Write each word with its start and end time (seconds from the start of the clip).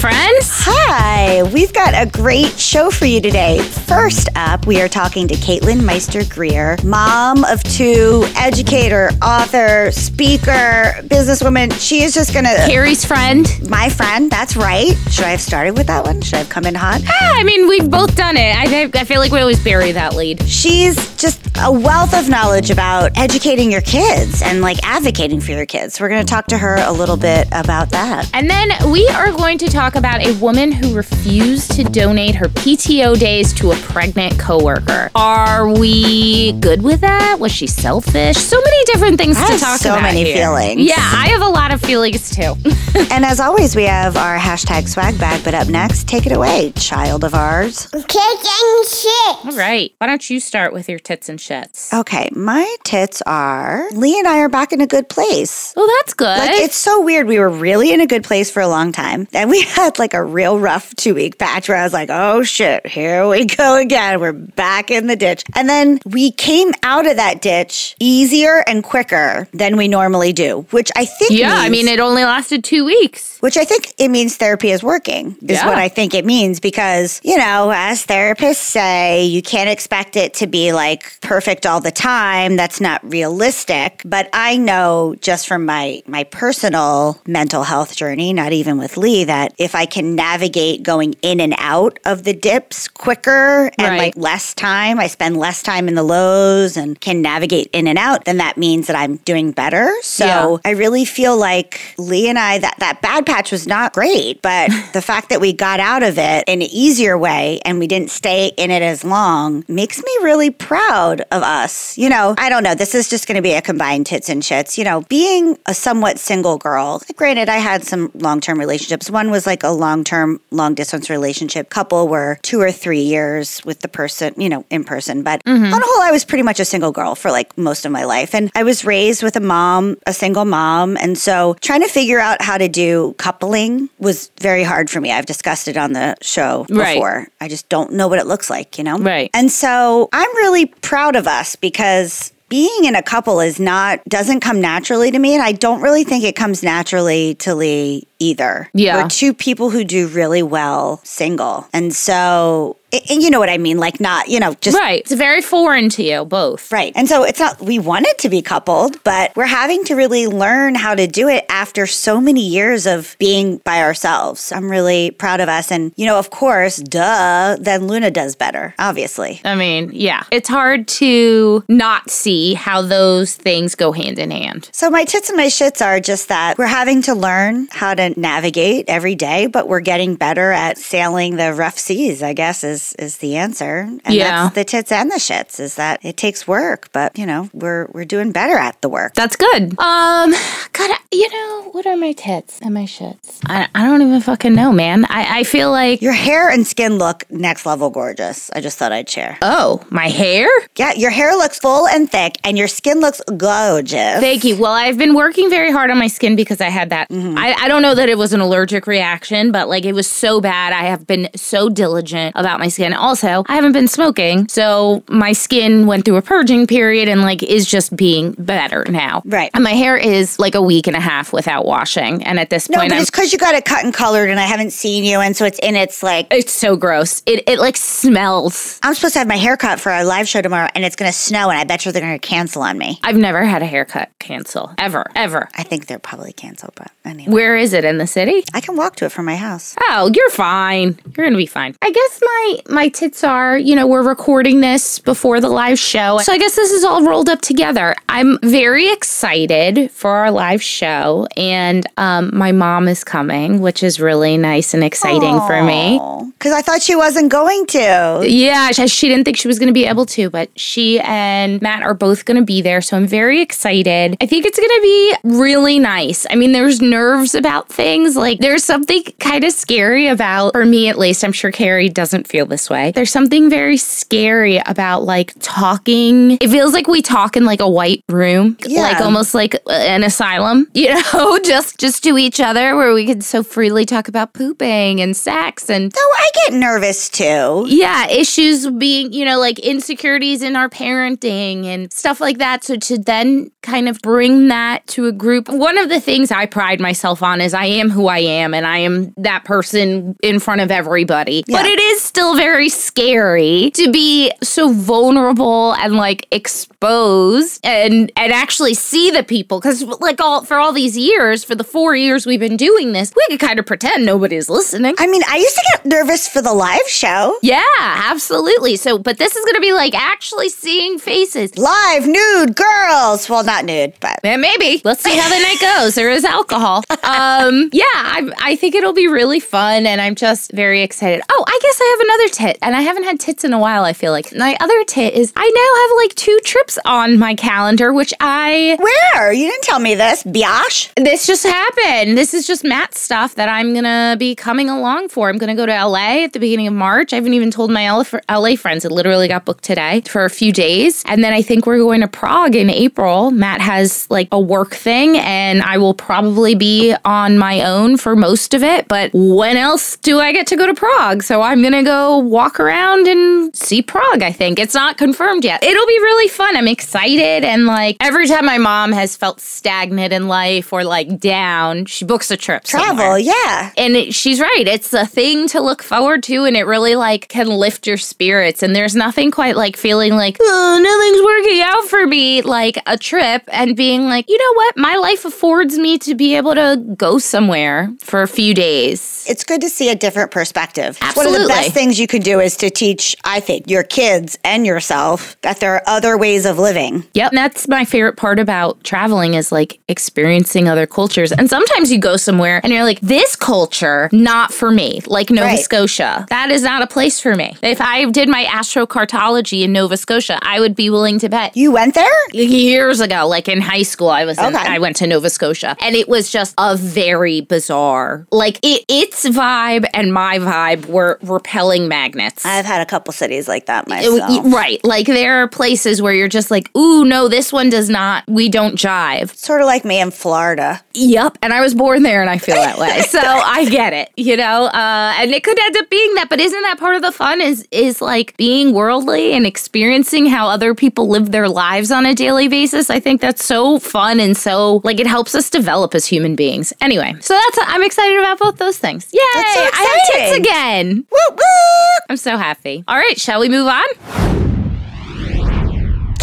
Friends. 0.00 0.50
Hi, 0.50 1.42
we've 1.54 1.72
got 1.72 1.94
a 1.94 2.06
great 2.08 2.58
show 2.60 2.90
for 2.90 3.06
you 3.06 3.20
today. 3.20 3.60
First 3.62 4.28
up, 4.36 4.66
we 4.66 4.80
are 4.80 4.88
talking 4.88 5.26
to 5.26 5.34
Caitlin 5.34 5.82
Meister 5.82 6.22
Greer, 6.28 6.76
mom 6.84 7.44
of 7.44 7.62
two, 7.64 8.24
educator, 8.36 9.08
author, 9.22 9.90
speaker, 9.90 10.92
businesswoman. 11.08 11.72
She 11.80 12.02
is 12.02 12.12
just 12.12 12.34
gonna. 12.34 12.54
Keri's 12.68 13.04
friend. 13.04 13.48
My 13.68 13.88
friend, 13.88 14.30
that's 14.30 14.54
right. 14.54 14.94
Should 15.10 15.24
I 15.24 15.30
have 15.30 15.40
started 15.40 15.76
with 15.78 15.86
that 15.86 16.04
one? 16.04 16.20
Should 16.20 16.34
I 16.34 16.38
have 16.38 16.50
come 16.50 16.66
in 16.66 16.74
hot? 16.74 17.00
Ah, 17.06 17.40
I 17.40 17.42
mean, 17.42 17.66
we've 17.66 17.90
both 17.90 18.14
done 18.14 18.36
it. 18.36 18.54
I, 18.54 18.90
I 18.94 19.04
feel 19.04 19.18
like 19.18 19.32
we 19.32 19.40
always 19.40 19.62
bury 19.64 19.92
that 19.92 20.14
lead. 20.14 20.46
She's 20.46 21.16
just 21.16 21.40
a 21.58 21.72
wealth 21.72 22.12
of 22.14 22.28
knowledge 22.28 22.70
about 22.70 23.16
educating 23.16 23.72
your 23.72 23.80
kids 23.80 24.42
and 24.42 24.60
like 24.60 24.78
advocating 24.84 25.40
for 25.40 25.52
your 25.52 25.66
kids. 25.66 25.98
We're 26.00 26.10
gonna 26.10 26.24
talk 26.24 26.48
to 26.48 26.58
her 26.58 26.76
a 26.76 26.92
little 26.92 27.16
bit 27.16 27.48
about 27.50 27.90
that. 27.90 28.30
And 28.34 28.48
then 28.48 28.70
we 28.92 29.08
are 29.08 29.32
going 29.32 29.56
to 29.58 29.66
talk 29.68 29.85
about 29.94 30.20
a 30.26 30.32
woman 30.38 30.72
who 30.72 30.94
refused 30.94 31.72
to 31.72 31.84
donate 31.84 32.34
her 32.34 32.46
PTO 32.48 33.18
days 33.18 33.52
to 33.54 33.70
a 33.72 33.76
pregnant 33.76 34.38
coworker. 34.38 35.10
Are 35.14 35.68
we 35.68 36.52
good 36.60 36.82
with 36.82 37.00
that? 37.02 37.38
Was 37.38 37.52
she 37.52 37.66
selfish? 37.66 38.36
So 38.36 38.60
many 38.60 38.84
different 38.86 39.18
things 39.18 39.36
I 39.36 39.46
to 39.46 39.52
have 39.52 39.60
talk 39.60 39.78
so 39.80 39.90
about. 39.90 39.98
So 39.98 40.02
many 40.02 40.24
here. 40.24 40.36
feelings. 40.36 40.80
Yeah, 40.82 40.94
I 40.98 41.28
have 41.28 41.42
a 41.42 41.48
lot 41.48 41.72
of 41.72 41.80
feelings 41.80 42.34
too. 42.34 42.54
And 43.10 43.26
as 43.26 43.40
always, 43.40 43.76
we 43.76 43.84
have 43.84 44.16
our 44.16 44.38
hashtag 44.38 44.88
swag 44.88 45.18
bag. 45.20 45.44
But 45.44 45.52
up 45.54 45.68
next, 45.68 46.08
take 46.08 46.24
it 46.26 46.32
away, 46.32 46.72
child 46.76 47.24
of 47.24 47.34
ours. 47.34 47.86
Kicking 47.92 48.82
shit. 48.88 49.44
All 49.44 49.52
right. 49.56 49.92
Why 49.98 50.06
don't 50.06 50.28
you 50.30 50.40
start 50.40 50.72
with 50.72 50.88
your 50.88 50.98
tits 50.98 51.28
and 51.28 51.38
shits? 51.38 51.92
Okay, 51.92 52.30
my 52.34 52.74
tits 52.84 53.22
are 53.26 53.86
Lee 53.92 54.18
and 54.18 54.26
I 54.26 54.38
are 54.38 54.48
back 54.48 54.72
in 54.72 54.80
a 54.80 54.86
good 54.86 55.08
place. 55.10 55.74
Well, 55.76 55.86
that's 55.98 56.14
good. 56.14 56.38
Like 56.38 56.50
it's 56.54 56.74
so 56.76 57.02
weird. 57.02 57.26
We 57.26 57.38
were 57.38 57.50
really 57.50 57.92
in 57.92 58.00
a 58.00 58.06
good 58.06 58.24
place 58.24 58.50
for 58.50 58.60
a 58.62 58.68
long 58.68 58.92
time. 58.92 59.28
And 59.34 59.50
we 59.50 59.62
had 59.76 59.98
like 59.98 60.14
a 60.14 60.22
real 60.22 60.58
rough 60.58 60.94
two 60.96 61.14
week 61.14 61.38
patch 61.38 61.68
where 61.68 61.78
I 61.78 61.84
was 61.84 61.92
like, 61.92 62.08
oh 62.10 62.42
shit, 62.42 62.86
here 62.86 63.28
we 63.28 63.44
go 63.62 63.76
again. 63.76 64.20
We're 64.20 64.32
back 64.32 64.90
in 64.90 65.06
the 65.06 65.16
ditch. 65.16 65.44
And 65.54 65.68
then 65.68 66.00
we 66.04 66.30
came 66.32 66.72
out 66.82 67.06
of 67.06 67.16
that 67.16 67.42
ditch 67.42 67.94
easier 68.00 68.64
and 68.66 68.82
quicker 68.82 69.46
than 69.52 69.76
we 69.76 69.86
normally 69.88 70.32
do, 70.32 70.66
which 70.70 70.90
I 70.96 71.04
think 71.04 71.32
yeah, 71.32 71.54
I 71.54 71.68
mean, 71.68 71.88
it 71.88 72.00
only 72.00 72.24
lasted 72.24 72.64
two 72.64 72.84
weeks. 72.84 73.38
which 73.40 73.56
I 73.56 73.64
think 73.64 73.92
it 73.98 74.08
means 74.08 74.36
therapy 74.36 74.70
is 74.70 74.82
working, 74.82 75.36
is 75.42 75.58
Yeah. 75.58 75.66
what 75.68 75.78
I 75.78 75.88
think 75.88 76.14
it 76.14 76.24
means. 76.24 76.58
Because, 76.58 77.20
you 77.22 77.36
know, 77.36 77.70
as 77.74 78.04
therapists 78.06 78.56
say, 78.56 79.24
you 79.24 79.42
can't 79.42 79.68
expect 79.68 80.16
it 80.16 80.34
to 80.34 80.46
be 80.46 80.72
like 80.72 81.20
perfect 81.20 81.66
all 81.66 81.80
the 81.80 81.90
time. 81.90 82.56
That's 82.56 82.80
not 82.80 83.04
realistic. 83.08 84.00
But 84.04 84.28
I 84.32 84.56
know 84.56 85.14
just 85.20 85.46
from 85.46 85.66
my 85.66 86.02
my 86.06 86.24
personal 86.24 87.20
mental 87.26 87.62
health 87.64 87.94
journey, 87.94 88.32
not 88.32 88.52
even 88.52 88.78
with 88.78 88.96
Lee, 88.96 89.24
that 89.24 89.52
if 89.66 89.74
I 89.74 89.84
can 89.84 90.14
navigate 90.14 90.82
going 90.82 91.14
in 91.22 91.40
and 91.40 91.54
out 91.58 91.98
of 92.06 92.24
the 92.24 92.32
dips 92.32 92.88
quicker 92.88 93.70
and 93.78 93.88
Right. 93.88 93.98
like 93.98 94.16
less 94.16 94.54
time, 94.54 94.98
I 94.98 95.08
spend 95.08 95.36
less 95.36 95.62
time 95.62 95.88
in 95.88 95.94
the 95.96 96.02
lows 96.02 96.76
and 96.76 96.98
can 97.00 97.20
navigate 97.20 97.68
in 97.72 97.86
and 97.86 97.98
out, 97.98 98.24
then 98.24 98.38
that 98.38 98.56
means 98.56 98.86
that 98.86 98.96
I'm 98.96 99.16
doing 99.18 99.50
better. 99.52 99.92
So 100.02 100.24
Yeah. 100.24 100.56
I 100.64 100.70
really 100.74 101.04
feel 101.04 101.36
like 101.36 101.80
Lee 101.98 102.28
and 102.28 102.38
I, 102.38 102.58
that, 102.58 102.76
that 102.78 103.02
bad 103.02 103.26
patch 103.26 103.50
was 103.52 103.66
not 103.66 103.92
great, 103.92 104.40
but 104.40 104.70
the 104.92 105.02
fact 105.02 105.28
that 105.30 105.40
we 105.40 105.52
got 105.52 105.80
out 105.80 106.02
of 106.02 106.16
it 106.16 106.44
in 106.46 106.62
an 106.62 106.68
easier 106.70 107.18
way 107.18 107.60
and 107.64 107.78
we 107.80 107.86
didn't 107.88 108.10
stay 108.10 108.52
in 108.56 108.70
it 108.70 108.82
as 108.82 109.02
long 109.04 109.64
makes 109.68 109.98
me 109.98 110.10
really 110.22 110.50
proud 110.50 111.22
of 111.32 111.42
us. 111.42 111.98
You 111.98 112.08
know, 112.08 112.34
I 112.38 112.48
don't 112.48 112.62
know. 112.62 112.74
This 112.76 112.94
is 112.94 113.08
just 113.08 113.26
going 113.26 113.36
to 113.36 113.42
be 113.42 113.52
a 113.54 113.60
combined 113.62 114.06
tits 114.06 114.28
and 114.28 114.42
shits. 114.42 114.78
You 114.78 114.84
know, 114.84 115.00
being 115.08 115.58
a 115.66 115.74
somewhat 115.74 116.20
single 116.20 116.56
girl, 116.56 117.02
granted, 117.16 117.48
I 117.48 117.56
had 117.56 117.82
some 117.84 118.12
long 118.14 118.40
term 118.40 118.60
relationships. 118.60 119.10
One 119.10 119.30
was 119.32 119.46
like 119.46 119.55
a 119.62 119.70
long 119.70 120.04
term, 120.04 120.40
long 120.50 120.74
distance 120.74 121.10
relationship. 121.10 121.70
Couple 121.70 122.08
were 122.08 122.38
two 122.42 122.60
or 122.60 122.72
three 122.72 123.00
years 123.00 123.64
with 123.64 123.80
the 123.80 123.88
person, 123.88 124.34
you 124.36 124.48
know, 124.48 124.64
in 124.70 124.84
person. 124.84 125.22
But 125.22 125.42
mm-hmm. 125.44 125.64
on 125.64 125.80
the 125.80 125.86
whole, 125.88 126.02
I 126.02 126.10
was 126.10 126.24
pretty 126.24 126.42
much 126.42 126.60
a 126.60 126.64
single 126.64 126.92
girl 126.92 127.14
for 127.14 127.30
like 127.30 127.56
most 127.56 127.84
of 127.84 127.92
my 127.92 128.04
life. 128.04 128.34
And 128.34 128.50
I 128.54 128.62
was 128.62 128.84
raised 128.84 129.22
with 129.22 129.36
a 129.36 129.40
mom, 129.40 129.96
a 130.06 130.12
single 130.12 130.44
mom. 130.44 130.96
And 130.96 131.16
so 131.18 131.54
trying 131.60 131.82
to 131.82 131.88
figure 131.88 132.18
out 132.18 132.42
how 132.42 132.58
to 132.58 132.68
do 132.68 133.14
coupling 133.18 133.88
was 133.98 134.30
very 134.40 134.62
hard 134.62 134.90
for 134.90 135.00
me. 135.00 135.12
I've 135.12 135.26
discussed 135.26 135.68
it 135.68 135.76
on 135.76 135.92
the 135.92 136.16
show 136.20 136.66
Right. 136.70 136.94
before. 136.94 137.28
I 137.40 137.48
just 137.48 137.68
don't 137.68 137.92
know 137.92 138.08
what 138.08 138.18
it 138.18 138.26
looks 138.26 138.50
like, 138.50 138.78
you 138.78 138.84
know? 138.84 138.98
Right. 138.98 139.30
And 139.34 139.50
so 139.50 140.08
I'm 140.12 140.36
really 140.36 140.66
proud 140.66 141.16
of 141.16 141.26
us 141.26 141.56
because 141.56 142.32
being 142.48 142.84
in 142.84 142.94
a 142.94 143.02
couple 143.02 143.40
is 143.40 143.58
not 143.58 144.04
doesn't 144.04 144.40
come 144.40 144.60
naturally 144.60 145.10
to 145.10 145.18
me 145.18 145.34
and 145.34 145.42
I 145.42 145.52
don't 145.52 145.80
really 145.80 146.04
think 146.04 146.24
it 146.24 146.36
comes 146.36 146.62
naturally 146.62 147.34
to 147.36 147.54
Lee 147.54 148.06
either. 148.18 148.70
Yeah. 148.72 149.02
We're 149.02 149.08
two 149.08 149.34
people 149.34 149.70
who 149.70 149.84
do 149.84 150.08
really 150.08 150.42
well 150.42 151.00
single. 151.04 151.68
And 151.72 151.94
so 151.94 152.76
and 153.10 153.22
you 153.22 153.30
know 153.30 153.38
what 153.38 153.48
I 153.48 153.58
mean 153.58 153.78
like 153.78 154.00
not, 154.00 154.28
you 154.28 154.40
know, 154.40 154.54
just 154.60 154.76
Right. 154.76 155.00
It's 155.00 155.12
very 155.12 155.40
foreign 155.40 155.88
to 155.90 156.02
you, 156.02 156.24
both. 156.24 156.70
Right. 156.70 156.92
And 156.94 157.08
so 157.08 157.22
it's 157.24 157.40
not, 157.40 157.60
we 157.60 157.78
wanted 157.78 158.14
to 158.18 158.28
be 158.28 158.42
coupled, 158.42 159.02
but 159.04 159.34
we're 159.36 159.46
having 159.46 159.84
to 159.84 159.94
really 159.94 160.26
learn 160.26 160.74
how 160.74 160.94
to 160.94 161.06
do 161.06 161.28
it 161.28 161.44
after 161.48 161.86
so 161.86 162.20
many 162.20 162.46
years 162.46 162.86
of 162.86 163.16
being 163.18 163.58
by 163.58 163.82
ourselves. 163.82 164.52
I'm 164.52 164.70
really 164.70 165.10
proud 165.10 165.40
of 165.40 165.48
us. 165.48 165.72
And, 165.72 165.92
you 165.96 166.06
know, 166.06 166.18
of 166.18 166.30
course, 166.30 166.76
duh, 166.76 167.56
then 167.58 167.86
Luna 167.86 168.10
does 168.10 168.36
better, 168.36 168.74
obviously. 168.78 169.40
I 169.44 169.54
mean, 169.54 169.90
yeah. 169.92 170.24
It's 170.30 170.48
hard 170.48 170.88
to 170.88 171.64
not 171.68 172.10
see 172.10 172.54
how 172.54 172.82
those 172.82 173.34
things 173.34 173.74
go 173.74 173.92
hand 173.92 174.18
in 174.18 174.30
hand. 174.30 174.68
So 174.72 174.90
my 174.90 175.04
tits 175.04 175.30
and 175.30 175.36
my 175.36 175.46
shits 175.46 175.84
are 175.84 176.00
just 176.00 176.28
that 176.28 176.58
we're 176.58 176.66
having 176.66 177.02
to 177.02 177.14
learn 177.14 177.68
how 177.70 177.94
to 177.94 178.18
navigate 178.18 178.86
every 178.88 179.14
day, 179.14 179.46
but 179.46 179.68
we're 179.68 179.80
getting 179.80 180.16
better 180.16 180.52
at 180.52 180.78
sailing 180.78 181.36
the 181.36 181.54
rough 181.54 181.78
seas, 181.78 182.22
I 182.22 182.32
guess 182.32 182.62
is 182.62 182.85
is 182.94 183.18
the 183.18 183.36
answer. 183.36 183.88
And 184.04 184.14
Yeah. 184.14 184.44
that's 184.44 184.54
the 184.54 184.64
tits 184.64 184.92
and 184.92 185.10
the 185.10 185.16
shits 185.16 185.58
is 185.60 185.74
that 185.76 186.00
it 186.04 186.16
takes 186.16 186.46
work, 186.48 186.88
but 186.92 187.18
you 187.18 187.26
know, 187.26 187.48
we're 187.52 187.86
we're 187.92 188.04
doing 188.04 188.32
better 188.32 188.56
at 188.56 188.80
the 188.82 188.88
work. 188.88 189.14
That's 189.14 189.36
good. 189.36 189.62
Um, 189.78 190.32
God, 190.72 190.90
I- 190.90 190.98
you 191.12 191.28
know, 191.30 191.68
what 191.72 191.86
are 191.86 191.96
my 191.96 192.12
tits 192.12 192.58
and 192.60 192.74
my 192.74 192.82
shits? 192.84 193.38
I, 193.46 193.68
I 193.74 193.84
don't 193.84 194.02
even 194.02 194.20
fucking 194.20 194.54
know, 194.54 194.72
man. 194.72 195.04
I, 195.06 195.40
I 195.40 195.44
feel 195.44 195.70
like, 195.70 196.02
Your 196.02 196.12
hair 196.12 196.50
and 196.50 196.66
skin 196.66 196.98
look 196.98 197.24
next 197.30 197.64
level 197.64 197.88
gorgeous. 197.90 198.50
I 198.54 198.60
just 198.60 198.76
thought 198.76 198.92
I'd 198.92 199.08
share. 199.08 199.38
oh, 199.40 199.82
my 199.90 200.08
hair? 200.08 200.48
Yeah, 200.76 200.92
your 200.94 201.10
hair 201.10 201.34
looks 201.36 201.58
full 201.58 201.86
and 201.88 202.10
thick, 202.10 202.34
and 202.44 202.58
your 202.58 202.68
skin 202.68 203.00
looks 203.00 203.22
gorgeous. 203.36 204.20
Thank 204.20 204.44
you. 204.44 204.56
Well, 204.56 204.72
I've 204.72 204.98
been 204.98 205.14
working 205.14 205.48
very 205.48 205.70
hard 205.72 205.90
on 205.90 205.98
my 205.98 206.08
skin 206.08 206.36
because 206.36 206.60
I 206.60 206.68
had 206.68 206.90
that. 206.90 207.06
I, 207.10 207.54
I 207.58 207.68
don't 207.68 207.82
know 207.82 207.94
that 207.94 208.08
it 208.08 208.18
was 208.18 208.32
an 208.32 208.40
allergic 208.40 208.86
reaction, 208.86 209.52
but 209.52 209.68
like 209.68 209.84
it 209.84 209.94
was 209.94 210.08
so 210.08 210.40
bad. 210.40 210.72
I 210.72 210.84
have 210.84 211.06
been 211.06 211.28
so 211.36 211.68
diligent 211.68 212.32
about 212.36 212.58
my 212.60 212.65
skin. 212.68 212.92
Also, 212.92 213.44
I 213.48 213.54
haven't 213.54 213.72
been 213.72 213.88
smoking. 213.88 214.48
So 214.48 215.02
my 215.08 215.32
skin 215.32 215.86
went 215.86 216.04
through 216.04 216.16
a 216.16 216.22
purging 216.22 216.66
period 216.66 217.08
and 217.08 217.22
like 217.22 217.42
is 217.42 217.66
just 217.66 217.94
being 217.96 218.32
better 218.38 218.84
now. 218.88 219.22
Right. 219.24 219.50
And 219.54 219.62
my 219.64 219.72
hair 219.72 219.96
is 219.96 220.38
like 220.38 220.54
a 220.54 220.62
week 220.62 220.86
and 220.86 220.96
a 220.96 221.00
half 221.00 221.32
without 221.32 221.66
washing. 221.66 222.22
And 222.24 222.38
at 222.38 222.50
this 222.50 222.68
No, 222.68 222.78
point, 222.78 222.90
but 222.90 222.96
I'm, 222.96 223.02
it's 223.02 223.10
because 223.10 223.32
you 223.32 223.38
got 223.38 223.54
it 223.54 223.64
cut 223.64 223.84
and 223.84 223.92
colored, 223.94 224.30
and 224.30 224.38
I 224.40 224.44
haven't 224.44 224.70
seen 224.72 225.04
you, 225.04 225.20
and 225.20 225.36
so 225.36 225.44
it's 225.44 225.58
in 225.60 225.76
its 225.76 226.02
like. 226.02 226.26
it's 226.30 226.52
so 226.52 226.76
gross. 226.76 227.22
It, 227.26 227.48
it 227.48 227.58
like 227.58 227.76
smells. 227.76 228.78
I'm 228.82 228.94
supposed 228.94 229.14
to 229.14 229.18
have 229.18 229.28
my 229.28 229.36
hair 229.36 229.56
cut 229.56 229.80
for 229.80 229.90
our 229.92 230.04
live 230.04 230.28
show 230.28 230.40
tomorrow, 230.42 230.68
and 230.74 230.84
it's 230.84 230.96
going 230.96 231.10
to 231.10 231.16
snow, 231.16 231.50
and 231.50 231.58
I 231.58 231.64
bet 231.64 231.84
you 231.84 231.92
they're 231.92 232.02
going 232.02 232.18
to 232.18 232.26
cancel 232.26 232.62
on 232.62 232.78
me. 232.78 232.98
I've 233.02 233.16
never 233.16 233.44
had 233.44 233.62
a 233.62 233.66
haircut 233.66 234.10
cancel 234.18 234.72
ever, 234.78 235.06
ever. 235.14 235.48
I 235.54 235.62
think 235.62 235.86
they're 235.86 235.98
probably 235.98 236.32
canceled, 236.32 236.72
but 236.76 236.90
anyway. 237.04 237.32
Where 237.32 237.56
is 237.56 237.72
it 237.72 237.84
in 237.84 237.98
the 237.98 238.06
city? 238.06 238.44
I 238.54 238.60
can 238.60 238.76
walk 238.76 238.96
to 238.96 239.04
it 239.06 239.12
from 239.12 239.26
my 239.26 239.36
house. 239.36 239.74
Oh, 239.80 240.10
you're 240.14 240.30
fine. 240.30 240.98
You're 241.16 241.26
gonna 241.26 241.36
be 241.36 241.46
fine. 241.46 241.74
I 241.82 241.90
guess 241.90 242.20
my 242.22 242.55
my 242.68 242.86
my 242.86 242.90
tits 242.90 243.24
are, 243.24 243.58
you 243.58 243.74
know, 243.74 243.84
we're 243.84 244.06
recording 244.06 244.60
this 244.60 245.00
before 245.00 245.40
the 245.40 245.48
live 245.48 245.76
show. 245.76 246.18
So 246.18 246.32
I 246.32 246.38
guess 246.38 246.54
this 246.54 246.70
is 246.70 246.84
all 246.84 247.02
rolled 247.02 247.28
up 247.28 247.40
together. 247.40 247.96
I'm 248.08 248.38
very 248.42 248.92
excited 248.92 249.90
for 249.90 250.12
our 250.12 250.30
live 250.30 250.62
show 250.62 251.26
and 251.36 251.84
um, 251.96 252.30
my 252.32 252.52
mom 252.52 252.86
is 252.86 253.02
coming, 253.02 253.60
which 253.60 253.82
is 253.82 253.98
really 253.98 254.36
nice 254.36 254.72
and 254.72 254.84
exciting 254.84 255.40
for 255.48 255.64
me. 255.64 256.00
Because 256.38 256.52
I 256.52 256.62
thought 256.62 256.80
she 256.80 256.94
wasn't 256.94 257.32
going 257.32 257.66
to. 257.66 258.24
Yeah, 258.24 258.70
she, 258.70 258.86
she 258.86 259.08
didn't 259.08 259.24
think 259.24 259.36
she 259.36 259.48
was 259.48 259.58
going 259.58 259.66
to 259.66 259.74
be 259.74 259.84
able 259.84 260.06
to, 260.06 260.30
but 260.30 260.48
she 260.56 261.00
and 261.00 261.60
Matt 261.60 261.82
are 261.82 261.94
both 261.94 262.24
going 262.24 262.38
to 262.38 262.44
be 262.44 262.62
there. 262.62 262.80
So 262.80 262.96
I'm 262.96 263.08
very 263.08 263.40
excited. 263.40 264.16
I 264.20 264.26
think 264.26 264.46
it's 264.46 264.60
going 264.60 264.70
to 264.70 264.80
be 264.80 265.14
really 265.24 265.80
nice. 265.80 266.24
I 266.30 266.36
mean, 266.36 266.52
there's 266.52 266.80
nerves 266.80 267.34
about 267.34 267.68
things. 267.68 268.14
Like, 268.14 268.38
there's 268.38 268.62
something 268.62 269.02
kind 269.18 269.42
of 269.42 269.52
scary 269.52 270.06
about, 270.06 270.52
for 270.52 270.64
me 270.64 270.88
at 270.88 270.98
least, 270.98 271.24
I'm 271.24 271.32
sure 271.32 271.50
Keri 271.50 271.88
doesn't 271.88 272.28
feel 272.28 272.45
this 272.46 272.70
way. 272.70 272.92
There's 272.92 273.10
something 273.10 273.50
very 273.50 273.76
scary 273.76 274.58
about 274.66 275.04
like 275.04 275.34
talking. 275.40 276.32
It 276.40 276.48
feels 276.50 276.72
like 276.72 276.86
we 276.86 277.02
talk 277.02 277.36
in 277.36 277.44
like 277.44 277.60
a 277.60 277.68
white 277.68 278.04
room, 278.08 278.56
Yeah. 278.66 278.82
like 278.82 279.00
almost 279.00 279.34
like 279.34 279.54
uh, 279.66 279.72
an 279.72 280.04
asylum, 280.04 280.68
you 280.74 280.94
know, 280.94 281.38
just 281.40 281.78
just 281.78 282.04
to 282.04 282.16
each 282.18 282.40
other 282.40 282.76
where 282.76 282.92
we 282.94 283.06
could 283.06 283.24
so 283.24 283.42
freely 283.42 283.84
talk 283.84 284.08
about 284.08 284.32
pooping 284.32 285.00
and 285.00 285.16
sex 285.16 285.68
and 285.70 285.92
Oh, 285.96 286.16
I 286.18 286.30
get 286.50 286.58
nervous 286.58 287.08
too. 287.08 287.64
yeah, 287.68 288.06
issues 288.08 288.70
being, 288.70 289.12
you 289.12 289.24
know, 289.24 289.38
like 289.38 289.58
insecurities 289.58 290.42
in 290.42 290.56
our 290.56 290.68
parenting 290.68 291.64
and 291.64 291.92
stuff 291.92 292.20
like 292.20 292.38
that. 292.38 292.64
So 292.64 292.76
to 292.76 292.98
then 292.98 293.50
kind 293.62 293.88
of 293.88 294.00
bring 294.02 294.48
that 294.48 294.86
to 294.88 295.06
a 295.06 295.12
group, 295.12 295.48
one 295.48 295.78
of 295.78 295.88
the 295.88 296.00
things 296.00 296.30
I 296.30 296.46
pride 296.46 296.80
myself 296.80 297.22
on 297.22 297.40
is 297.40 297.54
I 297.54 297.64
am 297.66 297.90
who 297.90 298.06
I 298.06 298.18
am 298.18 298.54
and 298.54 298.66
I 298.66 298.78
am 298.78 299.12
that 299.16 299.44
person 299.44 300.16
in 300.22 300.38
front 300.40 300.60
of 300.60 300.70
everybody. 300.70 301.42
Yeah. 301.46 301.58
But 301.62 301.66
it 301.66 301.78
is 301.80 302.02
still 302.02 302.35
very 302.36 302.68
scary 302.68 303.70
to 303.74 303.90
be 303.90 304.32
so 304.42 304.72
vulnerable 304.72 305.72
and 305.74 305.94
like 305.94 306.26
exposed 306.30 307.60
and 307.64 308.12
and 308.16 308.32
actually 308.32 308.74
see 308.74 309.10
the 309.10 309.22
people 309.22 309.60
because 309.60 309.82
like 310.00 310.20
all 310.20 310.44
for 310.44 310.56
all 310.56 310.72
these 310.72 310.96
years 310.96 311.44
for 311.44 311.54
the 311.54 311.64
four 311.64 311.96
years 311.96 312.26
we've 312.26 312.40
been 312.40 312.56
doing 312.56 312.92
this 312.92 313.12
we 313.16 313.24
could 313.28 313.40
kind 313.40 313.58
of 313.58 313.66
pretend 313.66 314.04
nobody's 314.04 314.48
listening 314.48 314.94
I 314.98 315.06
mean, 315.06 315.22
I 315.28 315.36
used 315.36 315.54
to 315.56 315.62
get 315.72 315.86
nervous 315.86 316.28
for 316.28 316.42
the 316.42 316.52
live 316.52 316.86
show. 316.86 317.38
yeah, 317.42 317.62
absolutely. 317.76 318.76
So, 318.76 318.98
but 318.98 319.18
this 319.18 319.36
is 319.36 319.44
going 319.44 319.54
to 319.54 319.60
be 319.60 319.72
like 319.72 319.94
actually 319.94 320.48
seeing 320.48 320.98
faces. 320.98 321.56
Live, 321.56 322.06
nude 322.06 322.56
girls. 322.56 323.28
Well, 323.28 323.44
not 323.44 323.64
nude, 323.64 323.94
but. 324.00 324.18
Yeah, 324.24 324.36
maybe. 324.36 324.80
Let's 324.84 325.02
see 325.02 325.16
how 325.16 325.28
the 325.28 325.42
night 325.42 325.58
goes. 325.60 325.94
There 325.94 326.10
is 326.10 326.24
alcohol. 326.24 326.82
Um, 327.04 327.70
yeah, 327.72 327.84
I, 327.92 328.30
I 328.38 328.56
think 328.56 328.74
it'll 328.74 328.92
be 328.92 329.06
really 329.06 329.40
fun, 329.40 329.86
and 329.86 330.00
I'm 330.00 330.14
just 330.14 330.52
very 330.52 330.82
excited. 330.82 331.22
Oh, 331.30 331.44
I 331.46 331.58
guess 331.62 331.78
I 331.80 331.96
have 331.96 332.00
another 332.08 332.25
tit, 332.28 332.58
and 332.62 332.74
I 332.74 332.80
haven't 332.80 333.04
had 333.04 333.20
tits 333.20 333.44
in 333.44 333.52
a 333.52 333.58
while. 333.58 333.84
I 333.84 333.92
feel 333.92 334.12
like 334.12 334.34
my 334.34 334.56
other 334.60 334.84
tit 334.84 335.14
is 335.14 335.32
I 335.36 335.44
now 335.44 335.80
have 335.82 336.04
like 336.04 336.14
two 336.14 336.38
trips 336.44 336.78
on 336.84 337.18
my 337.18 337.34
calendar, 337.34 337.92
which 337.92 338.14
I 338.20 338.76
Where? 338.78 339.32
You 339.32 339.50
didn't 339.50 339.64
tell 339.64 339.78
me 339.78 339.94
this. 339.94 340.22
Biash? 340.24 340.92
this 340.96 341.26
just 341.26 341.44
happened. 341.44 342.16
This 342.16 342.34
is 342.34 342.46
just 342.46 342.64
Matt's 342.64 343.00
stuff 343.00 343.34
that 343.36 343.48
I'm 343.48 343.74
gonna 343.74 344.16
be 344.18 344.34
coming 344.34 344.68
along 344.70 345.08
for. 345.08 345.28
I'm 345.28 345.38
gonna 345.38 345.54
go 345.54 345.66
to 345.66 345.84
LA 345.84 346.24
at 346.24 346.32
the 346.32 346.38
beginning 346.40 346.66
of 346.66 346.74
March. 346.74 347.12
I 347.12 347.16
haven't 347.16 347.34
even 347.34 347.50
told 347.50 347.70
my 347.70 347.90
LA 347.90 348.04
LA 348.30 348.56
friends. 348.56 348.84
It 348.84 348.92
literally 348.92 349.28
got 349.28 349.44
booked 349.44 349.64
today 349.64 350.02
for 350.02 350.24
a 350.24 350.30
few 350.30 350.52
days. 350.52 351.02
And 351.06 351.22
then 351.22 351.32
I 351.32 351.42
think 351.42 351.66
we're 351.66 351.78
going 351.78 352.00
to 352.00 352.08
Prague 352.08 352.54
in 352.54 352.70
April. 352.70 353.30
Matt 353.30 353.60
has 353.60 354.08
like 354.10 354.28
a 354.32 354.40
work 354.40 354.74
thing, 354.74 355.18
and 355.18 355.62
I 355.62 355.78
will 355.78 355.94
probably 355.94 356.54
be 356.54 356.94
on 357.04 357.38
my 357.38 357.62
own 357.62 357.96
for 357.96 358.14
most 358.16 358.54
of 358.54 358.62
it. 358.62 358.88
But 358.88 359.10
when 359.12 359.56
else 359.56 359.96
do 359.96 360.20
I 360.20 360.32
get 360.32 360.46
to 360.48 360.56
go 360.56 360.66
to 360.66 360.74
Prague? 360.74 361.22
So 361.22 361.42
I'm 361.42 361.62
gonna 361.62 361.82
go 361.82 362.15
walk 362.22 362.60
around 362.60 363.06
and 363.06 363.54
see 363.54 363.82
Prague, 363.82 364.22
I 364.22 364.32
think. 364.32 364.58
It's 364.58 364.74
not 364.74 364.98
confirmed 364.98 365.44
yet. 365.44 365.62
It'll 365.62 365.86
be 365.86 365.98
really 365.98 366.28
fun. 366.28 366.56
I'm 366.56 366.68
excited. 366.68 367.44
And 367.44 367.66
like 367.66 367.96
every 368.00 368.26
time 368.26 368.46
my 368.46 368.58
mom 368.58 368.92
has 368.92 369.16
felt 369.16 369.40
stagnant 369.40 370.12
in 370.12 370.28
life 370.28 370.72
or 370.72 370.84
like 370.84 371.18
down, 371.18 371.86
she 371.86 372.04
books 372.04 372.30
a 372.30 372.36
trip. 372.36 372.64
Travel, 372.64 372.96
somewhere. 372.96 373.18
yeah. 373.18 373.72
And 373.76 373.96
it, 373.96 374.14
she's 374.14 374.40
right. 374.40 374.64
It's 374.66 374.92
a 374.92 375.06
thing 375.06 375.48
to 375.48 375.60
look 375.60 375.82
forward 375.82 376.22
to, 376.24 376.44
and 376.44 376.56
it 376.56 376.64
really 376.64 376.96
like 376.96 377.28
can 377.28 377.48
lift 377.48 377.86
your 377.86 377.96
spirits. 377.96 378.62
And 378.62 378.74
there's 378.74 378.94
nothing 378.94 379.30
quite 379.30 379.56
like 379.56 379.76
feeling 379.76 380.14
like 380.14 380.36
oh, 380.40 380.80
nothing's 380.82 381.24
working 381.24 381.60
out 381.62 381.84
for 381.88 382.06
me, 382.06 382.42
like 382.42 382.78
a 382.86 382.96
trip, 382.96 383.42
and 383.48 383.76
being 383.76 384.04
like, 384.04 384.28
you 384.28 384.38
know 384.38 384.52
what, 384.54 384.76
my 384.76 384.96
life 384.96 385.24
affords 385.24 385.78
me 385.78 385.98
to 385.98 386.14
be 386.14 386.36
able 386.36 386.54
to 386.54 386.82
go 386.96 387.18
somewhere 387.18 387.92
for 388.00 388.22
a 388.22 388.28
few 388.28 388.54
days. 388.54 389.24
It's 389.28 389.44
good 389.44 389.60
to 389.60 389.68
see 389.68 389.90
a 389.90 389.94
different 389.94 390.30
perspective. 390.30 390.98
One 391.00 391.08
of 391.08 391.14
the 391.14 391.20
Absolutely. 391.20 391.46
best 391.48 391.72
things 391.72 391.98
you 391.98 392.05
can 392.06 392.22
do 392.22 392.40
is 392.40 392.56
to 392.58 392.70
teach, 392.70 393.16
I 393.24 393.40
think, 393.40 393.68
your 393.70 393.82
kids 393.82 394.38
and 394.44 394.66
yourself 394.66 395.40
that 395.42 395.60
there 395.60 395.74
are 395.74 395.82
other 395.86 396.16
ways 396.18 396.44
of 396.46 396.58
living. 396.58 397.04
Yep. 397.14 397.32
And 397.32 397.38
that's 397.38 397.68
my 397.68 397.84
favorite 397.84 398.16
part 398.16 398.38
about 398.38 398.82
traveling 398.84 399.34
is 399.34 399.50
like 399.52 399.80
experiencing 399.88 400.68
other 400.68 400.86
cultures. 400.86 401.32
And 401.32 401.48
sometimes 401.50 401.90
you 401.92 401.98
go 401.98 402.16
somewhere 402.16 402.60
and 402.62 402.72
you're 402.72 402.84
like, 402.84 403.00
this 403.00 403.36
culture, 403.36 404.08
not 404.12 404.52
for 404.52 404.70
me. 404.70 405.00
Like 405.06 405.30
Nova 405.30 405.46
Right. 405.46 405.58
Scotia. 405.58 406.26
That 406.30 406.50
is 406.50 406.62
not 406.62 406.82
a 406.82 406.86
place 406.86 407.20
for 407.20 407.34
me. 407.34 407.56
If 407.62 407.80
I 407.80 408.10
did 408.10 408.28
my 408.28 408.44
astrocartography 408.44 409.62
in 409.62 409.72
Nova 409.72 409.96
Scotia, 409.96 410.38
I 410.42 410.60
would 410.60 410.74
be 410.74 410.90
willing 410.90 411.18
to 411.20 411.28
bet. 411.28 411.56
You 411.56 411.72
went 411.72 411.94
there? 411.94 412.12
Years 412.32 413.00
ago, 413.00 413.26
like 413.26 413.48
in 413.48 413.60
high 413.60 413.82
school, 413.82 414.08
I 414.08 414.24
was 414.24 414.38
in, 414.38 414.46
Okay. 414.46 414.56
I 414.58 414.78
went 414.78 414.96
to 414.96 415.06
Nova 415.06 415.28
Scotia, 415.30 415.76
and 415.80 415.94
it 415.96 416.08
was 416.08 416.30
just 416.30 416.54
a 416.58 416.76
very 416.76 417.40
bizarre. 417.42 418.26
Like 418.30 418.58
it, 418.62 418.84
its 418.88 419.24
vibe 419.24 419.86
and 419.92 420.12
my 420.12 420.38
vibe 420.38 420.86
were 420.86 421.18
repelling 421.22 421.88
magnets. 421.96 422.44
I've 422.44 422.66
had 422.66 422.82
a 422.82 422.86
couple 422.86 423.12
cities 423.12 423.48
like 423.48 423.66
that 423.66 423.88
myself. 423.88 424.44
Right. 424.52 424.84
Like 424.84 425.06
there 425.06 425.42
are 425.42 425.48
places 425.48 426.02
where 426.02 426.12
you're 426.12 426.28
just 426.28 426.50
like, 426.50 426.74
ooh, 426.76 427.04
no, 427.06 427.26
this 427.28 427.52
one 427.52 427.70
does 427.70 427.88
not, 427.88 428.24
we 428.28 428.50
don't 428.50 428.76
jive. 428.76 429.34
Sort 429.34 429.62
of 429.62 429.66
like 429.66 429.84
me 429.84 429.98
in 429.98 430.10
Florida. 430.10 430.82
Yep. 430.92 431.38
And 431.40 431.54
I 431.54 431.62
was 431.62 431.74
born 431.74 432.02
there 432.02 432.20
and 432.20 432.28
I 432.28 432.36
feel 432.36 432.56
that 432.56 432.78
way. 432.78 433.00
So 433.02 433.20
I 433.22 433.64
get 433.70 433.94
it, 433.94 434.10
you 434.16 434.36
know? 434.36 434.66
Uh, 434.66 435.14
and 435.18 435.30
it 435.30 435.42
could 435.42 435.58
end 435.58 435.76
up 435.78 435.88
being 435.88 436.14
that, 436.16 436.28
but 436.28 436.38
isn't 436.38 436.62
that 436.62 436.78
part 436.78 436.96
of 436.96 437.02
the 437.02 437.12
fun 437.12 437.40
is, 437.40 437.66
is 437.70 438.02
like 438.02 438.36
being 438.36 438.74
worldly 438.74 439.32
and 439.32 439.46
experiencing 439.46 440.26
how 440.26 440.48
other 440.48 440.74
people 440.74 441.08
live 441.08 441.30
their 441.30 441.48
lives 441.48 441.90
on 441.90 442.04
a 442.04 442.14
daily 442.14 442.48
basis? 442.48 442.90
I 442.90 443.00
think 443.00 443.22
that's 443.22 443.44
so 443.44 443.78
fun 443.78 444.20
and 444.20 444.36
so 444.36 444.82
like 444.84 445.00
it 445.00 445.06
helps 445.06 445.34
us 445.34 445.48
develop 445.48 445.94
as 445.94 446.04
human 446.04 446.36
beings. 446.36 446.74
Anyway, 446.82 447.14
so 447.20 447.32
that's, 447.32 447.58
I'm 447.62 447.82
excited 447.82 448.18
about 448.18 448.38
both 448.38 448.58
those 448.58 448.76
things. 448.76 449.08
Yay. 449.12 449.20
So 449.20 449.60
I 449.72 449.82
have 449.90 450.02
tits 450.12 450.38
again. 450.38 451.06
Woo 451.10 451.36
woo! 451.36 451.85
I'm 452.08 452.16
so 452.16 452.36
happy. 452.36 452.84
All 452.86 452.96
right. 452.96 453.18
Shall 453.18 453.40
we 453.40 453.48
move 453.48 453.66
on? 453.68 454.55